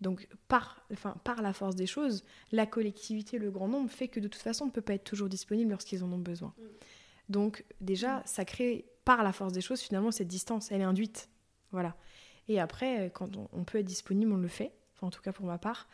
Donc 0.00 0.28
par, 0.48 0.84
enfin, 0.92 1.16
par 1.24 1.42
la 1.42 1.52
force 1.52 1.74
des 1.74 1.86
choses, 1.86 2.24
la 2.52 2.66
collectivité, 2.66 3.38
le 3.38 3.50
grand 3.50 3.68
nombre 3.68 3.90
fait 3.90 4.08
que 4.08 4.20
de 4.20 4.28
toute 4.28 4.42
façon 4.42 4.64
on 4.64 4.66
ne 4.68 4.72
peut 4.72 4.82
pas 4.82 4.94
être 4.94 5.04
toujours 5.04 5.28
disponible 5.28 5.70
lorsqu'ils 5.70 6.04
en 6.04 6.12
ont 6.12 6.18
besoin. 6.18 6.52
Mm. 6.58 6.62
Donc 7.30 7.64
déjà, 7.80 8.22
ça 8.26 8.44
crée 8.44 8.86
par 9.04 9.22
la 9.22 9.32
force 9.32 9.52
des 9.52 9.60
choses 9.60 9.80
finalement 9.80 10.10
cette 10.10 10.28
distance, 10.28 10.70
elle 10.70 10.80
est 10.80 10.84
induite. 10.84 11.28
Voilà. 11.72 11.96
Et 12.48 12.60
après, 12.60 13.10
quand 13.14 13.30
on, 13.52 13.64
peut 13.64 13.78
être 13.78 13.86
disponible, 13.86 14.32
on 14.32 14.36
le 14.36 14.48
fait, 14.48 14.72
enfin 14.94 15.08
en 15.08 15.10
tout 15.10 15.22
cas 15.22 15.32
pour 15.32 15.46
ma 15.46 15.58
part. 15.58 15.88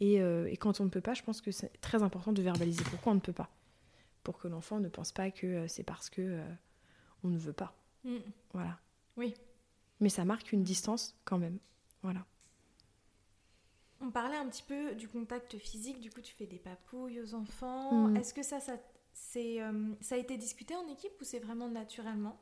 Et, 0.00 0.20
euh, 0.20 0.52
quand 0.58 0.80
on 0.80 0.84
ne 0.84 0.88
peut 0.90 1.00
pas, 1.00 1.14
je 1.14 1.22
pense 1.22 1.40
que 1.40 1.52
c'est 1.52 1.80
très 1.80 2.02
important 2.02 2.32
de 2.32 2.42
verbaliser 2.42 2.82
pourquoi 2.90 3.12
on 3.12 3.14
ne 3.14 3.20
peut 3.20 3.32
pas. 3.32 3.50
Pour 4.24 4.38
que 4.38 4.48
l'enfant 4.48 4.80
ne 4.80 4.88
pense 4.88 5.12
pas 5.12 5.30
que 5.30 5.46
euh, 5.46 5.68
c'est 5.68 5.84
parce 5.84 6.10
que 6.10 6.22
euh, 6.22 6.54
on 7.22 7.28
ne 7.28 7.38
veut 7.38 7.52
pas. 7.52 7.74
Mm. 8.04 8.16
Voilà. 8.52 8.80
Oui. 9.16 9.34
Mais 10.00 10.08
ça 10.08 10.24
marque 10.24 10.52
une 10.52 10.64
distance 10.64 11.14
quand 11.24 11.38
même. 11.38 11.58
Voilà. 12.02 12.26
On 14.02 14.10
parlait 14.10 14.36
un 14.36 14.48
petit 14.48 14.64
peu 14.64 14.94
du 14.94 15.08
contact 15.08 15.56
physique, 15.58 16.00
du 16.00 16.10
coup 16.10 16.20
tu 16.20 16.34
fais 16.34 16.46
des 16.46 16.58
papouilles 16.58 17.20
aux 17.20 17.34
enfants. 17.34 18.08
Mm. 18.08 18.16
Est-ce 18.16 18.34
que 18.34 18.42
ça, 18.42 18.58
ça, 18.58 18.72
euh, 19.36 19.94
ça 20.00 20.16
a 20.16 20.18
été 20.18 20.36
discuté 20.36 20.74
en 20.74 20.86
équipe 20.88 21.12
ou 21.20 21.24
c'est 21.24 21.38
vraiment 21.38 21.68
naturellement 21.68 22.40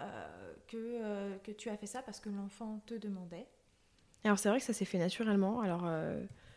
euh, 0.00 0.54
que, 0.66 0.76
euh, 0.76 1.38
que 1.38 1.50
tu 1.50 1.70
as 1.70 1.76
fait 1.76 1.86
ça 1.86 2.02
parce 2.02 2.20
que 2.20 2.28
l'enfant 2.28 2.82
te 2.86 2.94
demandait? 2.94 3.46
Alors 4.24 4.38
c'est 4.38 4.50
vrai 4.50 4.58
que 4.58 4.64
ça 4.64 4.74
s'est 4.74 4.84
fait 4.84 4.98
naturellement. 4.98 5.60
Alors 5.60 5.88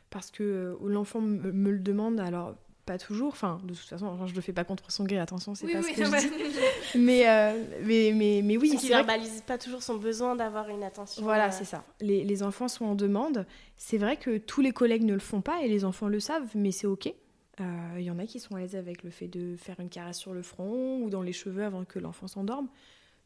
parce 0.10 0.32
que 0.32 0.78
l'enfant 0.84 1.22
me 1.22 1.72
le 1.72 1.80
demande, 1.80 2.20
alors 2.20 2.56
pas 2.92 2.98
toujours. 2.98 3.30
Enfin, 3.30 3.60
de 3.64 3.74
toute 3.74 3.86
façon, 3.86 4.28
je 4.28 4.34
le 4.34 4.42
fais 4.42 4.54
pas 4.54 4.64
contre 4.64 4.92
son 4.92 5.06
gré, 5.06 5.18
attention, 5.18 5.56
c'est 5.56 5.68
pas 5.68 5.82
ce 5.82 5.88
que 5.88 6.04
je 6.04 6.28
dis. 6.94 7.00
mais, 7.00 7.28
euh, 7.28 7.64
mais, 7.84 8.12
mais, 8.14 8.42
mais, 8.44 8.58
oui. 8.58 8.78
Il 8.82 8.90
verbalise 8.90 9.42
pas 9.42 9.58
toujours 9.58 9.84
son 9.84 9.96
besoin 9.96 10.36
d'avoir 10.36 10.70
une 10.70 10.84
attention. 10.84 11.24
Voilà, 11.24 11.48
euh, 11.48 11.52
c'est 11.52 11.66
ça. 11.66 11.84
Les, 12.00 12.24
les, 12.24 12.44
enfants 12.44 12.68
sont 12.68 12.86
en 12.86 12.96
demande. 12.96 13.46
C'est 13.78 13.98
vrai 13.98 14.18
que 14.18 14.38
tous 14.38 14.62
les 14.62 14.72
collègues 14.72 15.04
ne 15.04 15.14
le 15.14 15.20
font 15.20 15.42
pas 15.42 15.62
et 15.64 15.68
les 15.68 15.86
enfants 15.86 16.08
le 16.08 16.20
savent, 16.20 16.50
mais 16.56 16.72
c'est 16.72 16.88
OK. 16.88 17.14
Euh, 17.60 17.96
il 17.98 18.04
y 18.04 18.12
en 18.12 18.20
a 18.20 18.26
qui 18.26 18.40
sont 18.40 18.56
à 18.56 18.60
l'aise 18.60 18.76
avec 18.76 19.04
le 19.04 19.10
fait 19.10 19.28
de 19.28 19.56
faire 19.56 19.80
une 19.80 19.90
caresse 19.90 20.18
sur 20.18 20.34
le 20.34 20.42
front 20.42 21.02
ou 21.02 21.10
dans 21.10 21.22
les 21.22 21.34
cheveux 21.34 21.64
avant 21.64 21.84
que 21.84 22.00
l'enfant 22.00 22.28
s'endorme. 22.28 22.68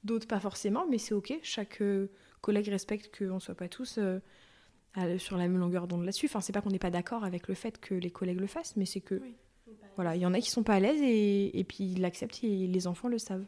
d'autres 0.04 0.28
pas 0.28 0.40
forcément, 0.40 0.86
mais 0.90 0.98
c'est 0.98 1.14
ok. 1.14 1.34
Chaque 1.44 1.82
euh, 1.82 2.10
collègue 2.42 2.68
respecte 2.68 3.16
qu'on 3.18 3.36
ne 3.36 3.40
soit 3.40 3.56
pas 3.56 3.70
tous 3.70 4.00
euh, 4.00 4.20
sur 5.18 5.38
la 5.38 5.44
même 5.44 5.58
longueur 5.58 5.88
d'onde 5.88 6.04
là-dessus. 6.04 6.26
Enfin, 6.26 6.42
c'est 6.42 6.54
pas 6.54 6.62
qu'on 6.62 6.72
n'est 6.72 6.80
pas 6.80 6.90
d'accord 6.90 7.24
avec 7.24 7.48
le 7.48 7.54
fait 7.54 7.80
que 7.80 7.94
les 7.94 8.12
collègues 8.12 8.40
le 8.40 8.48
fassent, 8.48 8.76
mais 8.76 8.86
c'est 8.86 9.02
que 9.02 9.22
voilà, 9.96 10.16
il 10.16 10.22
y 10.22 10.26
en 10.26 10.34
a 10.34 10.40
qui 10.40 10.50
sont 10.50 10.64
pas 10.64 10.76
à 10.76 10.80
l'aise 10.80 11.02
et, 11.02 11.58
et 11.58 11.64
puis 11.64 11.84
ils 11.84 12.02
l'acceptent 12.02 12.44
et 12.44 12.68
les 12.68 12.88
enfants 12.88 13.08
le 13.08 13.18
savent. 13.18 13.46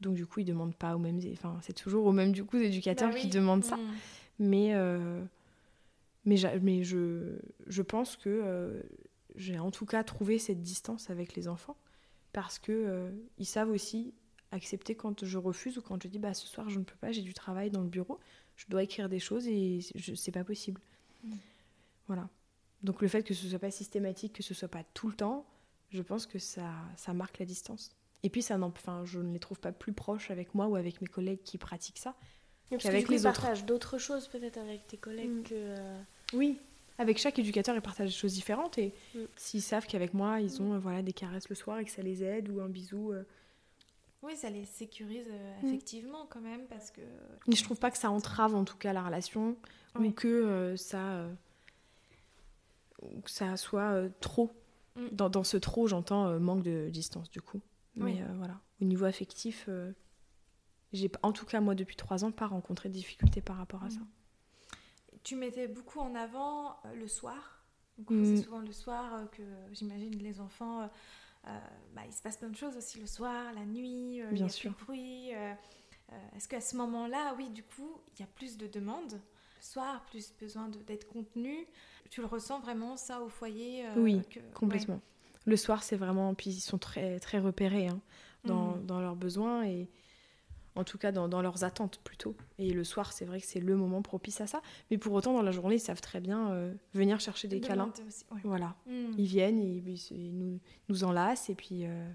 Donc 0.00 0.14
du 0.14 0.26
coup, 0.26 0.40
ils 0.40 0.44
demandent 0.44 0.74
pas 0.74 0.96
aux 0.96 0.98
mêmes, 0.98 1.20
enfin 1.32 1.58
c'est 1.62 1.72
toujours 1.72 2.06
aux 2.06 2.12
mêmes 2.12 2.32
du 2.32 2.44
coup 2.44 2.56
éducateurs 2.56 3.10
bah 3.10 3.16
qui 3.16 3.28
demandent 3.28 3.64
ça. 3.64 3.76
Mm. 3.76 3.94
Mais 4.38 4.74
mais, 6.24 6.36
mais 6.60 6.84
je, 6.84 7.36
je 7.66 7.82
pense 7.82 8.16
que 8.16 8.82
j'ai 9.36 9.58
en 9.58 9.70
tout 9.70 9.86
cas 9.86 10.04
trouvé 10.04 10.38
cette 10.38 10.62
distance 10.62 11.10
avec 11.10 11.34
les 11.34 11.48
enfants 11.48 11.76
parce 12.32 12.58
que 12.58 12.72
euh, 12.72 13.10
ils 13.38 13.46
savent 13.46 13.70
aussi 13.70 14.14
accepter 14.50 14.94
quand 14.94 15.24
je 15.24 15.38
refuse 15.38 15.78
ou 15.78 15.82
quand 15.82 16.02
je 16.02 16.08
dis 16.08 16.18
bah 16.18 16.34
ce 16.34 16.46
soir 16.46 16.68
je 16.68 16.78
ne 16.78 16.84
peux 16.84 16.96
pas, 16.96 17.12
j'ai 17.12 17.22
du 17.22 17.34
travail 17.34 17.70
dans 17.70 17.80
le 17.80 17.88
bureau, 17.88 18.18
je 18.56 18.66
dois 18.68 18.82
écrire 18.82 19.08
des 19.08 19.18
choses 19.18 19.46
et 19.46 19.80
c'est 20.14 20.32
pas 20.32 20.44
possible. 20.44 20.80
Mm. 21.24 21.34
Voilà. 22.06 22.28
Donc 22.82 23.00
le 23.00 23.08
fait 23.08 23.22
que 23.22 23.34
ce 23.34 23.48
soit 23.48 23.58
pas 23.58 23.70
systématique, 23.70 24.32
que 24.32 24.42
ce 24.42 24.54
soit 24.54 24.68
pas 24.68 24.84
tout 24.94 25.08
le 25.08 25.14
temps, 25.14 25.46
je 25.90 26.02
pense 26.02 26.26
que 26.26 26.38
ça, 26.38 26.72
ça 26.96 27.12
marque 27.12 27.38
la 27.38 27.46
distance. 27.46 27.90
Et 28.22 28.30
puis 28.30 28.42
ça 28.42 28.58
enfin, 28.60 29.04
je 29.04 29.18
ne 29.18 29.32
les 29.32 29.40
trouve 29.40 29.60
pas 29.60 29.72
plus 29.72 29.92
proches 29.92 30.30
avec 30.30 30.54
moi 30.54 30.66
ou 30.66 30.76
avec 30.76 31.00
mes 31.00 31.08
collègues 31.08 31.42
qui 31.42 31.58
pratiquent 31.58 31.98
ça 31.98 32.14
qu'avec 32.78 33.08
les 33.08 33.26
autres. 33.26 33.40
partages 33.40 33.64
d'autres 33.66 33.98
choses 33.98 34.28
peut-être 34.28 34.58
avec 34.58 34.86
tes 34.86 34.96
collègues 34.96 35.30
mm. 35.30 35.42
que. 35.42 35.54
Euh, 35.54 36.02
oui, 36.32 36.58
avec 36.98 37.18
chaque 37.18 37.38
éducateur, 37.38 37.74
ils 37.74 37.82
partagent 37.82 38.08
des 38.08 38.14
choses 38.14 38.34
différentes 38.34 38.78
et 38.78 38.94
mm. 39.14 39.20
s'ils 39.36 39.62
savent 39.62 39.86
qu'avec 39.86 40.14
moi, 40.14 40.40
ils 40.40 40.60
ont 40.62 40.78
voilà 40.78 41.02
des 41.02 41.12
caresses 41.12 41.48
le 41.48 41.54
soir 41.54 41.78
et 41.78 41.84
que 41.84 41.90
ça 41.90 42.02
les 42.02 42.22
aide 42.22 42.48
ou 42.48 42.60
un 42.60 42.68
bisou. 42.68 43.12
Euh. 43.12 43.24
Oui, 44.22 44.36
ça 44.36 44.50
les 44.50 44.64
sécurise 44.64 45.26
euh, 45.28 45.62
mm. 45.62 45.66
effectivement 45.66 46.26
quand 46.30 46.40
même 46.40 46.66
parce 46.68 46.90
que. 46.90 47.00
Mais 47.46 47.56
je 47.56 47.64
trouve 47.64 47.78
pas 47.78 47.90
que 47.90 47.98
ça 47.98 48.10
entrave 48.10 48.54
en 48.54 48.64
tout 48.64 48.76
cas 48.76 48.92
la 48.92 49.02
relation 49.02 49.56
ou 49.98 50.10
que 50.10 50.28
euh, 50.28 50.76
ça 50.76 51.28
que 53.24 53.30
ça 53.30 53.56
soit 53.56 54.08
trop. 54.20 54.50
Mm. 54.96 55.08
Dans, 55.12 55.30
dans, 55.30 55.44
ce 55.44 55.56
trop, 55.56 55.86
j'entends 55.86 56.38
manque 56.38 56.62
de 56.62 56.88
distance 56.90 57.30
du 57.30 57.40
coup. 57.40 57.60
Mais 57.96 58.22
voilà, 58.36 58.60
au 58.80 58.84
niveau 58.84 59.04
affectif, 59.04 59.68
j'ai 60.92 61.10
en 61.22 61.32
tout 61.32 61.46
cas 61.46 61.60
moi 61.60 61.74
depuis 61.74 61.96
trois 61.96 62.24
ans 62.24 62.30
pas 62.30 62.46
rencontré 62.46 62.88
de 62.88 62.94
difficultés 62.94 63.40
par 63.40 63.56
rapport 63.56 63.84
à 63.84 63.90
ça 63.90 64.00
tu 65.22 65.36
mettais 65.36 65.68
beaucoup 65.68 66.00
en 66.00 66.14
avant 66.14 66.76
euh, 66.84 66.94
le 66.94 67.08
soir? 67.08 67.64
C'est 68.08 68.14
mm. 68.14 68.42
souvent 68.42 68.60
le 68.60 68.72
soir 68.72 69.14
euh, 69.14 69.26
que 69.26 69.42
j'imagine 69.72 70.16
les 70.18 70.40
enfants, 70.40 70.82
euh, 70.82 71.58
bah, 71.94 72.02
il 72.06 72.12
se 72.12 72.22
passe 72.22 72.36
plein 72.36 72.48
de 72.48 72.56
choses 72.56 72.76
aussi 72.76 72.98
le 72.98 73.06
soir, 73.06 73.52
la 73.52 73.64
nuit, 73.64 74.16
il 74.16 74.38
y 74.38 74.42
a 74.42 74.48
sûr. 74.48 74.74
plus 74.74 74.80
de 74.80 74.86
bruit. 74.86 75.30
Est-ce 76.36 76.46
qu'à 76.46 76.60
ce 76.60 76.76
moment-là, 76.76 77.34
oui, 77.38 77.48
du 77.48 77.62
coup, 77.62 78.00
il 78.14 78.20
y 78.20 78.22
a 78.22 78.26
plus 78.26 78.58
de 78.58 78.66
demandes? 78.66 79.18
Le 79.62 79.66
soir, 79.66 80.04
plus 80.06 80.34
besoin 80.40 80.68
d'être 80.86 81.06
contenu 81.06 81.66
Tu 82.10 82.20
le 82.20 82.26
ressens 82.26 82.58
vraiment 82.60 82.96
ça 82.96 83.20
au 83.20 83.28
foyer 83.28 83.84
Oui, 83.96 84.20
complètement. 84.54 85.00
Le 85.44 85.56
soir, 85.56 85.82
c'est 85.82 85.96
vraiment, 85.96 86.34
puis 86.34 86.50
ils 86.50 86.60
sont 86.60 86.78
très, 86.78 87.20
très 87.20 87.38
repérés 87.38 87.86
hein, 87.86 88.00
dans, 88.44 88.76
mm. 88.76 88.86
dans, 88.86 89.00
leurs 89.00 89.16
besoins 89.16 89.64
et 89.64 89.88
en 90.74 90.84
tout 90.84 90.98
cas 90.98 91.12
dans, 91.12 91.42
leurs 91.42 91.64
attentes 91.64 92.00
plutôt. 92.02 92.36
Et 92.58 92.72
le 92.72 92.84
soir, 92.84 93.12
c'est 93.12 93.24
vrai 93.24 93.40
que 93.40 93.46
c'est 93.46 93.60
le 93.60 93.76
moment 93.76 94.02
propice 94.02 94.40
à 94.40 94.46
ça. 94.46 94.62
Mais 94.90 94.98
pour 94.98 95.12
autant, 95.12 95.32
dans 95.32 95.42
la 95.42 95.52
journée, 95.52 95.76
ils 95.76 95.80
savent 95.80 96.00
très 96.00 96.20
bien 96.20 96.50
euh, 96.50 96.74
venir 96.94 97.20
chercher 97.20 97.48
des 97.48 97.60
câlins. 97.60 97.92
Voilà. 98.44 98.74
Hmm. 98.86 99.12
Ils 99.18 99.26
viennent, 99.26 99.60
et, 99.60 99.82
ils, 100.10 100.36
nous, 100.36 100.60
nous 100.88 101.04
enlacent, 101.04 101.50
et 101.50 101.54
puis, 101.54 101.86
euh, 101.86 102.08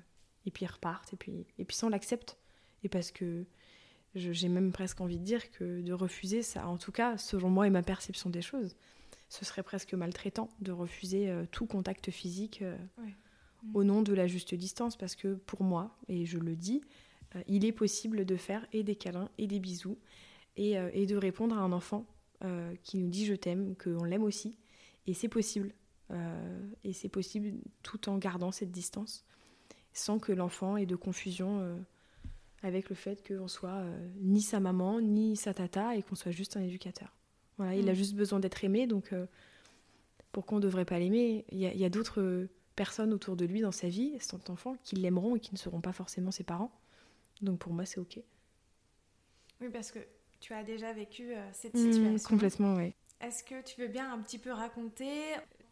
et 0.46 0.52
puis 0.52 0.66
ils 0.66 0.72
repartent. 0.72 1.14
Et 1.14 1.18
puis, 1.18 1.46
et 1.58 1.66
puis 1.66 1.76
ça, 1.78 1.88
on 1.88 1.90
l'accepte. 1.90 2.38
Et 2.84 2.90
parce 2.90 3.12
que 3.12 3.46
j'ai 4.18 4.50
même 4.50 4.72
presque 4.72 5.02
envie 5.02 5.20
de 5.20 5.24
dire 5.24 5.52
que 5.52 5.82
de 5.82 5.94
refuser, 5.94 6.42
ça, 6.42 6.68
en 6.68 6.78
tout 6.78 6.92
cas, 6.92 7.18
selon 7.18 7.50
moi 7.50 7.68
et 7.68 7.70
ma 7.70 7.84
perception 7.84 8.30
des 8.30 8.42
choses, 8.42 8.76
ce 9.30 9.46
serait 9.46 9.64
presque 9.64 9.94
maltraitant 9.94 10.50
de 10.62 10.72
refuser 10.72 11.30
euh, 11.30 11.46
tout 11.52 11.66
contact 11.66 12.12
physique 12.12 12.64
au 13.74 13.84
nom 13.84 14.02
de 14.02 14.14
la 14.14 14.28
juste 14.28 14.56
distance. 14.56 14.96
Parce 14.96 15.16
que 15.16 15.36
pour 15.36 15.64
moi, 15.64 15.98
et 16.08 16.26
je 16.26 16.38
le 16.38 16.56
dis, 16.56 16.82
euh, 17.36 17.44
il 17.48 17.66
est 17.66 17.72
possible 17.72 18.26
de 18.26 18.36
faire 18.36 18.66
et 18.74 18.84
des 18.84 18.96
câlins 18.96 19.30
et 19.38 19.48
des 19.48 19.60
bisous 19.60 19.98
et, 20.56 20.78
euh, 20.78 21.06
de 21.06 21.16
répondre 21.16 21.58
à 21.58 21.62
un 21.62 21.72
enfant 21.72 22.06
euh, 22.44 22.74
qui 22.84 22.98
nous 22.98 23.10
dit 23.10 23.26
je 23.26 23.34
t'aime, 23.34 23.76
qu'on 23.76 24.04
l'aime 24.04 24.24
aussi. 24.24 24.58
Et 25.06 25.14
c'est 25.14 25.30
possible. 25.30 25.74
et 26.84 26.94
c'est 26.94 27.10
possible 27.10 27.60
tout 27.84 28.10
en 28.10 28.18
gardant 28.18 28.52
cette 28.52 28.72
distance, 28.72 29.26
sans 29.94 30.20
que 30.20 30.32
l'enfant 30.32 30.78
ait 30.78 30.86
de 30.86 30.96
confusion 30.96 31.78
avec 32.64 32.90
le 32.90 32.96
fait 32.96 33.26
qu'on 33.28 33.48
soit 33.48 33.84
ni 34.20 34.42
sa 34.42 34.60
maman, 34.60 35.00
ni 35.02 35.36
sa 35.36 35.54
tata, 35.54 35.96
et 35.96 36.04
qu'on 36.04 36.16
soit 36.16 36.32
juste 36.32 36.58
un 36.58 36.62
éducateur. 36.62 37.14
Voilà, 37.58 37.76
il 37.76 37.88
a 37.90 37.94
mm. 37.94 37.96
juste 37.96 38.16
besoin 38.16 38.40
d'être 38.40 38.64
aimé, 38.64 38.88
donc 38.88 39.14
pourquoi 40.32 40.58
on 40.58 40.60
ne 40.60 40.66
devrait 40.66 40.86
pas 40.86 41.00
l'aimer 41.00 41.46
Il 41.52 41.60
y 41.60 41.86
a, 41.86 41.90
d'autres 41.90 42.48
personnes 42.76 43.14
autour 43.14 43.36
de 43.36 43.46
lui 43.46 43.62
dans 43.62 43.72
sa 43.72 43.88
vie, 43.90 44.14
cet 44.20 44.50
enfant, 44.50 44.76
qui 44.84 44.96
l'aimeront 44.96 45.36
et 45.36 45.40
qui 45.40 45.52
ne 45.54 45.58
seront 45.58 45.82
pas 45.82 45.94
forcément 45.94 46.32
ses 46.32 46.44
parents. 46.44 46.72
Donc 47.42 47.60
pour 47.60 47.74
moi, 47.74 47.86
c'est 47.86 48.00
OK. 48.00 48.20
Oui, 49.62 49.70
parce 49.74 49.92
que 49.92 50.00
tu 50.40 50.54
as 50.54 50.64
déjà 50.64 50.94
vécu 50.94 51.34
euh, 51.34 51.42
cette 51.54 51.74
mmh, 51.74 51.92
situation. 51.92 52.30
complètement, 52.30 52.76
oui. 52.76 52.94
Est-ce 53.20 53.44
que 53.44 53.64
tu 53.64 53.82
veux 53.82 53.88
bien 53.88 54.14
un 54.14 54.20
petit 54.20 54.38
peu 54.38 54.52
raconter 54.52 55.10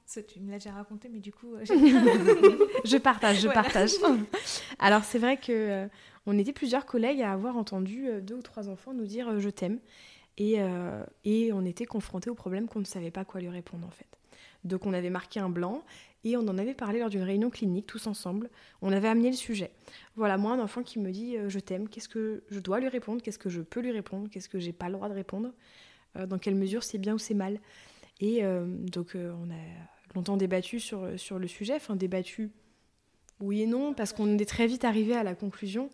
tu 0.06 0.40
me 0.40 0.52
l'as 0.52 0.58
déjà 0.58 0.72
raconté, 0.72 1.10
mais 1.10 1.20
du 1.20 1.32
coup, 1.32 1.56
euh, 1.56 1.66
je 2.86 2.98
partage, 2.98 3.42
je 3.42 3.48
partage. 3.48 3.92
Alors 4.80 5.04
c'est 5.04 5.20
vrai 5.20 5.38
que 5.38 5.52
euh, 5.52 5.88
on 6.26 6.38
était 6.38 6.54
plusieurs 6.54 6.86
collègues 6.86 7.22
à 7.22 7.32
avoir 7.32 7.58
entendu 7.58 8.08
deux 8.22 8.36
ou 8.36 8.42
trois 8.42 8.70
enfants 8.70 8.94
nous 8.94 9.06
dire 9.06 9.40
je 9.40 9.50
t'aime, 9.50 9.80
et, 10.38 10.58
et 11.24 11.54
on 11.54 11.64
était 11.64 11.86
confrontés 11.86 12.30
au 12.30 12.36
problème 12.36 12.68
qu'on 12.68 12.80
ne 12.80 12.86
savait 12.86 13.12
pas 13.12 13.24
quoi 13.24 13.40
lui 13.40 13.50
répondre 13.50 13.88
en 13.88 13.92
fait. 13.92 14.08
Donc 14.66 14.86
on 14.86 14.94
avait 14.94 15.12
marqué 15.12 15.40
un 15.40 15.50
blanc 15.50 15.84
et 16.26 16.36
on 16.36 16.42
en 16.42 16.58
avait 16.58 16.74
parlé 16.74 17.00
lors 17.00 17.10
d'une 17.10 17.22
réunion 17.22 17.52
clinique 17.52 17.86
tous 17.86 18.08
ensemble. 18.08 18.50
On 18.82 18.92
avait 18.92 19.08
amené 19.08 19.30
le 19.30 19.36
sujet. 19.36 19.72
Voilà, 20.16 20.38
moi, 20.38 20.54
un 20.54 20.60
enfant 20.60 20.82
qui 20.82 21.00
me 21.00 21.12
dit 21.12 21.38
euh, 21.38 21.50
je 21.50 21.60
t'aime, 21.60 21.88
qu'est-ce 21.88 22.10
que 22.10 22.44
je 22.50 22.60
dois 22.60 22.80
lui 22.80 22.90
répondre 22.90 23.22
Qu'est-ce 23.22 23.38
que 23.38 23.50
je 23.50 23.62
peux 23.62 23.80
lui 23.80 23.92
répondre 23.92 24.28
Qu'est-ce 24.30 24.50
que 24.50 24.60
j'ai 24.60 24.74
pas 24.74 24.88
le 24.88 24.94
droit 24.94 25.08
de 25.08 25.14
répondre 25.14 25.54
euh, 26.18 26.26
Dans 26.26 26.40
quelle 26.40 26.56
mesure 26.56 26.84
c'est 26.84 26.98
bien 26.98 27.14
ou 27.14 27.20
c'est 27.20 27.36
mal 27.36 27.60
Et 28.20 28.44
euh, 28.44 28.66
donc, 28.66 29.16
on 29.16 29.52
a 29.52 29.62
longtemps 30.16 30.38
débattu 30.38 30.80
sur, 30.80 31.20
sur 31.20 31.40
le 31.40 31.48
sujet, 31.48 31.76
enfin, 31.76 31.96
débattu 31.96 32.52
oui 33.42 33.62
et 33.62 33.68
non, 33.68 33.94
parce 33.94 34.14
qu'on 34.14 34.38
est 34.38 34.46
très 34.46 34.66
vite 34.66 34.86
arrivé 34.86 35.14
à 35.14 35.24
la 35.24 35.36
conclusion 35.36 35.90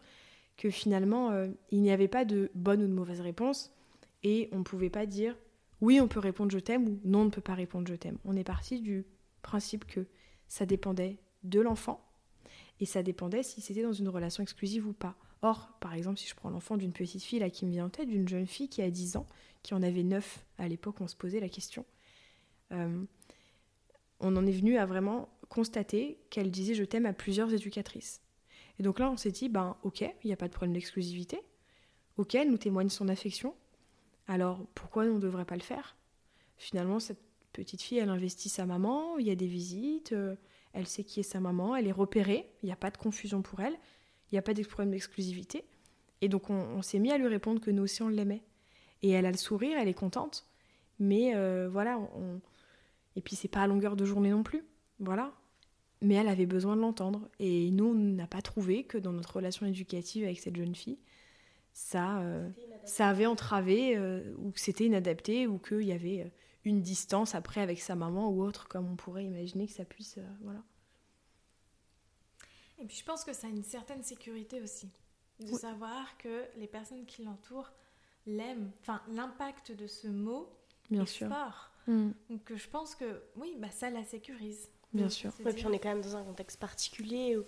que 0.58 0.70
finalement, 0.70 1.32
il 1.72 1.82
n'y 1.82 1.92
avait 1.92 2.08
pas 2.08 2.24
de 2.24 2.52
bonne 2.54 2.84
ou 2.84 2.88
de 2.88 2.94
mauvaise 2.94 3.20
réponse 3.20 3.74
et 4.22 4.48
on 4.52 4.60
ne 4.60 4.64
pouvait 4.64 4.92
pas 4.92 5.08
dire 5.08 5.36
oui, 5.82 6.00
on 6.00 6.08
peut 6.08 6.20
répondre 6.20 6.52
je 6.52 6.60
t'aime 6.60 6.88
ou 6.88 7.00
non, 7.04 7.22
on 7.22 7.26
ne 7.26 7.30
peut 7.32 7.42
pas 7.42 7.56
répondre 7.56 7.88
je 7.88 7.96
t'aime. 7.96 8.18
On 8.24 8.36
est 8.36 8.44
parti 8.44 8.80
du 8.80 9.06
principe 9.42 9.86
que 9.86 10.06
ça 10.48 10.66
dépendait 10.66 11.18
de 11.44 11.60
l'enfant 11.60 12.08
et 12.80 12.86
ça 12.86 13.02
dépendait 13.02 13.44
si 13.44 13.62
c'était 13.62 13.82
dans 13.82 13.94
une 13.94 14.10
relation 14.10 14.44
exclusive 14.44 14.88
ou 14.88 14.94
pas. 14.94 15.16
Or, 15.42 15.72
par 15.80 15.96
exemple, 15.96 16.20
si 16.20 16.28
je 16.28 16.36
prends 16.36 16.52
l'enfant 16.52 16.78
d'une 16.78 16.94
petite 16.94 17.24
fille 17.24 17.40
là 17.40 17.50
qui 17.50 17.66
me 17.66 17.72
vient 17.72 17.86
en 17.86 17.90
tête, 17.90 18.08
d'une 18.08 18.28
jeune 18.28 18.46
fille 18.46 18.70
qui 18.70 18.84
a 18.84 18.92
10 18.92 19.18
ans, 19.18 19.26
qui 19.64 19.74
en 19.74 19.82
avait 19.82 20.04
9 20.04 20.46
à 20.60 20.68
l'époque, 20.68 21.02
on 21.02 21.08
se 21.08 21.16
posait 21.16 21.40
la 21.40 21.50
question. 21.50 21.84
Euh, 22.72 23.04
on 24.22 24.36
en 24.38 24.46
est 24.46 24.52
venu 24.52 24.78
à 24.78 24.86
vraiment 24.86 25.30
constater 25.50 26.18
qu'elle 26.30 26.50
disait 26.50 26.74
je 26.74 26.84
t'aime 26.84 27.06
à 27.06 27.14
plusieurs 27.14 27.54
éducatrices. 27.54 28.22
Et 28.80 28.84
donc 28.84 29.00
là, 29.00 29.12
on 29.12 29.18
s'est 29.18 29.32
dit, 29.32 29.50
ben 29.50 29.76
ok, 29.84 30.02
il 30.02 30.28
n'y 30.28 30.34
a 30.34 30.38
pas 30.38 30.48
de 30.48 30.54
problème 30.54 30.74
d'exclusivité. 30.74 31.42
Ok, 32.18 32.36
elle 32.36 32.50
nous 32.50 32.58
témoigne 32.58 32.90
son 32.90 33.10
affection. 33.10 33.54
Alors 34.28 34.66
pourquoi 34.76 35.04
on 35.04 35.16
ne 35.16 35.20
devrait 35.20 35.46
pas 35.46 35.56
le 35.56 35.62
faire? 35.62 35.96
Finalement, 36.58 37.00
cette 37.00 37.22
petite 37.54 37.82
fille, 37.82 37.98
elle 37.98 38.10
investit 38.10 38.50
sa 38.50 38.66
maman, 38.66 39.18
il 39.18 39.28
y 39.28 39.32
a 39.32 39.36
des 39.36 39.48
visites, 39.48 40.14
euh, 40.14 40.36
elle 40.74 40.88
sait 40.88 41.04
qui 41.04 41.20
est 41.20 41.24
sa 41.24 41.40
maman, 41.40 41.76
elle 41.76 41.88
est 41.88 41.92
repérée, 41.92 42.50
il 42.64 42.68
n'y 42.68 42.72
a 42.72 42.78
pas 42.78 42.92
de 42.92 42.98
confusion 42.98 43.42
pour 43.42 43.60
elle, 43.60 43.74
il 43.74 44.36
n'y 44.36 44.40
a 44.40 44.42
pas 44.42 44.54
de 44.54 44.64
problème 44.64 44.92
d'exclusivité. 44.92 45.66
Et 46.22 46.30
donc 46.30 46.50
on, 46.50 46.82
s'est 46.82 47.00
mis 47.00 47.12
à 47.12 47.18
lui 47.18 47.28
répondre 47.28 47.60
que 47.60 47.72
nous 47.72 47.84
aussi 47.84 48.04
on 48.04 48.08
l'aimait. 48.08 48.44
Et 49.02 49.10
elle 49.10 49.26
a 49.26 49.32
le 49.32 49.38
sourire, 49.38 49.78
elle 49.78 49.88
est 49.88 49.94
contente, 49.94 50.46
mais 51.00 51.36
euh, 51.36 51.68
voilà, 51.70 51.98
on... 52.00 52.40
et 53.16 53.22
puis 53.22 53.36
c'est 53.36 53.48
pas 53.48 53.62
à 53.62 53.68
longueur 53.68 53.96
de 53.96 54.06
journée 54.06 54.32
non 54.32 54.44
plus, 54.44 54.66
voilà. 55.00 55.34
Mais 56.02 56.16
elle 56.16 56.30
avait 56.30 56.48
besoin 56.48 56.76
de 56.76 56.82
l'entendre. 56.82 57.30
Et 57.40 57.70
nous, 57.72 57.86
on 57.86 57.94
n'a 57.94 58.26
pas 58.26 58.42
trouvé 58.42 58.84
que 58.86 58.98
dans 58.98 59.12
notre 59.14 59.36
relation 59.36 59.68
éducative 59.68 60.24
avec 60.24 60.40
cette 60.40 60.56
jeune 60.56 60.74
fille, 60.74 60.98
ça, 61.74 62.22
euh, 62.22 62.50
ça 62.86 63.08
avait 63.10 63.28
entravé, 63.28 64.00
ou 64.38 64.52
que 64.52 64.60
c'était 64.60 64.86
inadapté, 64.86 65.46
ou 65.46 65.60
qu'il 65.60 65.84
y 65.84 65.92
avait 65.92 66.32
une 66.64 66.82
distance 66.82 67.36
après 67.36 67.62
avec 67.62 67.82
sa 67.82 67.96
maman 67.96 68.30
ou 68.30 68.44
autre, 68.44 68.68
comme 68.68 68.90
on 68.92 68.96
pourrait 68.96 69.26
imaginer 69.26 69.68
que 69.68 69.74
ça 69.74 69.86
puisse. 69.86 70.18
Euh, 70.18 70.28
voilà. 70.42 70.62
Et 72.80 72.86
puis 72.86 72.98
je 72.98 73.04
pense 73.04 73.24
que 73.24 73.34
ça 73.34 73.48
a 73.48 73.50
une 73.50 73.64
certaine 73.64 74.04
sécurité 74.04 74.62
aussi, 74.62 74.90
de 75.40 75.48
savoir 75.48 76.18
que 76.18 76.46
les 76.58 76.68
personnes 76.68 77.06
qui 77.06 77.24
l'entourent 77.24 77.72
l'aiment. 78.26 78.72
Enfin, 78.82 79.02
l'impact 79.10 79.72
de 79.72 79.88
ce 79.88 80.08
mot 80.08 80.50
Bien 80.90 81.04
est 81.04 81.08
sûr. 81.08 81.28
fort. 81.28 81.71
Mm. 81.88 82.12
Donc 82.30 82.54
je 82.54 82.68
pense 82.70 82.96
que 82.96 83.24
oui, 83.36 83.56
bah, 83.58 83.72
ça 83.72 83.90
la 83.90 84.04
sécurise. 84.04 84.70
Bien 84.94 85.10
sûr. 85.10 85.32
Et 85.46 85.54
puis 85.54 85.66
on 85.66 85.72
est 85.72 85.80
quand 85.80 85.90
même 85.90 86.02
dans 86.02 86.18
un 86.18 86.24
contexte 86.24 86.60
particulier 86.60 87.38
où 87.38 87.44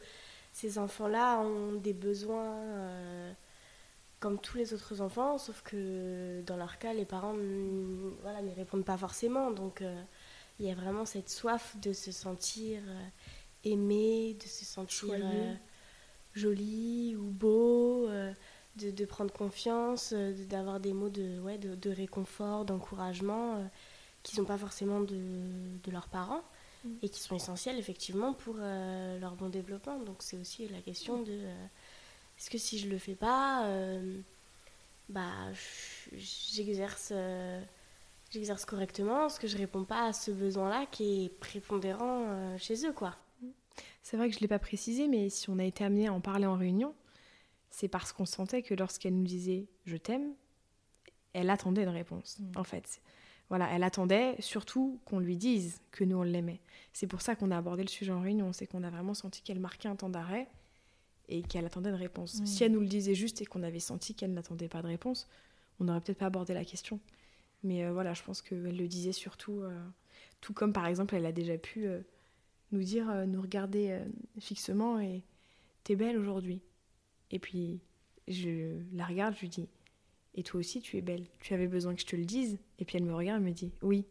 ces 0.53 0.77
enfants-là 0.77 1.39
ont 1.39 1.73
des 1.73 1.93
besoins. 1.93 2.55
Euh, 2.55 3.33
comme 4.23 4.39
tous 4.39 4.55
les 4.55 4.73
autres 4.73 5.01
enfants, 5.01 5.37
sauf 5.37 5.61
que 5.63 6.41
dans 6.43 6.55
leur 6.55 6.77
cas, 6.77 6.93
les 6.93 7.03
parents 7.03 7.35
voilà, 8.21 8.41
n'y 8.41 8.53
répondent 8.53 8.85
pas 8.85 8.95
forcément. 8.95 9.51
Donc 9.51 9.81
euh, 9.81 10.01
il 10.59 10.65
y 10.65 10.71
a 10.71 10.75
vraiment 10.75 11.03
cette 11.03 11.29
soif 11.29 11.75
de 11.81 11.91
se 11.91 12.13
sentir 12.13 12.81
euh, 12.87 13.07
aimé, 13.65 14.37
de 14.39 14.47
se 14.47 14.63
sentir 14.63 15.15
euh, 15.15 15.53
joli 16.35 17.17
ou 17.17 17.31
beau, 17.31 18.07
de, 18.77 18.91
de, 18.91 19.05
prendre 19.05 19.33
confiance, 19.33 20.13
d'avoir 20.13 20.79
des 20.79 20.93
mots 20.93 21.09
de, 21.09 21.41
ouais, 21.41 21.57
de, 21.57 21.75
de 21.75 21.89
réconfort, 21.89 22.63
d'encouragement 22.63 23.69
qui 24.23 24.35
sont 24.35 24.45
pas 24.45 24.57
forcément 24.57 25.01
de, 25.01 25.19
de 25.83 25.91
leurs 25.91 26.07
parents 26.07 26.43
mm. 26.83 26.89
et 27.01 27.09
qui 27.09 27.19
sont 27.19 27.35
essentiels 27.35 27.77
effectivement 27.77 28.33
pour 28.33 28.55
leur 28.55 29.35
bon 29.35 29.49
développement. 29.49 29.99
Donc 29.99 30.17
c'est 30.19 30.37
aussi 30.37 30.67
la 30.69 30.81
question 30.81 31.21
de 31.21 31.39
est-ce 32.37 32.49
que 32.49 32.57
si 32.57 32.79
je 32.79 32.89
le 32.89 32.97
fais 32.97 33.15
pas, 33.15 33.65
euh, 33.67 34.19
bah, 35.09 35.31
j'exerce, 36.13 37.11
euh, 37.15 37.63
j'exerce 38.31 38.65
correctement 38.65 39.27
Est-ce 39.27 39.39
que 39.39 39.47
je 39.47 39.57
réponds 39.57 39.85
pas 39.85 40.07
à 40.07 40.13
ce 40.13 40.31
besoin-là 40.31 40.85
qui 40.87 41.25
est 41.25 41.29
prépondérant 41.29 42.25
euh, 42.27 42.57
chez 42.57 42.85
eux, 42.85 42.93
quoi 42.93 43.15
C'est 44.01 44.17
vrai 44.17 44.29
que 44.29 44.35
je 44.35 44.39
l'ai 44.39 44.47
pas 44.47 44.59
précisé, 44.59 45.07
mais 45.07 45.29
si 45.29 45.49
on 45.49 45.59
a 45.59 45.63
été 45.63 45.83
amené 45.83 46.07
à 46.07 46.13
en 46.13 46.21
parler 46.21 46.45
en 46.45 46.57
réunion, 46.57 46.93
c'est 47.69 47.87
parce 47.87 48.11
qu'on 48.11 48.25
sentait 48.25 48.61
que 48.61 48.73
lorsqu'elle 48.73 49.15
nous 49.15 49.23
disait 49.23 49.67
je 49.85 49.97
t'aime, 49.97 50.33
elle 51.33 51.49
attendait 51.49 51.83
une 51.83 51.89
réponse, 51.89 52.39
mm. 52.39 52.57
en 52.57 52.63
fait. 52.63 53.01
Voilà, 53.49 53.69
elle 53.71 53.83
attendait 53.83 54.35
surtout 54.39 54.99
qu'on 55.05 55.19
lui 55.19 55.37
dise 55.37 55.79
que 55.91 56.03
nous 56.03 56.17
on 56.17 56.23
l'aimait. 56.23 56.61
C'est 56.91 57.07
pour 57.07 57.21
ça 57.21 57.35
qu'on 57.35 57.51
a 57.51 57.57
abordé 57.57 57.83
le 57.83 57.89
sujet 57.89 58.11
en 58.11 58.21
réunion, 58.21 58.53
c'est 58.53 58.67
qu'on 58.67 58.83
a 58.83 58.89
vraiment 58.89 59.13
senti 59.13 59.41
qu'elle 59.41 59.59
marquait 59.59 59.89
un 59.89 59.95
temps 59.95 60.09
d'arrêt 60.09 60.47
et 61.29 61.41
qu'elle 61.41 61.65
attendait 61.65 61.89
une 61.89 61.95
réponse. 61.95 62.41
Si 62.45 62.63
elle 62.63 62.71
nous 62.71 62.81
le 62.81 62.87
disait 62.87 63.15
juste 63.15 63.41
et 63.41 63.45
qu'on 63.45 63.63
avait 63.63 63.79
senti 63.79 64.15
qu'elle 64.15 64.33
n'attendait 64.33 64.67
pas 64.67 64.81
de 64.81 64.87
réponse, 64.87 65.27
on 65.79 65.85
n'aurait 65.85 66.01
peut-être 66.01 66.17
pas 66.17 66.27
abordé 66.27 66.53
la 66.53 66.65
question. 66.65 66.99
Mais 67.63 67.83
euh, 67.83 67.93
voilà, 67.93 68.13
je 68.13 68.23
pense 68.23 68.41
qu'elle 68.41 68.75
le 68.77 68.87
disait 68.87 69.13
surtout, 69.13 69.61
euh, 69.61 69.79
tout 70.41 70.53
comme 70.53 70.73
par 70.73 70.85
exemple, 70.85 71.15
elle 71.15 71.25
a 71.25 71.31
déjà 71.31 71.57
pu 71.57 71.87
euh, 71.87 72.01
nous 72.71 72.83
dire, 72.83 73.05
nous 73.27 73.41
regarder 73.41 73.99
fixement 74.39 74.99
et 74.99 75.23
t'es 75.83 75.95
belle 75.95 76.17
aujourd'hui. 76.17 76.61
Et 77.31 77.39
puis 77.39 77.79
je 78.27 78.79
la 78.93 79.05
regarde, 79.05 79.35
je 79.35 79.41
lui 79.41 79.49
dis, 79.49 79.69
et 80.35 80.43
toi 80.43 80.59
aussi 80.59 80.81
tu 80.81 80.97
es 80.97 81.01
belle. 81.01 81.25
Tu 81.39 81.53
avais 81.53 81.67
besoin 81.67 81.93
que 81.95 82.01
je 82.01 82.05
te 82.05 82.15
le 82.15 82.25
dise. 82.25 82.57
Et 82.79 82.85
puis 82.85 82.97
elle 82.97 83.05
me 83.05 83.13
regarde 83.13 83.41
et 83.41 83.45
me 83.45 83.51
dit, 83.51 83.71
oui. 83.81 84.05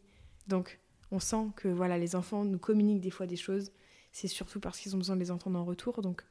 Donc 0.47 0.79
on 1.11 1.19
sent 1.19 1.47
que 1.55 1.67
voilà, 1.67 1.97
les 1.97 2.15
enfants 2.15 2.43
nous 2.43 2.59
communiquent 2.59 3.01
des 3.01 3.11
fois 3.11 3.27
des 3.27 3.35
choses. 3.35 3.71
C'est 4.11 4.27
surtout 4.27 4.59
parce 4.59 4.79
qu'ils 4.79 4.95
ont 4.95 4.97
besoin 4.97 5.15
de 5.15 5.21
les 5.21 5.31
entendre 5.31 5.59
en 5.59 5.65
retour. 5.65 6.01
Donc 6.01 6.23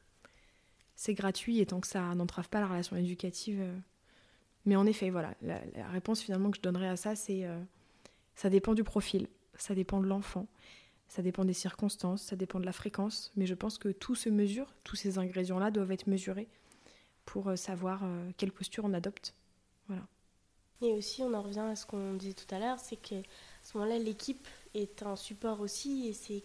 c'est 0.94 1.14
gratuit 1.14 1.60
et 1.60 1.66
tant 1.66 1.80
que 1.80 1.86
ça 1.86 2.14
n'entrave 2.14 2.48
pas 2.48 2.60
la 2.60 2.66
relation 2.66 2.96
éducative. 2.96 3.60
Euh. 3.60 3.78
Mais 4.64 4.76
en 4.76 4.86
effet, 4.86 5.10
voilà, 5.10 5.34
la, 5.42 5.60
réponse 5.90 6.20
finalement 6.20 6.50
que 6.50 6.56
je 6.56 6.62
donnerais 6.62 6.88
à 6.88 6.96
ça, 6.96 7.16
c'est 7.16 7.44
euh, 7.44 7.60
ça 8.36 8.48
dépend 8.50 8.74
du 8.74 8.84
profil, 8.84 9.26
ça 9.56 9.74
dépend 9.74 10.00
de 10.00 10.06
l'enfant, 10.06 10.46
ça 11.08 11.22
dépend 11.22 11.44
des 11.44 11.52
circonstances, 11.52 12.22
ça 12.22 12.36
dépend 12.36 12.60
de 12.60 12.66
la 12.66 12.72
fréquence. 12.72 13.32
Mais 13.36 13.46
je 13.46 13.54
pense 13.54 13.78
que 13.78 13.88
tout 13.88 14.14
se 14.14 14.28
mesure, 14.28 14.72
tous 14.84 14.96
ces 14.96 15.18
ingrédients-là 15.18 15.70
doivent 15.72 15.90
être 15.90 16.06
mesurés 16.06 16.48
pour 17.24 17.48
euh, 17.48 17.56
savoir 17.56 18.04
quelle 18.36 18.52
posture 18.52 18.84
on 18.84 18.92
adopte. 18.92 19.34
Voilà. 19.88 20.06
Et 20.82 20.92
aussi, 20.92 21.22
on 21.22 21.32
en 21.32 21.42
revient 21.42 21.60
à 21.60 21.76
ce 21.76 21.86
qu'on 21.86 22.14
disait 22.14 22.34
tout 22.34 22.52
à 22.52 22.58
l'heure, 22.58 22.78
c'est 22.78 22.96
qu'à 22.96 23.22
ce 23.62 23.78
moment-là, 23.78 23.98
l'équipe 23.98 24.48
est 24.74 25.02
un 25.02 25.16
support 25.16 25.60
aussi, 25.60 26.08
et 26.08 26.12
c'est 26.12 26.44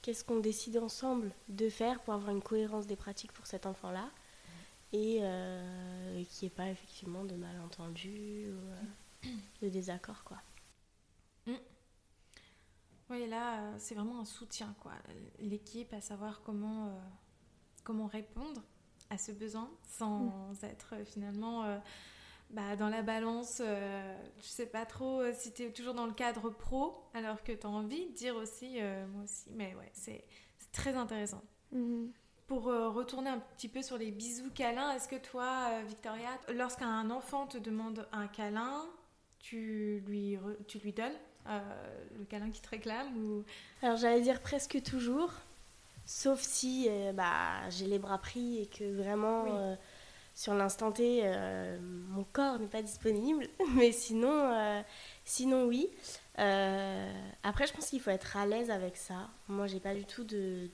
qu'est-ce 0.00 0.24
qu'on 0.24 0.40
décide 0.40 0.78
ensemble 0.78 1.32
de 1.48 1.68
faire 1.68 2.00
pour 2.00 2.14
avoir 2.14 2.30
une 2.30 2.42
cohérence 2.42 2.86
des 2.86 2.96
pratiques 2.96 3.32
pour 3.32 3.46
cet 3.46 3.66
enfant-là 3.66 4.08
et 4.92 5.18
euh, 5.20 6.24
qu'il 6.24 6.46
n'y 6.46 6.52
ait 6.52 6.56
pas 6.56 6.68
effectivement 6.68 7.24
de 7.24 7.34
malentendus 7.34 8.52
ou 8.52 9.28
euh, 9.28 9.30
de 9.62 9.68
désaccords. 9.68 10.24
Quoi. 10.24 10.38
Mm. 11.46 11.54
Oui, 13.10 13.28
là, 13.28 13.60
euh, 13.60 13.74
c'est 13.78 13.94
vraiment 13.94 14.20
un 14.20 14.24
soutien, 14.24 14.74
quoi. 14.80 14.92
L'équipe, 15.40 15.92
à 15.92 16.00
savoir 16.00 16.40
comment, 16.42 16.98
comment 17.84 18.06
répondre 18.06 18.62
à 19.10 19.18
ce 19.18 19.32
besoin 19.32 19.70
sans 19.88 20.52
mm. 20.52 20.64
être 20.64 20.94
finalement 21.04 21.80
bah, 22.50 22.76
dans 22.76 22.88
la 22.88 23.02
balance, 23.02 23.60
euh, 23.64 24.16
je 24.40 24.46
sais 24.46 24.66
pas 24.66 24.86
trop 24.86 25.20
euh, 25.20 25.32
si 25.34 25.52
tu 25.52 25.64
es 25.64 25.70
toujours 25.70 25.94
dans 25.94 26.06
le 26.06 26.12
cadre 26.12 26.50
pro, 26.50 27.02
alors 27.12 27.42
que 27.42 27.52
tu 27.52 27.66
as 27.66 27.70
envie 27.70 28.06
de 28.06 28.12
dire 28.12 28.36
aussi, 28.36 28.80
euh, 28.80 29.04
moi 29.08 29.24
aussi, 29.24 29.50
mais 29.50 29.74
ouais, 29.74 29.90
c'est 29.92 30.24
très 30.72 30.94
intéressant. 30.94 31.42
Mhm. 31.72 32.12
Pour 32.46 32.66
retourner 32.66 33.28
un 33.28 33.40
petit 33.56 33.68
peu 33.68 33.82
sur 33.82 33.98
les 33.98 34.12
bisous 34.12 34.50
câlins, 34.54 34.92
est-ce 34.92 35.08
que 35.08 35.16
toi, 35.16 35.82
Victoria, 35.82 36.28
lorsqu'un 36.54 37.10
enfant 37.10 37.48
te 37.48 37.58
demande 37.58 38.06
un 38.12 38.28
câlin, 38.28 38.86
tu 39.40 40.00
lui, 40.06 40.38
tu 40.68 40.78
lui 40.78 40.92
donnes 40.92 41.16
le 42.16 42.24
câlin 42.26 42.52
qui 42.52 42.62
te 42.62 42.68
réclame 42.68 43.16
ou... 43.16 43.44
Alors 43.82 43.96
j'allais 43.96 44.20
dire 44.20 44.40
presque 44.40 44.80
toujours, 44.84 45.32
sauf 46.04 46.40
si 46.40 46.88
bah, 47.14 47.68
j'ai 47.70 47.86
les 47.86 47.98
bras 47.98 48.18
pris 48.18 48.60
et 48.60 48.66
que 48.66 48.94
vraiment 48.94 49.76
sur 50.36 50.52
l'instant 50.52 50.92
T, 50.92 51.22
euh, 51.24 51.78
mon 51.80 52.22
corps 52.22 52.58
n'est 52.58 52.68
pas 52.68 52.82
disponible, 52.82 53.48
mais 53.74 53.90
sinon, 53.90 54.52
euh, 54.52 54.82
sinon 55.24 55.64
oui. 55.64 55.88
Euh, 56.38 57.10
après, 57.42 57.66
je 57.66 57.72
pense 57.72 57.88
qu'il 57.88 58.02
faut 58.02 58.10
être 58.10 58.36
à 58.36 58.44
l'aise 58.44 58.70
avec 58.70 58.98
ça. 58.98 59.30
Moi, 59.48 59.66
j'ai 59.66 59.80
pas 59.80 59.94
du 59.94 60.04
tout 60.04 60.24
de, 60.24 60.68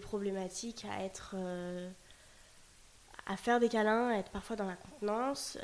problématique 0.00 0.86
à 0.90 1.04
être, 1.04 1.36
à 3.26 3.36
faire 3.36 3.60
des 3.60 3.68
câlins, 3.68 4.08
à 4.08 4.16
être 4.16 4.30
parfois 4.30 4.56
dans 4.56 4.66
la 4.66 4.76
contenance, 4.76 5.58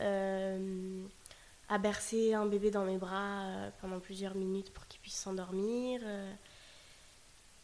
à 1.69 1.79
bercer 1.79 2.35
un 2.35 2.45
bébé 2.45 2.71
dans 2.71 2.85
mes 2.85 2.99
bras 2.99 3.71
pendant 3.81 3.99
plusieurs 3.99 4.35
minutes 4.35 4.71
pour 4.75 4.87
qu'il 4.89 5.01
puisse 5.01 5.17
s'endormir. 5.17 6.03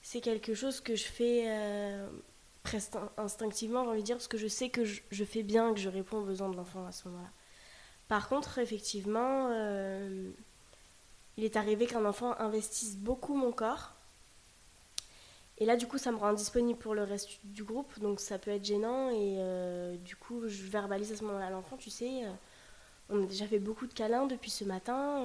c'est 0.01 0.23
quelque 0.23 0.55
chose 0.55 0.81
que 0.81 0.97
je 0.97 1.05
fais 1.05 1.47
presque 2.63 2.95
instinctivement, 3.17 3.85
j'ai 3.85 3.91
envie 3.91 4.01
de 4.01 4.07
dire, 4.07 4.17
parce 4.17 4.29
que 4.29 4.39
je 4.39 4.47
sais 4.47 4.69
que 4.69 4.85
je, 4.85 5.25
fais 5.25 5.43
bien, 5.43 5.75
que 5.75 5.81
je 5.81 5.89
réponds 5.89 6.19
aux 6.19 6.25
besoins 6.25 6.49
de 6.49 6.57
l'enfant 6.57 6.87
à 6.87 6.93
ce 6.93 7.09
moment-là. 7.09 7.31
Par 8.09 8.29
contre, 8.29 8.59
effectivement, 8.59 9.49
euh, 9.51 10.31
il 11.37 11.45
est 11.45 11.57
arrivé 11.57 11.87
qu'un 11.87 12.05
enfant 12.05 12.39
investisse 12.39 12.97
beaucoup 12.97 13.35
mon 13.35 13.53
corps. 13.53 13.93
Et 15.59 15.67
là, 15.67 15.77
du 15.77 15.87
coup, 15.87 15.99
ça 15.99 16.13
me 16.13 16.17
rend 16.17 16.27
indisponible 16.27 16.79
pour 16.79 16.95
le 16.95 17.03
reste 17.03 17.31
du 17.45 17.63
groupe, 17.65 17.99
donc 18.01 18.21
ça 18.21 18.39
peut 18.39 18.51
être 18.51 18.65
gênant. 18.65 19.11
Et 19.11 19.37
euh, 19.39 19.97
du 19.97 20.17
coup, 20.17 20.49
je 20.49 20.65
verbalise 20.65 21.13
à 21.13 21.17
ce 21.17 21.25
moment-là 21.25 21.47
à 21.47 21.51
l'enfant, 21.51 21.77
tu 21.77 21.91
sais, 21.91 22.25
euh, 22.25 22.31
on 23.11 23.23
a 23.23 23.27
déjà 23.27 23.47
fait 23.47 23.59
beaucoup 23.59 23.87
de 23.87 23.93
câlins 23.93 24.27
depuis 24.27 24.51
ce 24.51 24.65
matin. 24.65 25.25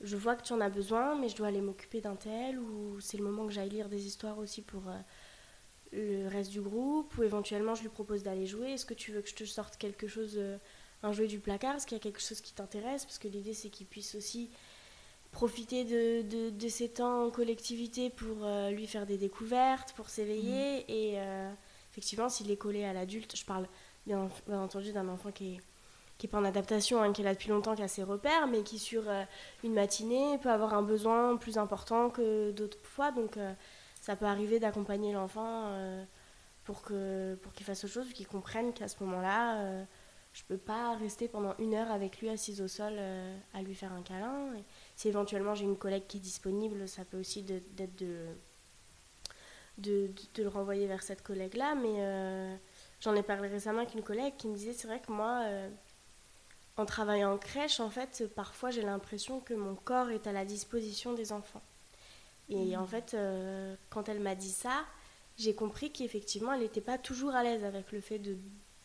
je 0.00 0.16
vois 0.16 0.34
que 0.34 0.42
tu 0.42 0.52
en 0.52 0.60
as 0.60 0.68
besoin, 0.70 1.14
mais 1.16 1.28
je 1.28 1.36
dois 1.36 1.48
aller 1.48 1.60
m'occuper 1.60 2.00
d'un 2.00 2.16
tel, 2.16 2.58
ou 2.58 3.00
c'est 3.00 3.16
le 3.16 3.24
moment 3.24 3.46
que 3.46 3.52
j'aille 3.52 3.70
lire 3.70 3.88
des 3.88 4.06
histoires 4.06 4.38
aussi 4.38 4.62
pour 4.62 4.82
le 5.96 6.28
reste 6.28 6.50
du 6.50 6.60
groupe 6.60 7.16
ou 7.18 7.22
éventuellement 7.22 7.74
je 7.74 7.82
lui 7.82 7.88
propose 7.88 8.22
d'aller 8.22 8.46
jouer. 8.46 8.72
Est-ce 8.72 8.86
que 8.86 8.94
tu 8.94 9.12
veux 9.12 9.22
que 9.22 9.28
je 9.28 9.34
te 9.34 9.44
sorte 9.44 9.76
quelque 9.76 10.06
chose, 10.06 10.34
euh, 10.36 10.58
un 11.02 11.12
jouet 11.12 11.26
du 11.26 11.38
placard? 11.38 11.76
Est-ce 11.76 11.86
qu'il 11.86 11.96
y 11.96 12.00
a 12.00 12.02
quelque 12.02 12.20
chose 12.20 12.40
qui 12.40 12.52
t'intéresse? 12.52 13.04
Parce 13.04 13.18
que 13.18 13.28
l'idée 13.28 13.54
c'est 13.54 13.70
qu'il 13.70 13.86
puisse 13.86 14.14
aussi 14.14 14.50
profiter 15.32 15.84
de, 15.84 16.50
de, 16.50 16.68
ces 16.68 16.88
temps 16.88 17.26
en 17.26 17.30
collectivité 17.30 18.10
pour 18.10 18.44
euh, 18.44 18.70
lui 18.70 18.86
faire 18.86 19.06
des 19.06 19.18
découvertes, 19.18 19.92
pour 19.92 20.08
s'éveiller. 20.08 20.80
Mmh. 20.80 20.84
Et 20.90 21.12
euh, 21.16 21.52
effectivement, 21.92 22.28
s'il 22.28 22.50
est 22.50 22.56
collé 22.56 22.84
à 22.84 22.92
l'adulte, 22.92 23.36
je 23.36 23.44
parle 23.44 23.66
bien, 24.06 24.28
entendu 24.50 24.92
d'un 24.92 25.08
enfant 25.08 25.32
qui 25.32 25.54
est 25.54 25.60
qui 26.18 26.24
n'est 26.24 26.30
pas 26.30 26.38
en 26.38 26.44
adaptation, 26.46 27.02
hein, 27.02 27.12
qui 27.12 27.20
est 27.20 27.24
là 27.24 27.34
depuis 27.34 27.50
longtemps, 27.50 27.74
qui 27.74 27.82
a 27.82 27.88
ses 27.88 28.02
repères, 28.02 28.46
mais 28.46 28.62
qui 28.62 28.78
sur 28.78 29.02
une 29.62 29.74
matinée 29.74 30.38
peut 30.38 30.48
avoir 30.48 30.72
un 30.72 30.80
besoin 30.80 31.36
plus 31.36 31.58
important 31.58 32.08
que 32.08 32.52
d'autres 32.52 32.78
fois. 32.84 33.10
Donc 33.10 33.36
ça 34.06 34.14
peut 34.14 34.26
arriver 34.26 34.60
d'accompagner 34.60 35.12
l'enfant 35.12 35.64
euh, 35.72 36.04
pour 36.62 36.82
que 36.82 37.34
pour 37.42 37.52
qu'il 37.52 37.66
fasse 37.66 37.82
autre 37.82 37.92
chose, 37.92 38.12
qu'il 38.12 38.28
comprenne 38.28 38.72
qu'à 38.72 38.86
ce 38.86 39.02
moment-là, 39.02 39.58
euh, 39.58 39.84
je 40.32 40.44
peux 40.44 40.58
pas 40.58 40.94
rester 40.94 41.26
pendant 41.26 41.56
une 41.58 41.74
heure 41.74 41.90
avec 41.90 42.20
lui 42.20 42.28
assise 42.28 42.60
au 42.60 42.68
sol 42.68 42.92
euh, 42.96 43.36
à 43.52 43.62
lui 43.62 43.74
faire 43.74 43.92
un 43.92 44.02
câlin. 44.02 44.52
si 44.94 45.08
éventuellement 45.08 45.56
j'ai 45.56 45.64
une 45.64 45.76
collègue 45.76 46.06
qui 46.06 46.18
est 46.18 46.20
disponible, 46.20 46.86
ça 46.86 47.04
peut 47.04 47.18
aussi 47.18 47.42
d'être 47.42 47.96
de 47.96 48.26
de, 49.78 50.08
de, 50.34 50.42
le 50.44 50.48
renvoyer 50.48 50.86
vers 50.86 51.02
cette 51.02 51.22
collègue-là. 51.24 51.74
Mais 51.74 52.58
j'en 53.00 53.14
ai 53.16 53.24
parlé 53.24 53.48
récemment 53.48 53.80
avec 53.80 53.94
une 53.94 54.04
collègue 54.04 54.36
qui 54.38 54.46
me 54.46 54.54
disait, 54.54 54.72
c'est 54.72 54.86
vrai 54.86 55.00
que 55.00 55.10
moi, 55.10 55.44
en 56.76 56.86
travaillant 56.86 57.32
en 57.34 57.38
crèche, 57.38 57.80
en 57.80 57.90
fait, 57.90 58.24
parfois 58.36 58.70
j'ai 58.70 58.82
l'impression 58.82 59.40
que 59.40 59.54
mon 59.54 59.74
corps 59.74 60.10
est 60.10 60.28
à 60.28 60.32
la 60.32 60.44
disposition 60.44 61.12
des 61.12 61.32
enfants. 61.32 61.62
Et 62.48 62.76
en 62.76 62.84
mm. 62.84 62.86
fait, 62.86 63.14
euh, 63.14 63.74
quand 63.90 64.08
elle 64.08 64.20
m'a 64.20 64.34
dit 64.34 64.50
ça, 64.50 64.84
j'ai 65.36 65.54
compris 65.54 65.90
qu'effectivement, 65.90 66.52
elle 66.52 66.60
n'était 66.60 66.80
pas 66.80 66.98
toujours 66.98 67.34
à 67.34 67.42
l'aise 67.42 67.64
avec 67.64 67.92
le 67.92 68.00
fait 68.00 68.18
de, 68.18 68.38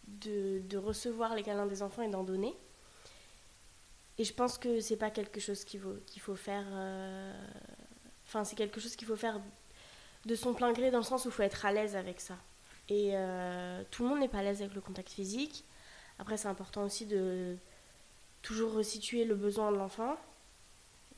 de, 0.07 0.77
recevoir 0.77 1.35
les 1.35 1.43
câlins 1.43 1.65
des 1.65 1.81
enfants 1.81 2.01
et 2.01 2.09
d'en 2.09 2.23
donner. 2.23 2.55
Et 4.17 4.23
je 4.23 4.33
pense 4.33 4.57
que 4.57 4.79
c'est 4.81 4.97
pas 4.97 5.09
quelque 5.09 5.39
chose 5.39 5.63
qu'il 5.63 5.79
faut, 5.79 5.95
qu'il 6.05 6.21
faut 6.21 6.35
faire. 6.35 6.65
Euh, 6.71 7.47
enfin, 8.25 8.43
c'est 8.43 8.55
quelque 8.55 8.79
chose 8.79 8.95
qu'il 8.95 9.07
faut 9.07 9.15
faire 9.15 9.39
de 10.25 10.35
son 10.35 10.53
plein 10.53 10.73
gré 10.73 10.91
dans 10.91 10.99
le 10.99 11.03
sens 11.03 11.25
où 11.25 11.29
il 11.29 11.31
faut 11.31 11.43
être 11.43 11.65
à 11.65 11.71
l'aise 11.71 11.95
avec 11.95 12.19
ça. 12.19 12.37
Et 12.89 13.11
euh, 13.13 13.83
tout 13.89 14.03
le 14.03 14.09
monde 14.09 14.19
n'est 14.19 14.27
pas 14.27 14.39
à 14.39 14.43
l'aise 14.43 14.61
avec 14.61 14.75
le 14.75 14.81
contact 14.81 15.09
physique. 15.09 15.63
Après, 16.19 16.37
c'est 16.37 16.49
important 16.49 16.83
aussi 16.83 17.05
de 17.05 17.55
toujours 18.41 18.73
resituer 18.73 19.23
le 19.23 19.35
besoin 19.35 19.71
de 19.71 19.77
l'enfant. 19.77 20.17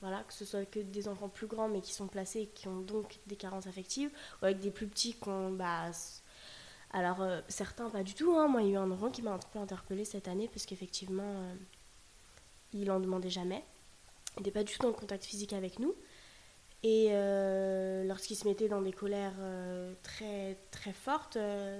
Voilà, 0.04 0.22
que 0.28 0.34
ce 0.34 0.43
soit 0.43 0.66
que 0.66 0.82
des 0.82 1.08
enfants 1.08 1.30
plus 1.30 1.47
grands 1.47 1.70
mais 1.70 1.80
qui 1.80 1.93
sont 1.93 2.08
placés 2.08 2.41
et 2.41 2.47
qui 2.47 2.68
ont 2.68 2.82
donc 2.82 3.20
des 3.26 3.38
carences 3.38 3.68
affectives, 3.68 4.10
ou 4.41 4.45
avec 4.45 4.60
des 4.60 4.70
plus 4.70 4.86
petits 4.86 5.14
qui 5.14 5.30
ont. 5.30 5.49
Bah, 5.51 5.91
alors, 6.91 7.22
euh, 7.22 7.39
certains 7.47 7.89
pas 7.89 8.04
du 8.04 8.14
tout. 8.14 8.36
Hein. 8.36 8.49
Moi, 8.49 8.64
il 8.64 8.68
y 8.68 8.72
a 8.72 8.74
eu 8.74 8.78
un 8.78 8.91
enfant 8.91 9.10
qui 9.10 9.22
m'a 9.22 9.32
un 9.32 9.39
peu 9.39 9.60
interpellée 9.60 10.04
cette 10.04 10.28
année 10.28 10.49
parce 10.49 10.66
qu'effectivement, 10.66 11.24
euh, 11.24 11.56
il 12.74 12.91
en 12.91 12.99
demandait 12.99 13.30
jamais. 13.30 13.64
Il 14.36 14.39
n'était 14.39 14.51
pas 14.51 14.66
du 14.66 14.74
tout 14.74 14.86
en 14.86 14.91
contact 14.91 15.24
physique 15.24 15.54
avec 15.54 15.80
nous. 15.80 15.95
Et 16.84 17.12
euh, 17.12 18.04
lorsqu'il 18.04 18.36
se 18.36 18.45
mettait 18.45 18.68
dans 18.68 18.82
des 18.82 18.91
colères 18.91 19.39
très, 20.04 20.58
très 20.70 20.91
fortes, 20.91 21.38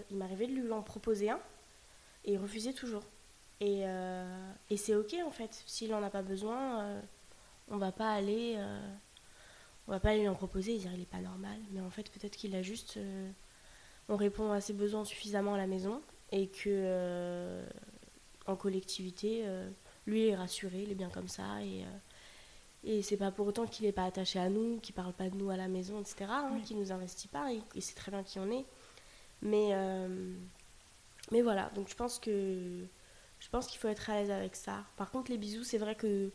il 0.10 0.16
m'arrivait 0.16 0.48
de 0.48 0.54
lui 0.54 0.72
en 0.72 0.82
proposer 0.82 1.30
un 1.30 1.42
et 2.24 2.34
il 2.34 2.38
refusait 2.38 2.72
toujours. 2.72 3.04
Et, 3.60 3.82
et 4.70 4.78
c'est 4.78 4.96
ok 4.96 5.18
en 5.26 5.32
fait. 5.32 5.62
S'il 5.66 5.92
n'en 5.92 6.02
a 6.04 6.10
pas 6.10 6.22
besoin, 6.22 7.02
on 7.74 7.78
va 7.78 7.92
pas 7.92 8.14
aller 8.14 8.54
euh, 8.58 8.80
on 9.88 9.92
va 9.92 10.00
pas 10.00 10.10
aller 10.12 10.22
lui 10.22 10.30
en 10.30 10.36
proposer 10.36 10.76
et 10.76 10.78
dire 10.78 10.92
il 10.94 11.02
est 11.02 11.06
pas 11.06 11.20
normal. 11.20 11.58
Mais 11.72 11.82
en 11.82 11.90
fait 11.90 12.10
peut-être 12.10 12.38
qu'il 12.38 12.56
a 12.56 12.62
juste 12.62 12.98
euh, 12.98 13.30
on 14.08 14.16
répond 14.16 14.52
à 14.52 14.62
ses 14.62 14.74
besoins 14.74 15.04
suffisamment 15.04 15.56
à 15.56 15.58
la 15.58 15.68
maison 15.68 16.02
et 16.32 16.48
que 16.48 16.70
euh, 16.70 17.66
en 18.46 18.56
collectivité 18.56 19.46
lui 20.06 20.28
est 20.28 20.36
rassuré 20.36 20.84
il 20.84 20.92
est 20.92 20.96
bien 20.96 21.10
comme 21.10 21.28
ça 21.28 21.62
et 21.64 21.86
et 22.86 23.02
c'est 23.02 23.16
pas 23.16 23.32
pour 23.32 23.48
autant 23.48 23.66
qu'il 23.66 23.86
est 23.86 23.94
pas 23.94 24.04
attaché 24.04 24.38
à 24.40 24.50
nous 24.50 24.80
qu'il 24.82 24.94
parle 24.94 25.14
pas 25.14 25.30
de 25.30 25.36
nous 25.38 25.50
à 25.50 25.56
la 25.56 25.70
maison 25.70 26.02
etc 26.02 26.26
hein, 26.28 26.60
qu'il 26.66 26.78
nous 26.78 26.92
investit 26.92 27.30
pas 27.30 27.54
et, 27.54 27.62
c'est 27.80 27.96
très 27.96 28.12
bien 28.12 28.22
qui 28.24 28.40
on 28.40 28.52
est 28.52 28.66
mais 29.42 29.72
mais 31.32 31.42
voilà 31.42 31.70
donc 31.76 31.88
je 31.88 31.96
pense 31.96 32.20
que 32.20 32.86
je 33.40 33.50
pense 33.50 33.68
qu'il 33.68 33.80
faut 33.80 33.90
être 33.90 34.10
à 34.10 34.16
l'aise 34.16 34.32
avec 34.32 34.56
ça. 34.56 34.86
Par 34.98 35.12
contre 35.12 35.32
les 35.32 35.38
bisous 35.38 35.64
c'est 35.64 35.78
vrai 35.78 35.96
que 35.96 36.32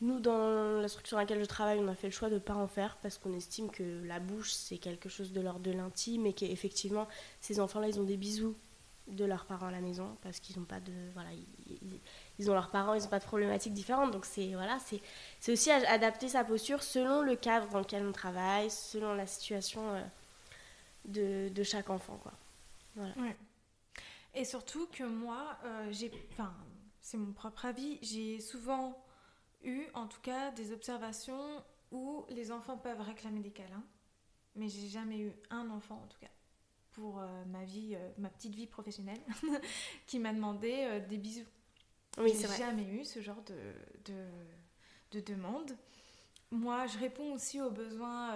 nous, 0.00 0.18
dans 0.18 0.80
la 0.80 0.88
structure 0.88 1.16
dans 1.16 1.22
laquelle 1.22 1.40
je 1.40 1.44
travaille, 1.44 1.78
on 1.78 1.88
a 1.88 1.94
fait 1.94 2.06
le 2.06 2.12
choix 2.12 2.30
de 2.30 2.34
ne 2.34 2.38
pas 2.40 2.54
en 2.54 2.66
faire 2.66 2.96
parce 3.02 3.18
qu'on 3.18 3.34
estime 3.34 3.70
que 3.70 4.02
la 4.04 4.18
bouche, 4.18 4.52
c'est 4.52 4.78
quelque 4.78 5.08
chose 5.10 5.32
de 5.32 5.40
l'ordre 5.40 5.60
de 5.60 5.72
l'intime 5.72 6.26
et 6.26 6.32
qu'effectivement, 6.32 7.06
ces 7.40 7.60
enfants-là, 7.60 7.88
ils 7.88 8.00
ont 8.00 8.04
des 8.04 8.16
bisous 8.16 8.56
de 9.08 9.24
leurs 9.24 9.44
parents 9.44 9.66
à 9.66 9.70
la 9.70 9.80
maison 9.80 10.16
parce 10.22 10.40
qu'ils 10.40 10.58
n'ont 10.58 10.64
pas 10.64 10.80
de. 10.80 10.92
Voilà, 11.12 11.28
ils, 12.38 12.50
ont 12.50 12.54
leurs 12.54 12.70
parents, 12.70 12.94
ils 12.94 13.02
n'ont 13.02 13.08
pas 13.08 13.18
de 13.18 13.24
problématiques 13.24 13.74
différentes. 13.74 14.10
Donc, 14.10 14.24
c'est 14.24 14.54
voilà, 14.54 14.78
aussi 15.48 15.70
adapter 15.70 16.28
sa 16.28 16.44
posture 16.44 16.82
selon 16.82 17.20
le 17.20 17.36
cadre 17.36 17.68
dans 17.68 17.80
lequel 17.80 18.06
on 18.06 18.12
travaille, 18.12 18.70
selon 18.70 19.14
la 19.14 19.26
situation 19.26 19.82
euh, 19.94 20.02
de, 21.04 21.52
de, 21.52 21.62
chaque 21.62 21.90
enfant. 21.90 22.18
Quoi. 22.22 22.32
Et 24.34 24.44
surtout 24.44 24.86
que 24.86 25.04
moi, 25.04 25.58
euh, 25.64 25.92
c'est 27.00 27.18
mon 27.18 27.32
propre 27.32 27.66
avis, 27.66 27.98
j'ai 28.00 28.40
souvent 28.40 28.96
eu 29.62 29.86
en 29.94 30.06
tout 30.06 30.20
cas 30.20 30.50
des 30.52 30.72
observations 30.72 31.64
où 31.90 32.24
les 32.30 32.52
enfants 32.52 32.78
peuvent 32.78 33.00
réclamer 33.00 33.40
des 33.40 33.50
câlins, 33.50 33.84
mais 34.54 34.68
j'ai 34.68 34.88
jamais 34.88 35.18
eu 35.18 35.32
un 35.50 35.70
enfant 35.70 36.00
en 36.02 36.06
tout 36.06 36.18
cas 36.18 36.30
pour 36.92 37.20
euh, 37.20 37.26
ma 37.46 37.64
vie, 37.64 37.94
euh, 37.94 38.10
ma 38.18 38.28
petite 38.28 38.54
vie 38.54 38.66
professionnelle, 38.66 39.20
qui 40.06 40.18
m'a 40.18 40.32
demandé 40.32 40.72
euh, 40.72 41.00
des 41.00 41.18
bisous. 41.18 41.46
Oui, 42.18 42.34
j'ai 42.38 42.48
jamais 42.58 42.84
eu 42.84 43.04
ce 43.04 43.20
genre 43.20 43.42
de, 43.44 43.54
de, 44.04 44.26
de, 45.12 45.20
demande. 45.20 45.76
Moi, 46.50 46.86
je 46.88 46.98
réponds 46.98 47.32
aussi 47.32 47.60
aux 47.60 47.70
besoins 47.70 48.34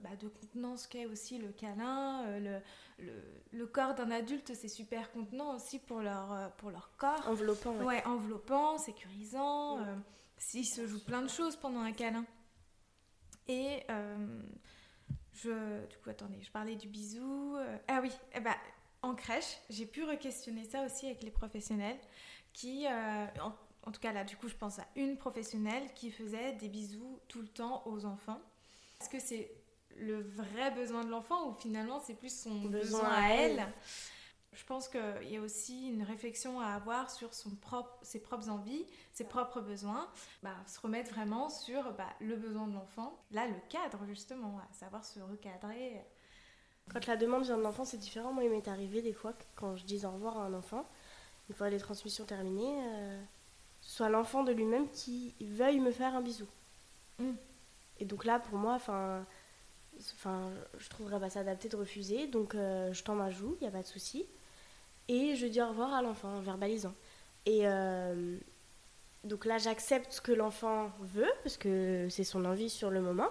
bah, 0.00 0.16
de 0.18 0.26
contenance 0.26 0.88
qu'est 0.88 1.06
aussi 1.06 1.38
le 1.38 1.52
câlin. 1.52 2.26
le, 2.40 2.58
le, 2.98 3.12
le, 3.52 3.66
corps 3.68 3.94
d'un 3.94 4.10
adulte, 4.10 4.52
c'est 4.54 4.68
super 4.68 5.12
contenant 5.12 5.54
aussi 5.54 5.78
pour 5.78 6.00
leur, 6.00 6.52
pour 6.56 6.72
leur 6.72 6.90
corps. 6.96 7.22
Enveloppant. 7.28 7.76
Ouais, 7.84 8.04
enveloppant, 8.04 8.76
sécurisant. 8.76 9.78
S'il 10.40 10.66
se 10.66 10.86
joue 10.86 11.04
plein 11.04 11.20
de 11.20 11.28
choses 11.28 11.54
pendant 11.54 11.80
un 11.80 11.92
câlin. 11.92 12.24
Et 13.46 13.82
euh, 13.90 14.42
je, 15.34 15.86
du 15.86 15.98
coup, 15.98 16.08
attendez, 16.08 16.40
je 16.40 16.50
parlais 16.50 16.76
du 16.76 16.88
bisou. 16.88 17.56
Euh, 17.56 17.76
ah 17.88 18.00
oui, 18.02 18.10
eh 18.34 18.40
ben, 18.40 18.54
en 19.02 19.14
crèche, 19.14 19.58
j'ai 19.68 19.84
pu 19.84 20.02
re-questionner 20.02 20.64
ça 20.64 20.82
aussi 20.82 21.06
avec 21.06 21.22
les 21.22 21.30
professionnels 21.30 21.98
qui, 22.54 22.86
euh, 22.86 23.26
en, 23.84 23.92
tout 23.92 24.00
cas 24.00 24.12
là, 24.12 24.24
du 24.24 24.34
coup, 24.36 24.48
je 24.48 24.56
pense 24.56 24.78
à 24.78 24.86
une 24.96 25.18
professionnelle 25.18 25.92
qui 25.94 26.10
faisait 26.10 26.52
des 26.52 26.70
bisous 26.70 27.20
tout 27.28 27.42
le 27.42 27.48
temps 27.48 27.82
aux 27.86 28.06
enfants. 28.06 28.40
Est-ce 29.00 29.10
que 29.10 29.20
c'est 29.20 29.52
le 29.98 30.22
vrai 30.22 30.70
besoin 30.70 31.04
de 31.04 31.10
l'enfant 31.10 31.50
ou 31.50 31.54
finalement 31.54 32.00
c'est 32.00 32.14
plus 32.14 32.34
son 32.34 32.62
besoin, 32.62 33.08
à 33.08 33.28
elle? 33.34 33.66
Je 34.52 34.64
pense 34.64 34.88
qu'il 34.88 35.30
y 35.30 35.36
a 35.36 35.40
aussi 35.40 35.88
une 35.88 36.02
réflexion 36.02 36.60
à 36.60 36.68
avoir 36.68 37.10
sur 37.10 37.34
son 37.34 37.50
propre, 37.50 37.96
ses 38.02 38.18
propres 38.18 38.48
envies, 38.48 38.84
ses 39.12 39.24
propres 39.24 39.60
besoins, 39.60 40.08
bah, 40.42 40.56
se 40.66 40.80
remettre 40.80 41.12
vraiment 41.12 41.48
sur 41.48 41.92
bah, 41.92 42.08
le 42.20 42.34
besoin 42.34 42.66
de 42.66 42.74
l'enfant, 42.74 43.16
là 43.30 43.46
le 43.46 43.54
cadre 43.68 44.04
justement, 44.08 44.58
à 44.58 44.72
savoir 44.74 45.04
se 45.04 45.20
recadrer. 45.20 46.04
Quand 46.92 47.06
la 47.06 47.16
demande 47.16 47.44
vient 47.44 47.56
de 47.56 47.62
l'enfant, 47.62 47.84
c'est 47.84 47.98
différent. 47.98 48.32
Moi, 48.32 48.42
il 48.42 48.50
m'est 48.50 48.66
arrivé 48.66 49.00
des 49.00 49.12
fois 49.12 49.32
que 49.32 49.44
quand 49.54 49.76
je 49.76 49.84
dis 49.84 50.04
au 50.04 50.10
revoir 50.10 50.38
à 50.38 50.46
un 50.46 50.54
enfant, 50.54 50.84
une 51.48 51.54
fois 51.54 51.70
les 51.70 51.78
transmissions 51.78 52.24
terminées, 52.24 52.82
euh, 52.82 53.22
soit 53.80 54.08
l'enfant 54.08 54.42
de 54.42 54.50
lui-même 54.50 54.88
qui 54.90 55.36
veuille 55.40 55.78
me 55.78 55.92
faire 55.92 56.16
un 56.16 56.20
bisou. 56.20 56.48
Mm. 57.20 57.30
Et 58.00 58.04
donc 58.04 58.24
là, 58.24 58.40
pour 58.40 58.58
moi, 58.58 58.74
enfin, 58.74 59.24
enfin, 60.14 60.50
je 60.78 60.88
trouverais 60.88 61.20
pas 61.20 61.30
ça 61.30 61.40
adapté 61.40 61.68
de 61.68 61.76
refuser, 61.76 62.26
donc 62.26 62.56
euh, 62.56 62.92
je 62.92 63.04
tends 63.04 63.14
ma 63.14 63.30
joue, 63.30 63.56
il 63.60 63.62
n'y 63.62 63.68
a 63.68 63.70
pas 63.70 63.82
de 63.82 63.86
souci 63.86 64.26
et 65.10 65.34
je 65.34 65.46
dis 65.46 65.60
au 65.60 65.68
revoir 65.68 65.92
à 65.92 66.02
l'enfant 66.02 66.28
en 66.36 66.40
verbalisant. 66.40 66.94
Et 67.44 67.62
euh, 67.64 68.36
donc 69.24 69.44
là, 69.44 69.58
j'accepte 69.58 70.12
ce 70.12 70.20
que 70.20 70.30
l'enfant 70.30 70.92
veut, 71.00 71.30
parce 71.42 71.56
que 71.56 72.06
c'est 72.08 72.22
son 72.22 72.44
envie 72.44 72.70
sur 72.70 72.90
le 72.90 73.00
moment. 73.00 73.28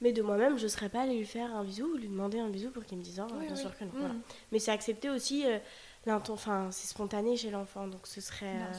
Mais 0.00 0.12
de 0.12 0.20
moi-même, 0.20 0.58
je 0.58 0.64
ne 0.64 0.68
serais 0.68 0.88
pas 0.88 1.02
allée 1.02 1.16
lui 1.16 1.24
faire 1.24 1.54
un 1.54 1.64
bisou 1.64 1.86
ou 1.94 1.96
lui 1.96 2.08
demander 2.08 2.38
un 2.38 2.50
bisou 2.50 2.70
pour 2.70 2.84
qu'il 2.84 2.98
me 2.98 3.02
dise 3.02 3.22
oh, 3.24 3.32
bien 3.38 3.54
sûr 3.54 3.74
que 3.78 3.84
non. 3.84 3.92
Mm. 3.92 4.20
Mais 4.50 4.58
c'est 4.58 4.72
accepter 4.72 5.08
aussi, 5.08 5.46
euh, 5.46 5.58
enfin, 6.06 6.70
c'est 6.72 6.88
spontané 6.88 7.36
chez 7.36 7.50
l'enfant, 7.50 7.86
donc 7.86 8.06
ce 8.06 8.20
serait, 8.20 8.56
euh, 8.56 8.72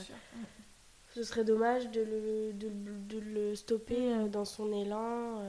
ce 1.15 1.23
serait 1.23 1.43
dommage 1.45 1.89
de 1.89 2.01
le, 2.01 2.53
de, 2.53 2.69
de 3.15 3.19
le 3.19 3.55
stopper 3.55 4.15
mm. 4.15 4.29
dans 4.29 4.45
son 4.45 4.71
élan, 4.73 5.41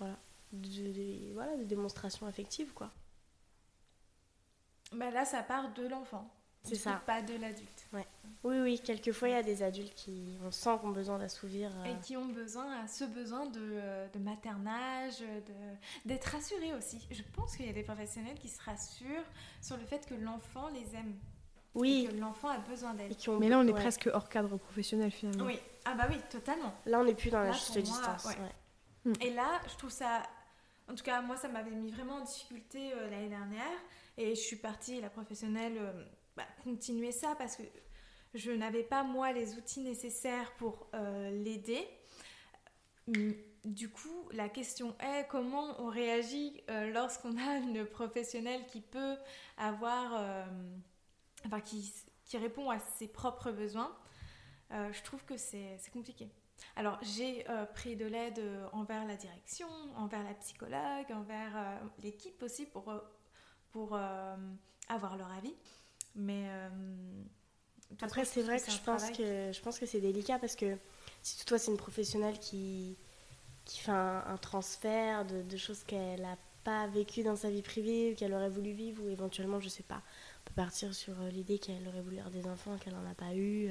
voilà, 0.00 0.16
de, 0.52 1.32
voilà, 1.32 1.56
de 1.56 1.64
démonstration 1.64 2.26
affective, 2.26 2.72
quoi. 2.74 2.90
Bah 4.94 5.10
là, 5.10 5.24
ça 5.24 5.42
part 5.42 5.72
de 5.72 5.86
l'enfant. 5.86 6.28
C'est 6.64 6.76
ça. 6.76 7.02
Pas 7.06 7.20
de 7.20 7.34
l'adulte. 7.36 7.86
Ouais. 7.92 8.06
Oui, 8.42 8.58
oui, 8.60 8.80
quelquefois 8.82 9.28
il 9.28 9.32
y 9.32 9.36
a 9.36 9.42
des 9.42 9.62
adultes 9.62 9.94
qui, 9.94 10.38
on 10.44 10.50
sent, 10.50 10.78
ont 10.82 10.90
besoin 10.90 11.18
d'assouvir. 11.18 11.70
Euh, 11.78 11.84
Et 11.84 12.00
qui 12.02 12.16
ont 12.16 12.26
besoin, 12.26 12.82
à 12.82 12.88
ce 12.88 13.04
besoin 13.04 13.46
de, 13.46 13.60
euh, 13.60 14.08
de 14.08 14.18
maternage, 14.18 15.22
d'être 16.04 16.24
rassurés 16.24 16.74
aussi. 16.74 17.06
Je 17.10 17.22
pense 17.34 17.56
qu'il 17.56 17.66
y 17.66 17.70
a 17.70 17.72
des 17.72 17.82
professionnels 17.82 18.38
qui 18.38 18.48
se 18.48 18.62
rassurent 18.62 19.24
sur 19.60 19.76
le 19.76 19.84
fait 19.84 20.06
que 20.06 20.14
l'enfant 20.14 20.68
les 20.68 20.94
aime. 20.96 21.14
Oui. 21.74 22.08
que 22.08 22.16
l'enfant 22.16 22.48
a 22.48 22.58
besoin 22.58 22.94
d'elle. 22.94 23.12
Mais 23.40 23.48
là, 23.48 23.58
on 23.58 23.66
est 23.66 23.72
presque 23.72 24.08
hors 24.12 24.28
cadre 24.28 24.56
professionnel 24.56 25.10
finalement. 25.10 25.44
Oui. 25.44 25.58
Ah 25.84 25.94
bah 25.94 26.06
oui, 26.08 26.16
totalement. 26.30 26.72
Là, 26.86 27.00
on 27.00 27.04
n'est 27.04 27.14
plus 27.14 27.30
dans 27.30 27.42
la 27.42 27.52
juste 27.52 27.76
distance. 27.78 28.28
Mm. 29.04 29.12
Et 29.20 29.30
là, 29.30 29.60
je 29.68 29.76
trouve 29.76 29.90
ça. 29.90 30.22
En 30.88 30.94
tout 30.94 31.02
cas, 31.02 31.20
moi, 31.20 31.36
ça 31.36 31.48
m'avait 31.48 31.72
mis 31.72 31.90
vraiment 31.90 32.16
en 32.16 32.20
difficulté 32.20 32.92
euh, 32.92 33.10
l'année 33.10 33.28
dernière 33.28 33.78
et 34.16 34.34
je 34.34 34.40
suis 34.40 34.56
partie, 34.56 35.00
la 35.00 35.10
professionnelle, 35.10 35.76
euh, 35.78 36.04
bah, 36.36 36.46
continuer 36.62 37.12
ça 37.12 37.34
parce 37.36 37.56
que 37.56 37.62
je 38.34 38.50
n'avais 38.50 38.82
pas, 38.82 39.02
moi, 39.02 39.32
les 39.32 39.56
outils 39.56 39.80
nécessaires 39.80 40.52
pour 40.56 40.88
euh, 40.94 41.30
l'aider. 41.30 41.86
Du 43.64 43.90
coup, 43.90 44.28
la 44.32 44.48
question 44.48 44.96
est 44.98 45.26
comment 45.28 45.80
on 45.80 45.88
réagit 45.88 46.62
euh, 46.70 46.90
lorsqu'on 46.92 47.36
a 47.36 47.58
une 47.58 47.84
professionnelle 47.84 48.66
qui 48.66 48.80
peut 48.80 49.16
avoir, 49.56 50.46
enfin, 51.46 51.60
qui, 51.60 51.92
qui, 52.24 52.38
répond 52.38 52.70
à 52.70 52.78
ses 52.78 53.08
propres 53.08 53.50
besoins? 53.50 53.94
je 54.70 55.02
trouve 55.02 55.24
que 55.24 55.36
c'est 55.36 55.78
compliqué. 55.92 56.28
Alors, 56.74 56.98
j'ai 57.02 57.44
pris 57.74 57.94
de 57.94 58.06
l'aide 58.06 58.42
envers 58.72 59.06
la 59.06 59.14
direction, 59.14 59.68
envers 59.96 60.24
la 60.24 60.34
psychologue, 60.34 61.12
envers 61.12 61.80
l'équipe 62.02 62.42
aussi 62.42 62.66
pour 62.66 62.92
pour 63.74 63.90
euh, 63.92 64.36
avoir 64.88 65.16
leur 65.16 65.30
avis. 65.32 65.54
Mais 66.14 66.44
euh, 66.46 66.68
après, 68.00 68.24
c'est 68.24 68.42
vrai 68.42 68.60
que, 68.60 68.70
je 68.70 68.78
pense 68.78 69.10
que 69.10 69.52
je 69.52 69.60
pense 69.60 69.78
que 69.80 69.84
c'est 69.84 70.00
délicat 70.00 70.38
parce 70.38 70.54
que 70.54 70.78
si 71.22 71.44
toi 71.44 71.58
c'est 71.58 71.72
une 71.72 71.76
professionnelle 71.76 72.38
qui 72.38 72.96
qui 73.64 73.80
fait 73.80 73.92
un, 73.92 74.36
transfert 74.42 75.24
de, 75.24 75.56
choses 75.56 75.84
qu'elle 75.84 76.20
n'a 76.20 76.36
pas 76.64 76.86
vécues 76.86 77.22
dans 77.22 77.34
sa 77.34 77.48
vie 77.48 77.62
privée, 77.62 78.12
ou 78.12 78.14
qu'elle 78.14 78.34
aurait 78.34 78.50
voulu 78.50 78.72
vivre, 78.72 79.02
ou 79.02 79.08
éventuellement, 79.08 79.58
je 79.58 79.70
sais 79.70 79.82
pas, 79.82 80.02
on 80.42 80.50
peut 80.50 80.54
partir 80.54 80.94
sur 80.94 81.14
euh, 81.14 81.30
l'idée 81.30 81.58
qu'elle 81.58 81.88
aurait 81.88 82.02
voulu 82.02 82.18
avoir 82.18 82.30
des 82.30 82.46
enfants, 82.46 82.76
qu'elle 82.76 82.92
n'en 82.92 83.10
a 83.10 83.14
pas 83.14 83.34
eu. 83.34 83.70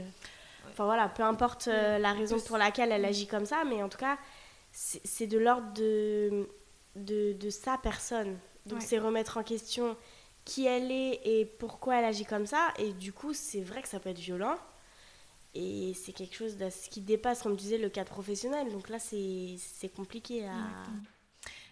Enfin 0.72 0.86
voilà, 0.86 1.10
peu 1.10 1.22
importe 1.22 1.68
la 1.68 2.14
raison 2.14 2.40
pour 2.40 2.58
laquelle 2.58 2.92
elle 2.92 3.06
agit 3.06 3.28
comme 3.28 3.46
ça, 3.46 3.64
mais 3.66 3.84
en 3.84 3.90
tout 3.90 4.00
cas, 4.00 4.18
c'est 4.72 5.28
de 5.28 5.38
l'ordre 5.38 5.72
de, 5.74 6.50
de, 6.96 7.34
de, 7.34 7.50
sa 7.52 7.78
personne. 7.78 8.40
Donc 8.66 8.82
c'est 8.82 9.00
remettre 9.00 9.38
en 9.38 9.44
question 9.44 9.98
qui 10.46 10.66
elle 10.66 10.92
est 10.92 11.22
et 11.26 11.46
pourquoi 11.46 11.98
elle 11.98 12.06
agit 12.06 12.26
comme 12.26 12.46
ça. 12.46 12.74
Et 12.78 12.94
du 12.94 13.14
coup, 13.14 13.34
c'est 13.34 13.62
vrai 13.62 13.82
que 13.82 13.88
ça 13.88 14.00
peut 14.00 14.10
être 14.10 14.20
violent. 14.20 14.58
Et 15.56 15.94
c'est 15.94 16.14
quelque 16.14 16.36
chose 16.36 16.58
qui 16.90 17.02
dépasse, 17.02 17.44
comme 17.44 17.56
tu 17.56 17.64
disais, 17.64 17.78
le 17.78 17.90
cadre 17.90 18.10
professionnel. 18.10 18.72
Donc 18.72 18.90
là, 18.90 18.98
c'est 19.00 19.90
compliqué 19.96 20.48
à... 20.48 20.56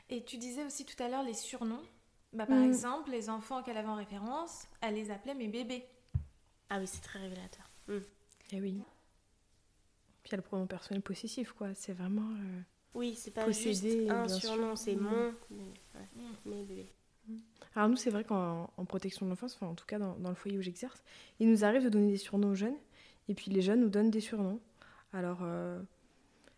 Et 0.10 0.24
tu 0.24 0.38
disais 0.38 0.66
aussi 0.66 0.86
tout 0.86 1.02
à 1.02 1.08
l'heure 1.08 1.24
les 1.24 1.34
surnoms. 1.34 1.82
Bah, 2.34 2.46
par 2.46 2.58
mm. 2.58 2.70
exemple, 2.70 3.12
les 3.12 3.30
enfants 3.30 3.64
qu'elle 3.64 3.78
avait 3.78 3.88
en 3.88 3.96
référence, 3.96 4.64
elle 4.82 4.96
les 4.96 5.10
appelait 5.10 5.34
mes 5.34 5.48
bébés. 5.48 5.86
Ah 6.70 6.80
oui, 6.80 6.88
c'est 6.88 7.02
très 7.02 7.20
révélateur. 7.20 7.70
Mm. 7.88 7.98
Eh 8.52 8.62
oui. 8.62 8.84
Puis 10.22 10.30
il 10.30 10.32
y 10.32 10.34
a 10.36 10.38
le 10.38 10.44
pronom 10.44 10.68
personnel 10.68 11.02
possessif, 11.02 11.54
quoi. 11.54 11.74
C'est 11.74 11.94
vraiment. 11.94 12.30
Euh, 12.30 12.62
oui, 12.94 13.16
c'est 13.16 13.32
pas 13.32 13.50
juste 13.52 13.86
un 14.10 14.28
surnom, 14.28 14.76
c'est 14.76 14.96
mm. 14.96 15.02
mon. 15.02 15.34
Alors 17.75 17.89
nous, 17.89 17.95
c'est 17.95 18.09
vrai 18.09 18.23
qu'en 18.23 18.67
protection 18.88 19.25
de 19.25 19.32
l'enfance, 19.32 19.55
enfin 19.55 19.67
en 19.67 19.75
tout 19.75 19.86
cas 19.86 19.99
dans, 19.99 20.15
le 20.27 20.36
foyer 20.36 20.57
où 20.57 20.61
j'exerce, 20.61 21.03
il 21.39 21.49
nous 21.49 21.63
arrive 21.63 21.84
de 21.84 21.89
donner 21.89 22.11
des 22.11 22.17
surnoms 22.17 22.49
aux 22.49 22.55
jeunes, 22.55 22.75
et 23.29 23.34
puis 23.34 23.51
les 23.51 23.61
jeunes 23.61 23.82
nous 23.82 23.89
donnent 23.89 24.11
des 24.11 24.19
surnoms. 24.19 24.59
Alors 25.13 25.39
euh, 25.43 25.79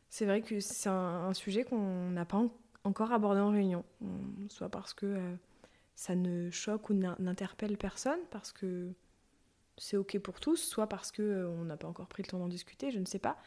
c'est 0.10 0.26
vrai 0.26 0.42
que 0.42 0.60
c'est 0.60 0.90
un, 0.90 1.34
sujet 1.34 1.64
qu'on 1.64 2.10
n'a 2.10 2.26
pas 2.26 2.42
encore 2.84 3.12
abordé 3.12 3.42
en 3.42 3.52
réunion, 3.52 3.84
soit 4.50 4.70
parce 4.70 4.94
que 4.94 5.06
euh, 5.06 5.36
ça 5.96 6.16
ne 6.16 6.50
choque 6.50 6.90
ou 6.90 6.94
n'interpelle 6.94 7.78
personne, 7.78 8.20
parce 8.32 8.52
que 8.52 8.90
c'est 9.78 9.98
ok 9.98 10.18
pour 10.20 10.40
tous, 10.40 10.58
soit 10.58 10.88
parce 10.88 11.12
que 11.12 11.22
euh, 11.22 11.50
on 11.50 11.66
n'a 11.66 11.78
pas 11.78 11.88
encore 11.88 12.08
pris 12.08 12.24
le 12.24 12.28
temps 12.28 12.40
d'en 12.40 12.48
discuter, 12.48 12.90
je 12.90 13.00
ne 13.00 13.06
sais 13.06 13.20
pas. 13.20 13.38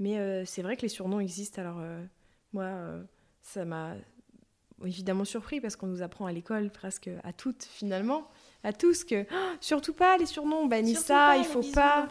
Mais 0.00 0.44
c'est 0.44 0.62
vrai 0.62 0.76
que 0.76 0.82
les 0.82 0.88
surnoms 0.88 1.20
existent. 1.20 1.60
Alors 1.60 1.80
moi, 2.52 2.68
ça 3.42 3.64
m'a 3.64 3.94
évidemment 4.84 5.24
surpris 5.24 5.60
parce 5.60 5.76
qu'on 5.76 5.86
nous 5.86 6.02
apprend 6.02 6.26
à 6.26 6.32
l'école 6.32 6.70
presque 6.70 7.10
à 7.22 7.32
toutes 7.32 7.64
finalement, 7.64 8.28
à 8.62 8.72
tous 8.72 9.04
que 9.04 9.22
oh, 9.30 9.56
surtout 9.60 9.92
pas 9.92 10.16
les 10.16 10.26
surnoms, 10.26 10.66
bannit 10.66 10.94
ça, 10.94 11.36
il 11.36 11.44
faut 11.44 11.62
pas. 11.62 12.08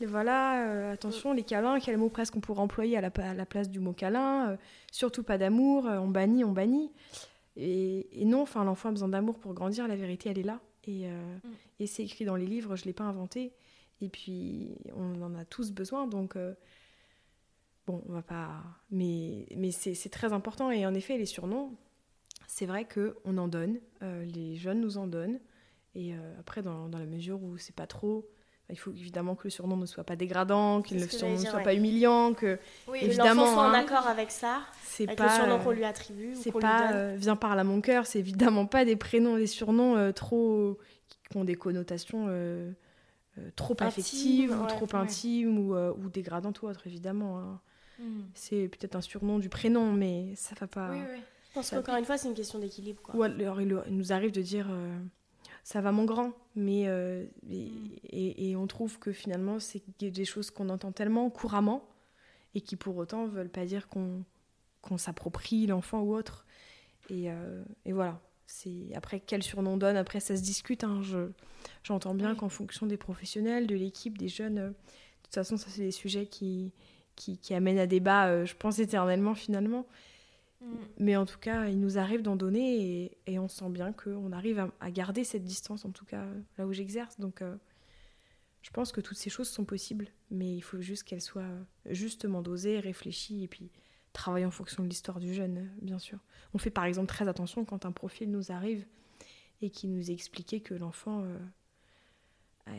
Et 0.00 0.06
voilà, 0.06 0.66
euh, 0.66 0.92
attention, 0.92 1.32
les 1.32 1.42
câlins, 1.42 1.78
quel 1.78 1.98
mot 1.98 2.08
presque 2.08 2.34
on 2.34 2.40
pourrait 2.40 2.62
employer 2.62 2.96
à 2.96 3.00
la, 3.00 3.46
place 3.46 3.68
du 3.68 3.80
mot 3.80 3.92
câlin, 3.92 4.50
euh, 4.50 4.56
surtout 4.90 5.22
pas 5.22 5.36
d'amour, 5.36 5.86
euh, 5.86 5.98
on 5.98 6.08
bannit, 6.08 6.42
on 6.42 6.52
bannit. 6.52 6.90
Et, 7.56 8.24
non, 8.24 8.42
enfin 8.42 8.64
l'enfant 8.64 8.88
a 8.88 8.92
besoin 8.92 9.08
d'amour 9.08 9.38
pour 9.38 9.52
grandir, 9.52 9.86
la 9.86 9.96
vérité 9.96 10.30
elle 10.30 10.38
est 10.38 10.44
là. 10.44 10.60
Et, 10.84 11.06
mm. 11.06 11.40
et 11.80 11.86
c'est 11.86 12.02
écrit 12.02 12.24
dans 12.24 12.36
les 12.36 12.46
livres, 12.46 12.76
je 12.76 12.86
l'ai 12.86 12.94
pas 12.94 13.04
inventé. 13.04 13.52
Et 14.00 14.08
puis 14.08 14.78
on 14.96 15.20
en 15.20 15.34
a 15.34 15.44
tous 15.44 15.72
besoin, 15.72 16.06
donc 16.06 16.36
bon, 17.86 18.02
on 18.08 18.12
va 18.12 18.22
pas. 18.22 18.62
Mais, 18.90 19.46
mais 19.56 19.70
c'est 19.70 20.08
très 20.08 20.32
important. 20.32 20.70
Et 20.70 20.86
en 20.86 20.94
effet, 20.94 21.18
les 21.18 21.26
surnoms, 21.26 21.76
c'est 22.52 22.66
vrai 22.66 22.84
qu'on 22.84 23.38
en 23.38 23.46
donne, 23.46 23.78
euh, 24.02 24.24
les 24.24 24.56
jeunes 24.56 24.80
nous 24.80 24.98
en 24.98 25.06
donnent. 25.06 25.38
Et 25.94 26.14
euh, 26.14 26.16
après, 26.40 26.62
dans, 26.62 26.88
dans, 26.88 26.98
la 26.98 27.06
mesure 27.06 27.40
où 27.40 27.56
c'est 27.58 27.74
pas 27.74 27.86
trop, 27.86 28.28
il 28.68 28.76
faut 28.76 28.90
évidemment 28.90 29.36
que 29.36 29.44
le 29.44 29.50
surnom 29.50 29.76
ne 29.76 29.86
soit 29.86 30.02
pas 30.02 30.16
dégradant, 30.16 30.82
qu'il 30.82 30.98
ne 30.98 31.06
soit 31.06 31.60
pas 31.60 31.74
humiliant, 31.74 32.34
que 32.34 32.58
oui, 32.88 32.98
évidemment 33.02 33.46
soit 33.46 33.62
en 33.62 33.72
hein, 33.72 33.74
accord 33.74 34.08
avec 34.08 34.32
ça, 34.32 34.62
c'est 34.82 35.06
pas 35.06 35.26
le 35.26 35.30
surnom 35.30 35.58
qu'on 35.62 35.70
lui 35.70 35.84
attribue. 35.84 36.34
C'est 36.34 36.50
pas 36.50 36.92
euh, 36.92 37.14
viens 37.16 37.36
par 37.36 37.54
là 37.54 37.62
mon 37.62 37.80
cœur, 37.80 38.06
c'est 38.06 38.18
évidemment 38.18 38.66
pas 38.66 38.84
des 38.84 38.96
prénoms, 38.96 39.36
des 39.36 39.46
surnoms 39.46 40.12
trop 40.12 40.76
qui 41.30 41.36
ont 41.36 41.44
des 41.44 41.54
connotations 41.54 42.26
trop 43.54 43.76
affectives 43.78 44.50
ou 44.60 44.66
trop 44.66 44.88
intimes 44.96 45.56
ou, 45.56 45.76
ou, 45.76 46.10
dégradantes 46.10 46.62
ou 46.62 46.66
autres 46.66 46.86
évidemment. 46.88 47.38
Hein. 47.38 47.60
Hmm. 48.00 48.22
C'est 48.34 48.68
peut-être 48.68 48.96
un 48.96 49.02
surnom 49.02 49.38
du 49.38 49.48
prénom, 49.48 49.92
mais 49.92 50.34
ça 50.34 50.56
va 50.58 50.66
pas. 50.66 50.90
Oui, 50.90 50.98
oui. 51.12 51.20
Je 51.50 51.54
pense 51.54 51.70
qu'encore 51.70 51.96
une 51.96 52.04
fois, 52.04 52.16
c'est 52.16 52.28
une 52.28 52.34
question 52.34 52.60
d'équilibre. 52.60 53.02
Ou 53.12 53.24
alors, 53.24 53.60
il 53.60 53.82
nous 53.88 54.12
arrive 54.12 54.30
de 54.30 54.40
dire 54.40 54.68
euh, 54.70 54.96
ça 55.64 55.80
va 55.80 55.90
mon 55.90 56.04
grand, 56.04 56.32
mais 56.54 56.84
euh, 56.86 57.26
et, 57.50 58.54
on 58.54 58.68
trouve 58.68 59.00
que 59.00 59.10
finalement, 59.10 59.58
c'est 59.58 59.82
des 59.98 60.24
choses 60.24 60.52
qu'on 60.52 60.68
entend 60.68 60.92
tellement 60.92 61.28
couramment 61.28 61.88
et 62.54 62.60
qui 62.60 62.76
pour 62.76 62.96
autant 62.96 63.26
veulent 63.26 63.50
pas 63.50 63.64
dire 63.64 63.88
qu'on 63.88 64.24
s'approprie 64.96 65.66
l'enfant 65.66 66.02
ou 66.02 66.14
autre. 66.14 66.46
Et, 67.08 67.32
euh, 67.32 67.64
et 67.84 67.92
voilà. 67.92 68.20
C'est 68.46 68.88
après 68.94 69.20
quel 69.20 69.44
surnom 69.44 69.72
on 69.72 69.76
donne, 69.76 69.96
après 69.96 70.18
ça 70.18 70.36
se 70.36 70.42
discute. 70.42 70.84
Hein, 70.84 71.02
j'entends 71.82 72.14
bien 72.14 72.34
qu'en 72.34 72.48
fonction 72.48 72.86
des 72.86 72.96
professionnels, 72.96 73.66
de 73.66 73.76
l'équipe, 73.76 74.18
des 74.18 74.28
jeunes, 74.28 74.54
de 74.54 74.74
toute 75.22 75.34
façon, 75.34 75.56
ça 75.56 75.66
c'est 75.68 75.82
des 75.82 75.92
sujets 75.92 76.26
qui, 76.26 76.72
qui, 77.14 77.38
qui 77.38 77.54
amènent 77.54 77.78
à 77.78 77.86
débat, 77.86 78.44
je 78.44 78.54
pense 78.54 78.80
éternellement 78.80 79.34
finalement. 79.34 79.86
Mm. 80.60 80.76
Mais 80.98 81.16
en 81.16 81.26
tout 81.26 81.38
cas, 81.38 81.68
il 81.68 81.80
nous 81.80 81.98
arrive 81.98 82.22
d'en 82.22 82.36
donner 82.36 83.18
et, 83.26 83.38
on 83.38 83.48
sent 83.48 83.70
bien 83.70 83.92
qu'on 83.92 84.32
arrive 84.32 84.70
à, 84.80 84.90
garder 84.90 85.24
cette 85.24 85.44
distance, 85.44 85.84
en 85.84 85.90
tout 85.90 86.04
cas 86.04 86.26
là 86.58 86.66
où 86.66 86.72
j'exerce. 86.72 87.18
Donc 87.18 87.42
euh, 87.42 87.56
je 88.62 88.70
pense 88.70 88.92
que 88.92 89.00
toutes 89.00 89.16
ces 89.16 89.30
choses 89.30 89.48
sont 89.48 89.64
possibles, 89.64 90.08
mais 90.30 90.54
il 90.54 90.60
faut 90.60 90.80
juste 90.80 91.04
qu'elles 91.04 91.22
soient 91.22 91.48
justement 91.86 92.42
dosées, 92.42 92.80
réfléchies 92.80 93.44
et 93.44 93.48
puis 93.48 93.70
travailler 94.12 94.44
en 94.44 94.50
fonction 94.50 94.82
de 94.82 94.88
l'histoire 94.88 95.20
du 95.20 95.32
jeune, 95.32 95.70
bien 95.80 95.98
sûr. 95.98 96.18
On 96.52 96.58
fait 96.58 96.70
par 96.70 96.84
exemple 96.84 97.06
très 97.06 97.28
attention 97.28 97.64
quand 97.64 97.86
un 97.86 97.92
profil 97.92 98.30
nous 98.30 98.52
arrive 98.52 98.84
et 99.62 99.70
qui 99.70 99.88
nous 99.88 100.10
expliquait 100.10 100.60
que 100.60 100.74
l'enfant 100.74 101.22
euh, 101.22 101.38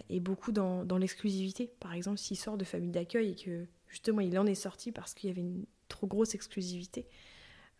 est 0.10 0.20
beaucoup 0.20 0.52
dans, 0.52 0.84
dans 0.84 0.98
l'exclusivité. 0.98 1.72
Par 1.80 1.94
exemple, 1.94 2.18
s'il 2.18 2.38
sort 2.38 2.58
de 2.58 2.66
famille 2.66 2.92
d'accueil 2.92 3.32
et 3.32 3.36
que 3.36 3.66
justement 3.88 4.22
il 4.22 4.38
en 4.38 4.46
est 4.46 4.56
sorti 4.56 4.92
parce 4.92 5.14
qu'il 5.14 5.30
y 5.30 5.32
avait 5.32 5.42
une 5.42 5.66
trop 5.88 6.08
grosse 6.08 6.36
exclusivité 6.36 7.08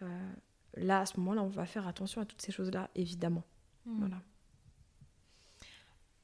euh, 0.04 0.32
là, 0.76 1.02
à 1.02 1.06
ce 1.06 1.20
moment-là, 1.20 1.44
on 1.44 1.48
va 1.48 1.66
faire 1.66 1.88
attention 1.88 2.22
à 2.22 2.26
toutes 2.26 2.42
ces 2.42 2.52
choses-là, 2.52 2.90
évidemment. 2.96 3.44
Hmm. 3.86 4.00
Voilà. 4.00 4.18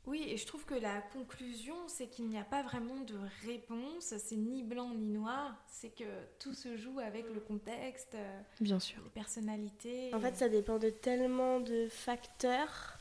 Oui, 0.06 0.24
et 0.26 0.38
je 0.38 0.46
trouve 0.46 0.64
que 0.64 0.76
la 0.76 1.02
conclusion, 1.02 1.76
c'est 1.88 2.08
qu'il 2.08 2.30
n'y 2.30 2.38
a 2.38 2.46
pas 2.46 2.64
vraiment 2.64 3.02
de 3.02 3.16
réponse, 3.46 4.14
c'est 4.18 4.38
ni 4.38 4.64
blanc 4.64 4.94
ni 4.94 5.10
noir, 5.10 5.54
c'est 5.68 5.90
que 5.90 6.06
tout 6.40 6.54
se 6.54 6.78
joue 6.78 7.00
avec 7.00 7.26
le 7.34 7.42
contexte, 7.42 8.16
euh, 8.16 8.42
Bien 8.62 8.80
sûr. 8.80 9.04
les 9.04 9.10
personnalités. 9.10 10.14
En 10.14 10.22
fait, 10.22 10.38
ça 10.38 10.48
dépend 10.48 10.80
de 10.80 10.90
tellement 10.90 11.60
de 11.60 11.88
facteurs 11.90 13.00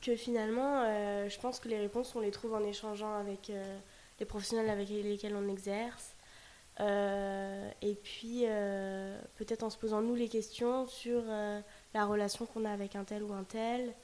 que 0.00 0.14
finalement, 0.14 0.82
euh, 0.84 1.28
je 1.28 1.40
pense 1.40 1.58
que 1.58 1.68
les 1.68 1.80
réponses, 1.80 2.14
on 2.14 2.20
les 2.20 2.30
trouve 2.30 2.54
en 2.54 2.62
échangeant 2.62 3.14
avec 3.14 3.50
les 4.20 4.24
professionnels 4.24 4.70
avec 4.70 4.88
lesquels 4.88 5.34
on 5.34 5.48
exerce, 5.48 6.15
et 6.80 7.94
puis, 8.02 8.42
euh, 8.44 9.18
peut-être 9.36 9.62
en 9.62 9.70
se 9.70 9.78
posant 9.78 10.02
nous 10.02 10.14
les 10.14 10.28
questions 10.28 10.86
sur 10.86 11.22
euh, 11.26 11.60
la 11.94 12.04
relation 12.04 12.46
qu'on 12.46 12.64
a 12.64 12.70
avec 12.70 12.96
un 12.96 13.04
tel 13.04 13.22
ou 13.22 13.32
un 13.32 13.44
tel, 13.44 13.94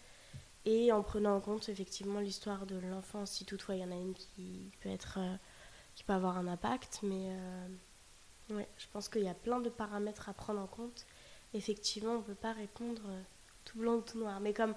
et 0.64 0.93
en 0.93 1.03
prenant 1.03 1.37
en 1.37 1.41
compte 1.41 1.68
effectivement 1.68 2.20
l'histoire 2.20 2.66
de 2.66 2.77
l'enfant, 2.91 3.27
si 3.27 3.45
toutefois 3.45 3.75
il 3.75 3.83
y 3.83 3.85
en 3.85 3.91
a 3.91 3.97
une 3.97 4.14
qui 4.14 4.70
peut, 4.81 4.89
être, 4.89 5.18
qui 5.97 6.05
peut 6.05 6.12
avoir 6.12 6.39
un 6.39 6.47
impact. 6.47 7.01
Mais 7.03 7.31
ouais, 8.51 8.68
je 8.79 8.87
pense 8.93 9.09
qu'il 9.09 9.25
y 9.25 9.29
a 9.29 9.35
plein 9.35 9.61
de 9.61 9.68
paramètres 9.68 10.29
à 10.29 10.33
prendre 10.33 10.61
en 10.61 10.68
compte. 10.68 11.05
Effectivement, 11.53 12.12
on 12.12 12.18
ne 12.18 12.23
peut 12.23 12.35
pas 12.35 12.53
répondre 12.53 13.03
tout 13.64 13.79
blanc 13.79 13.95
ou 13.95 14.03
tout 14.03 14.18
noir. 14.18 14.39
Mais 14.39 14.53
comme 14.53 14.75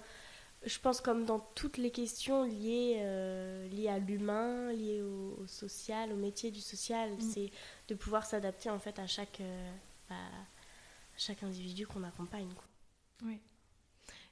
je 0.65 0.79
pense 0.79 0.99
comme 0.99 1.25
dans 1.25 1.39
toutes 1.53 1.77
les 1.77 1.91
questions 1.91 2.43
liées, 2.43 2.97
euh, 2.99 3.67
liées 3.69 3.87
à 3.87 3.99
l'humain, 3.99 4.71
liées 4.73 5.01
au, 5.01 5.45
social, 5.47 6.11
au 6.11 6.15
métier 6.15 6.51
du 6.51 6.61
social, 6.61 7.11
mm. 7.11 7.21
c'est 7.21 7.51
de 7.87 7.95
pouvoir 7.95 8.25
s'adapter 8.25 8.69
en 8.69 8.79
fait 8.79 8.99
à 8.99 9.07
chaque, 9.07 9.41
euh, 9.41 9.71
bah, 10.09 10.15
chaque 11.17 11.43
individu 11.43 11.87
qu'on 11.87 12.03
accompagne. 12.03 12.51
Oui. 13.23 13.39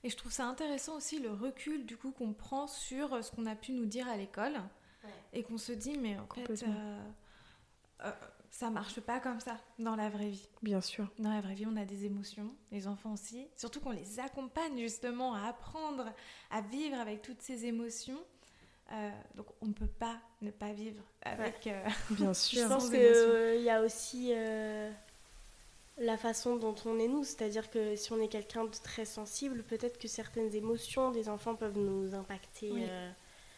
Et 0.04 0.10
je 0.10 0.18
trouve 0.18 0.32
ça 0.32 0.46
intéressant 0.46 0.98
aussi 0.98 1.20
le 1.20 1.32
recul 1.32 1.86
du 1.86 1.98
coup 1.98 2.12
qu'on 2.12 2.34
prend 2.34 2.68
sur 2.68 3.24
ce 3.24 3.32
qu'on 3.32 3.46
a 3.46 3.56
pu 3.56 3.72
nous 3.72 3.86
dire 3.86 4.08
à 4.08 4.18
l'école 4.18 4.60
et 5.32 5.44
qu'on 5.44 5.58
se 5.58 5.72
dit 5.72 5.98
mais 5.98 6.18
en 6.18 6.28
fait 6.28 6.66
euh, 8.04 8.12
ça 8.54 8.70
marche 8.70 9.00
pas 9.00 9.20
comme 9.20 9.40
ça 9.40 9.58
dans 9.80 9.96
la 9.96 10.10
vraie 10.10 10.30
vie. 10.30 10.48
Bien 10.62 10.80
sûr. 10.80 11.10
Dans 11.18 11.32
la 11.32 11.42
vraie 11.42 11.56
vie, 11.56 11.66
on 11.66 11.76
a 11.76 11.86
des 11.86 12.06
émotions, 12.06 12.56
les 12.72 12.88
enfants 12.88 13.14
aussi. 13.14 13.48
Surtout 13.58 13.80
qu'on 13.80 13.92
les 13.92 14.20
accompagne 14.20 14.78
justement 14.78 15.34
à 15.34 15.48
apprendre 15.48 16.14
à 16.52 16.62
vivre 16.62 16.98
avec 17.00 17.24
toutes 17.24 17.42
ces 17.42 17.66
émotions. 17.66 18.20
Euh, 18.92 19.10
donc 19.36 19.48
on 19.62 19.68
ne 19.68 19.74
peut 19.74 19.88
pas 19.88 20.20
ne 20.42 20.52
pas 20.52 20.74
vivre 20.74 21.04
avec. 21.22 21.68
Euh, 21.68 21.84
Bien 22.12 22.34
sûr. 22.34 22.64
Je 22.64 22.68
pense 22.68 22.90
qu'il 22.90 23.00
euh, 23.00 23.56
y 23.56 23.70
a 23.70 23.82
aussi 23.82 24.34
la 25.98 26.18
façon 26.18 26.56
dont 26.58 26.76
on 26.86 27.00
est 27.00 27.08
nous, 27.08 27.24
c'est-à-dire 27.24 27.70
que 27.70 27.96
si 27.96 28.12
on 28.12 28.20
est 28.20 28.28
quelqu'un 28.28 28.66
de 28.66 28.72
très 28.84 29.06
sensible, 29.06 29.64
peut-être 29.64 30.00
que 30.00 30.08
certaines 30.08 30.54
émotions 30.56 31.12
des 31.12 31.30
enfants 31.30 31.56
peuvent 31.56 31.78
nous 31.78 32.16
impacter 32.16 32.72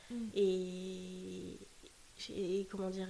mm. 0.09 0.15
et, 0.35 1.57
et, 2.29 2.67
comment 2.69 2.89
dire 2.89 3.07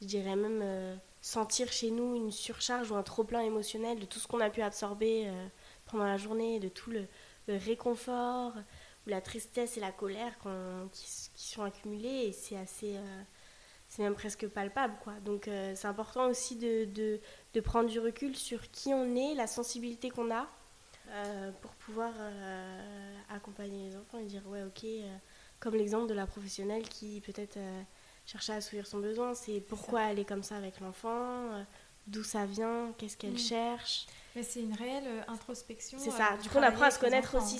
je 0.00 0.06
dirais 0.06 0.36
même 0.36 0.60
euh, 0.62 0.96
sentir 1.20 1.70
chez 1.70 1.90
nous 1.90 2.16
une 2.16 2.30
surcharge 2.30 2.90
ou 2.90 2.94
un 2.94 3.02
trop-plein 3.02 3.40
émotionnel 3.40 3.98
de 3.98 4.06
tout 4.06 4.18
ce 4.18 4.26
qu'on 4.26 4.40
a 4.40 4.50
pu 4.50 4.62
absorber 4.62 5.28
euh, 5.28 5.46
pendant 5.86 6.04
la 6.04 6.16
journée, 6.16 6.58
de 6.60 6.68
tout 6.68 6.90
le, 6.90 7.06
réconfort 7.48 8.52
ou 9.06 9.10
la 9.10 9.20
tristesse 9.20 9.76
et 9.76 9.80
la 9.80 9.92
colère 9.92 10.36
qui, 10.92 11.08
sont 11.34 11.62
accumulées 11.62 12.26
et 12.28 12.32
c'est 12.32 12.56
assez 12.56 12.96
euh, 12.96 13.22
c'est 13.88 14.02
même 14.02 14.14
presque 14.14 14.46
palpable 14.46 14.94
quoi 15.02 15.14
donc 15.24 15.48
c'est 15.74 15.86
important 15.86 16.28
aussi 16.28 16.56
de, 16.56 16.84
de, 16.84 17.20
de, 17.54 17.60
prendre 17.60 17.88
du 17.88 17.98
recul 17.98 18.36
sur 18.36 18.70
qui 18.70 18.94
on 18.94 19.16
est 19.16 19.34
la 19.34 19.46
sensibilité 19.46 20.10
qu'on 20.10 20.30
a 20.30 20.48
euh, 21.12 21.50
pour 21.60 21.72
pouvoir 21.72 22.12
euh, 22.20 23.14
accompagner 23.34 23.88
les 23.88 23.96
enfants 23.96 24.18
et 24.18 24.26
dire 24.26 24.46
ouais 24.46 24.62
ok, 24.62 24.84
euh, 24.84 25.16
comme 25.58 25.74
l'exemple 25.74 26.06
de 26.06 26.14
la 26.14 26.24
professionnelle 26.24 26.88
qui 26.88 27.20
peut-être 27.20 27.58
cherchait 28.26 28.52
à 28.52 28.56
assouvir 28.56 28.86
son 28.86 29.00
besoin, 29.00 29.34
c'est 29.34 29.60
pourquoi 29.60 30.02
elle 30.04 30.20
est 30.20 30.24
comme 30.24 30.44
ça 30.44 30.56
avec 30.56 30.78
l'enfant, 30.78 31.64
d'où 32.06 32.22
ça 32.22 32.46
vient, 32.46 32.92
qu'est-ce 32.96 33.16
qu'elle 33.16 33.32
mm. 33.32 33.38
cherche. 33.38 34.06
Mais 34.36 34.44
c'est 34.44 34.60
une 34.60 34.74
réelle 34.74 35.24
introspection. 35.26 35.98
C'est 35.98 36.12
ça, 36.12 36.36
du 36.40 36.48
coup 36.48 36.58
on 36.58 36.62
apprend 36.62 36.84
à 36.84 36.90
se 36.92 37.00
connaître 37.00 37.36
aussi 37.36 37.58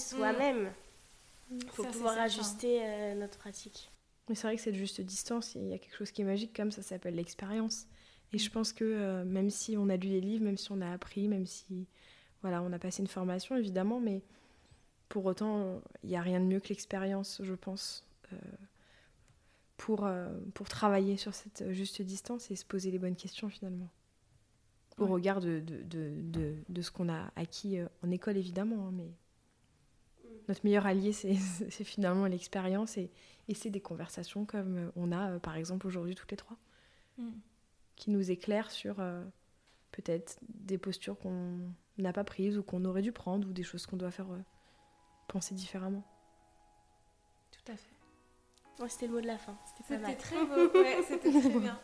mm. 1.50 1.60
soi-même 1.60 1.74
pour 1.74 1.86
pouvoir 1.88 2.18
ajuster 2.18 3.14
notre 3.14 3.38
pratique. 3.38 3.90
Mais 4.30 4.36
c'est 4.36 4.46
vrai 4.46 4.54
que 4.54 4.62
cette 4.62 4.76
juste 4.76 5.00
distance, 5.00 5.56
il 5.56 5.66
y 5.66 5.72
a 5.72 5.78
quelque 5.78 5.96
chose 5.96 6.12
qui 6.12 6.22
est 6.22 6.24
magique 6.24 6.54
comme 6.54 6.70
ça 6.70 6.82
s'appelle 6.82 7.16
l'expérience. 7.16 7.88
Et 8.32 8.38
je 8.38 8.48
pense 8.48 8.72
que 8.72 8.84
euh, 8.84 9.24
même 9.24 9.50
si 9.50 9.76
on 9.76 9.88
a 9.88 9.96
lu 9.96 10.08
les 10.08 10.20
livres, 10.20 10.44
même 10.44 10.56
si 10.56 10.70
on 10.70 10.80
a 10.80 10.88
appris, 10.88 11.26
même 11.26 11.46
si 11.46 11.88
voilà, 12.42 12.62
on 12.62 12.72
a 12.72 12.78
passé 12.78 13.02
une 13.02 13.08
formation 13.08 13.56
évidemment, 13.56 13.98
mais 13.98 14.22
pour 15.08 15.24
autant, 15.24 15.82
il 16.04 16.10
n'y 16.10 16.16
a 16.16 16.22
rien 16.22 16.38
de 16.38 16.44
mieux 16.44 16.60
que 16.60 16.68
l'expérience, 16.68 17.40
je 17.42 17.54
pense, 17.54 18.06
euh, 18.32 18.36
pour, 19.76 20.06
euh, 20.06 20.28
pour 20.54 20.68
travailler 20.68 21.16
sur 21.16 21.34
cette 21.34 21.72
juste 21.72 22.00
distance 22.00 22.52
et 22.52 22.56
se 22.56 22.64
poser 22.64 22.92
les 22.92 23.00
bonnes 23.00 23.16
questions 23.16 23.48
finalement. 23.48 23.88
Au 24.98 25.06
regard 25.06 25.40
de, 25.40 25.60
de, 25.60 25.82
de, 25.82 26.54
de, 26.68 26.82
ce 26.82 26.90
qu'on 26.90 27.08
a 27.08 27.32
acquis 27.34 27.78
en 28.04 28.10
école 28.10 28.36
évidemment, 28.36 28.88
hein, 28.88 28.92
mais 28.94 29.10
notre 30.50 30.64
meilleur 30.64 30.86
allié, 30.86 31.12
c'est 31.14 31.84
finalement 31.84 32.26
l'expérience 32.26 32.98
et, 32.98 33.10
et 33.48 33.54
c'est 33.54 33.70
des 33.70 33.80
conversations 33.80 34.44
comme 34.44 34.92
on 34.96 35.12
a 35.12 35.38
par 35.38 35.56
exemple 35.56 35.86
aujourd'hui 35.86 36.14
toutes 36.14 36.30
les 36.30 36.36
trois. 36.36 36.58
Mm 37.16 37.30
qui 38.00 38.10
nous 38.10 38.30
éclaire 38.30 38.70
sur 38.70 38.98
euh, 38.98 39.22
peut-être 39.92 40.38
des 40.48 40.78
postures 40.78 41.18
qu'on 41.18 41.58
n'a 41.98 42.12
pas 42.12 42.24
prises 42.24 42.56
ou 42.56 42.62
qu'on 42.62 42.84
aurait 42.86 43.02
dû 43.02 43.12
prendre 43.12 43.46
ou 43.46 43.52
des 43.52 43.62
choses 43.62 43.86
qu'on 43.86 43.98
doit 43.98 44.10
faire 44.10 44.30
euh, 44.32 44.42
penser 45.28 45.54
différemment. 45.54 46.02
Tout 47.52 47.72
à 47.72 47.76
fait. 47.76 48.88
c'était 48.88 49.06
le 49.06 49.12
mot 49.12 49.20
de 49.20 49.26
la 49.26 49.36
fin. 49.36 49.56
C'était 49.86 50.14
très 50.16 50.44
beau, 50.46 50.70
c'était 51.06 51.30
très 51.30 51.48
bien. 51.60 51.78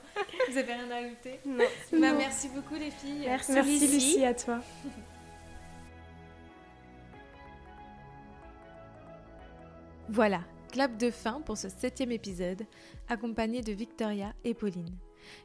Vous 0.51 0.57
avez 0.57 0.73
rien 0.73 0.91
à 0.91 0.97
ajouter 0.97 1.39
Non. 1.45 1.65
Bah, 1.93 2.13
merci 2.15 2.49
beaucoup 2.49 2.77
les 2.77 2.91
filles. 2.91 3.27
Merci, 3.27 3.53
merci 3.53 3.87
Lucie, 3.87 4.25
à 4.25 4.35
toi. 4.35 4.63
Voilà, 10.09 10.41
clap 10.71 10.97
de 10.97 11.11
fin 11.11 11.41
pour 11.41 11.59
ce 11.59 11.69
septième 11.69 12.13
épisode, 12.13 12.63
accompagné 13.09 13.61
de 13.61 13.73
Victoria 13.73 14.35
et 14.45 14.55
Pauline. 14.55 14.97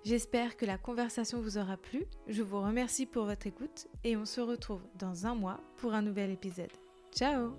J'espère 0.04 0.56
que 0.56 0.66
la 0.66 0.78
conversation 0.78 1.42
vous 1.42 1.58
aura 1.58 1.78
plu. 1.78 2.06
Je 2.28 2.44
vous 2.44 2.62
remercie 2.62 3.08
pour 3.08 3.26
votre 3.26 3.48
écoute 3.48 3.88
et 4.04 4.16
on 4.16 4.26
se 4.26 4.42
retrouve 4.42 4.84
dans 5.00 5.26
un 5.26 5.34
mois 5.34 5.60
pour 5.78 5.94
un 5.94 6.04
nouvel 6.04 6.30
épisode. 6.30 6.72
Ciao 7.12 7.56